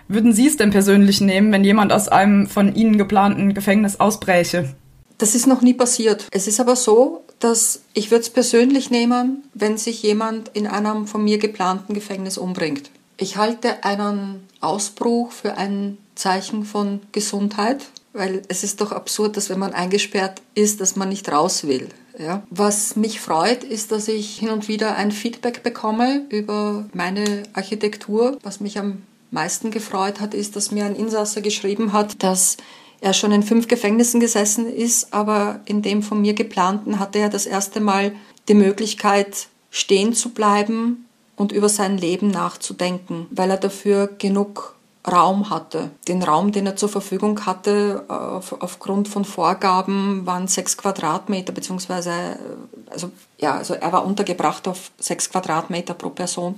Würden 0.07 0.33
Sie 0.33 0.47
es 0.47 0.57
denn 0.57 0.71
persönlich 0.71 1.21
nehmen, 1.21 1.51
wenn 1.51 1.63
jemand 1.63 1.93
aus 1.93 2.07
einem 2.07 2.47
von 2.47 2.73
Ihnen 2.73 2.97
geplanten 2.97 3.53
Gefängnis 3.53 3.99
ausbräche? 3.99 4.73
Das 5.19 5.35
ist 5.35 5.45
noch 5.45 5.61
nie 5.61 5.75
passiert. 5.75 6.27
Es 6.31 6.47
ist 6.47 6.59
aber 6.59 6.75
so, 6.75 7.23
dass 7.39 7.81
ich 7.93 8.09
würde 8.09 8.23
es 8.23 8.31
persönlich 8.31 8.89
nehmen, 8.89 9.43
wenn 9.53 9.77
sich 9.77 10.01
jemand 10.01 10.49
in 10.55 10.65
einem 10.65 11.05
von 11.05 11.23
mir 11.23 11.37
geplanten 11.37 11.93
Gefängnis 11.93 12.39
umbringt. 12.39 12.89
Ich 13.17 13.37
halte 13.37 13.83
einen 13.83 14.47
Ausbruch 14.59 15.31
für 15.31 15.55
ein 15.57 15.99
Zeichen 16.17 16.65
von 16.65 17.01
Gesundheit, 17.11 17.85
weil 18.13 18.41
es 18.47 18.63
ist 18.63 18.81
doch 18.81 18.91
absurd, 18.91 19.37
dass 19.37 19.49
wenn 19.49 19.59
man 19.59 19.73
eingesperrt 19.73 20.41
ist, 20.55 20.81
dass 20.81 20.95
man 20.95 21.09
nicht 21.09 21.31
raus 21.31 21.67
will. 21.67 21.89
Ja. 22.17 22.43
Was 22.49 22.95
mich 22.95 23.19
freut, 23.19 23.63
ist, 23.63 23.91
dass 23.91 24.07
ich 24.07 24.37
hin 24.37 24.49
und 24.49 24.67
wieder 24.67 24.95
ein 24.95 25.11
Feedback 25.11 25.61
bekomme 25.61 26.25
über 26.29 26.85
meine 26.93 27.43
Architektur. 27.53 28.37
Was 28.41 28.59
mich 28.59 28.79
am 28.79 29.03
meisten 29.29 29.71
gefreut 29.71 30.19
hat, 30.19 30.33
ist, 30.33 30.55
dass 30.55 30.71
mir 30.71 30.85
ein 30.85 30.95
Insasse 30.95 31.41
geschrieben 31.41 31.93
hat, 31.93 32.23
dass 32.23 32.57
er 33.01 33.13
schon 33.13 33.31
in 33.31 33.43
fünf 33.43 33.67
Gefängnissen 33.67 34.19
gesessen 34.19 34.67
ist, 34.67 35.13
aber 35.13 35.59
in 35.65 35.83
dem 35.83 36.01
von 36.01 36.21
mir 36.21 36.33
geplanten 36.33 36.99
hatte 36.99 37.19
er 37.19 37.29
das 37.29 37.45
erste 37.45 37.79
Mal 37.79 38.13
die 38.47 38.55
Möglichkeit, 38.55 39.47
stehen 39.69 40.13
zu 40.13 40.29
bleiben 40.29 41.05
und 41.35 41.51
über 41.51 41.69
sein 41.69 41.97
Leben 41.97 42.31
nachzudenken, 42.31 43.27
weil 43.29 43.51
er 43.51 43.57
dafür 43.57 44.07
genug 44.07 44.76
Raum 45.11 45.49
hatte. 45.49 45.91
Den 46.07 46.23
Raum, 46.23 46.51
den 46.51 46.65
er 46.65 46.75
zur 46.75 46.89
Verfügung 46.89 47.45
hatte, 47.45 48.05
auf, 48.07 48.61
aufgrund 48.61 49.07
von 49.07 49.25
Vorgaben 49.25 50.25
waren 50.25 50.47
sechs 50.47 50.77
Quadratmeter, 50.77 51.53
beziehungsweise, 51.53 52.11
äh, 52.11 52.91
also, 52.91 53.11
ja, 53.37 53.55
also 53.55 53.73
er 53.73 53.91
war 53.91 54.05
untergebracht 54.05 54.67
auf 54.67 54.91
sechs 54.99 55.29
Quadratmeter 55.29 55.93
pro 55.93 56.09
Person, 56.09 56.55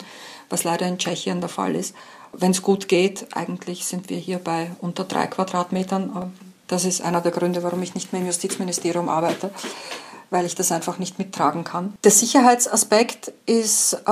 was 0.50 0.64
leider 0.64 0.88
in 0.88 0.97
Tschechien 0.97 1.41
der 1.41 1.50
Fall 1.50 1.76
ist. 1.76 1.95
Wenn 2.34 2.52
es 2.52 2.62
gut 2.62 2.88
geht, 2.88 3.28
eigentlich 3.36 3.86
sind 3.86 4.10
wir 4.10 4.18
hier 4.18 4.39
bei 4.39 4.72
unter 4.82 5.04
drei 5.04 5.28
Quadratmetern. 5.28 6.32
Das 6.68 6.86
ist 6.86 7.02
einer 7.02 7.22
der 7.22 7.32
Gründe, 7.32 7.64
warum 7.64 7.82
ich 7.82 7.95
nicht 7.95 8.14
mehr 8.14 8.22
im 8.22 8.28
Justizministerium 8.28 9.10
arbeite 9.10 9.52
weil 10.30 10.45
ich 10.45 10.56
das 10.56 10.72
einfach 10.72 11.00
nicht 11.00 11.20
mittragen 11.20 11.64
kann. 11.64 11.93
Der 12.04 12.12
Sicherheitsaspekt 12.12 13.34
ist, 13.45 13.93
äh, 13.93 14.12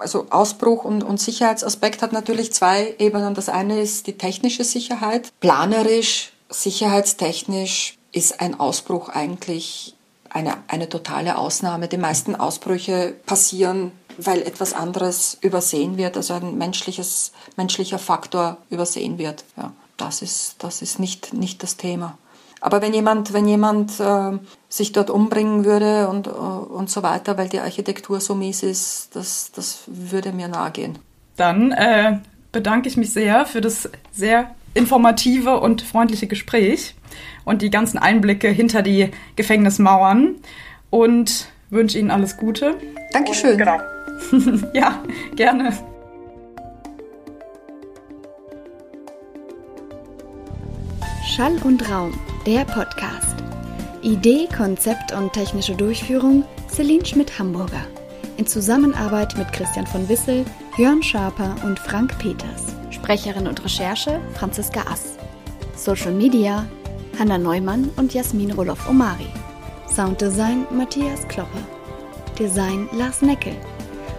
also 0.00 0.26
Ausbruch 0.30 0.84
und, 0.84 1.02
und 1.02 1.20
Sicherheitsaspekt 1.20 2.02
hat 2.02 2.12
natürlich 2.12 2.52
zwei 2.52 2.94
Ebenen. 2.98 3.34
Das 3.34 3.48
eine 3.48 3.80
ist 3.80 4.06
die 4.06 4.18
technische 4.18 4.64
Sicherheit. 4.64 5.32
Planerisch, 5.40 6.32
sicherheitstechnisch 6.48 7.98
ist 8.12 8.40
ein 8.40 8.58
Ausbruch 8.58 9.08
eigentlich 9.08 9.94
eine, 10.28 10.56
eine 10.68 10.88
totale 10.88 11.38
Ausnahme. 11.38 11.88
Die 11.88 11.96
meisten 11.96 12.34
Ausbrüche 12.36 13.14
passieren, 13.26 13.92
weil 14.16 14.42
etwas 14.42 14.72
anderes 14.72 15.38
übersehen 15.40 15.96
wird, 15.96 16.16
also 16.16 16.34
ein 16.34 16.58
menschliches, 16.58 17.32
menschlicher 17.56 17.98
Faktor 17.98 18.58
übersehen 18.70 19.18
wird. 19.18 19.44
Ja, 19.56 19.72
das 19.96 20.22
ist, 20.22 20.56
das 20.58 20.82
ist 20.82 20.98
nicht, 20.98 21.32
nicht 21.32 21.62
das 21.62 21.76
Thema. 21.76 22.18
Aber 22.60 22.82
wenn 22.82 22.92
jemand, 22.92 23.32
wenn 23.32 23.48
jemand 23.48 23.98
äh, 24.00 24.38
sich 24.68 24.92
dort 24.92 25.10
umbringen 25.10 25.64
würde 25.64 26.08
und, 26.08 26.26
äh, 26.26 26.30
und 26.30 26.90
so 26.90 27.02
weiter, 27.02 27.38
weil 27.38 27.48
die 27.48 27.60
Architektur 27.60 28.20
so 28.20 28.34
mies 28.34 28.62
ist, 28.62 29.10
das, 29.14 29.50
das 29.52 29.84
würde 29.86 30.32
mir 30.32 30.48
nahe 30.48 30.70
gehen. 30.70 30.98
Dann 31.36 31.72
äh, 31.72 32.18
bedanke 32.52 32.88
ich 32.88 32.96
mich 32.96 33.12
sehr 33.12 33.46
für 33.46 33.60
das 33.60 33.88
sehr 34.12 34.54
informative 34.74 35.58
und 35.60 35.82
freundliche 35.82 36.26
Gespräch 36.26 36.94
und 37.44 37.62
die 37.62 37.70
ganzen 37.70 37.98
Einblicke 37.98 38.48
hinter 38.48 38.82
die 38.82 39.10
Gefängnismauern 39.36 40.36
und 40.90 41.46
wünsche 41.70 41.98
Ihnen 41.98 42.10
alles 42.10 42.36
Gute. 42.36 42.74
Dankeschön. 43.12 43.52
Und, 43.52 43.58
genau. 43.58 43.78
ja, 44.74 45.02
gerne. 45.34 45.72
Schall 51.26 51.56
und 51.64 51.88
Raum, 51.88 52.12
der 52.46 52.64
Podcast. 52.64 53.36
Idee, 54.00 54.48
Konzept 54.56 55.12
und 55.12 55.32
technische 55.32 55.74
Durchführung 55.74 56.44
Celine 56.68 57.04
Schmidt-Hamburger. 57.04 57.86
In 58.38 58.46
Zusammenarbeit 58.46 59.36
mit 59.36 59.52
Christian 59.52 59.86
von 59.86 60.08
Wissel, 60.08 60.46
Jörn 60.78 61.02
Schaper 61.02 61.54
und 61.64 61.78
Frank 61.78 62.18
Peters. 62.18 62.74
Sprecherin 62.88 63.46
und 63.46 63.62
Recherche 63.62 64.20
Franziska 64.34 64.80
Ass. 64.90 65.18
Social 65.76 66.12
Media 66.12 66.66
Hanna 67.18 67.36
Neumann 67.36 67.90
und 67.96 68.14
Jasmin 68.14 68.52
Roloff-Omari. 68.52 69.28
Sounddesign 69.86 70.66
Matthias 70.70 71.28
Kloppe. 71.28 71.58
Design 72.38 72.88
Lars 72.92 73.20
Neckel. 73.20 73.54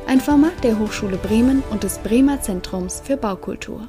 Ein 0.06 0.22
Format 0.22 0.64
der 0.64 0.78
Hochschule 0.78 1.18
Bremen 1.18 1.64
und 1.72 1.84
des 1.84 1.98
Bremer 1.98 2.40
Zentrums 2.40 3.02
für 3.04 3.18
Baukultur. 3.18 3.88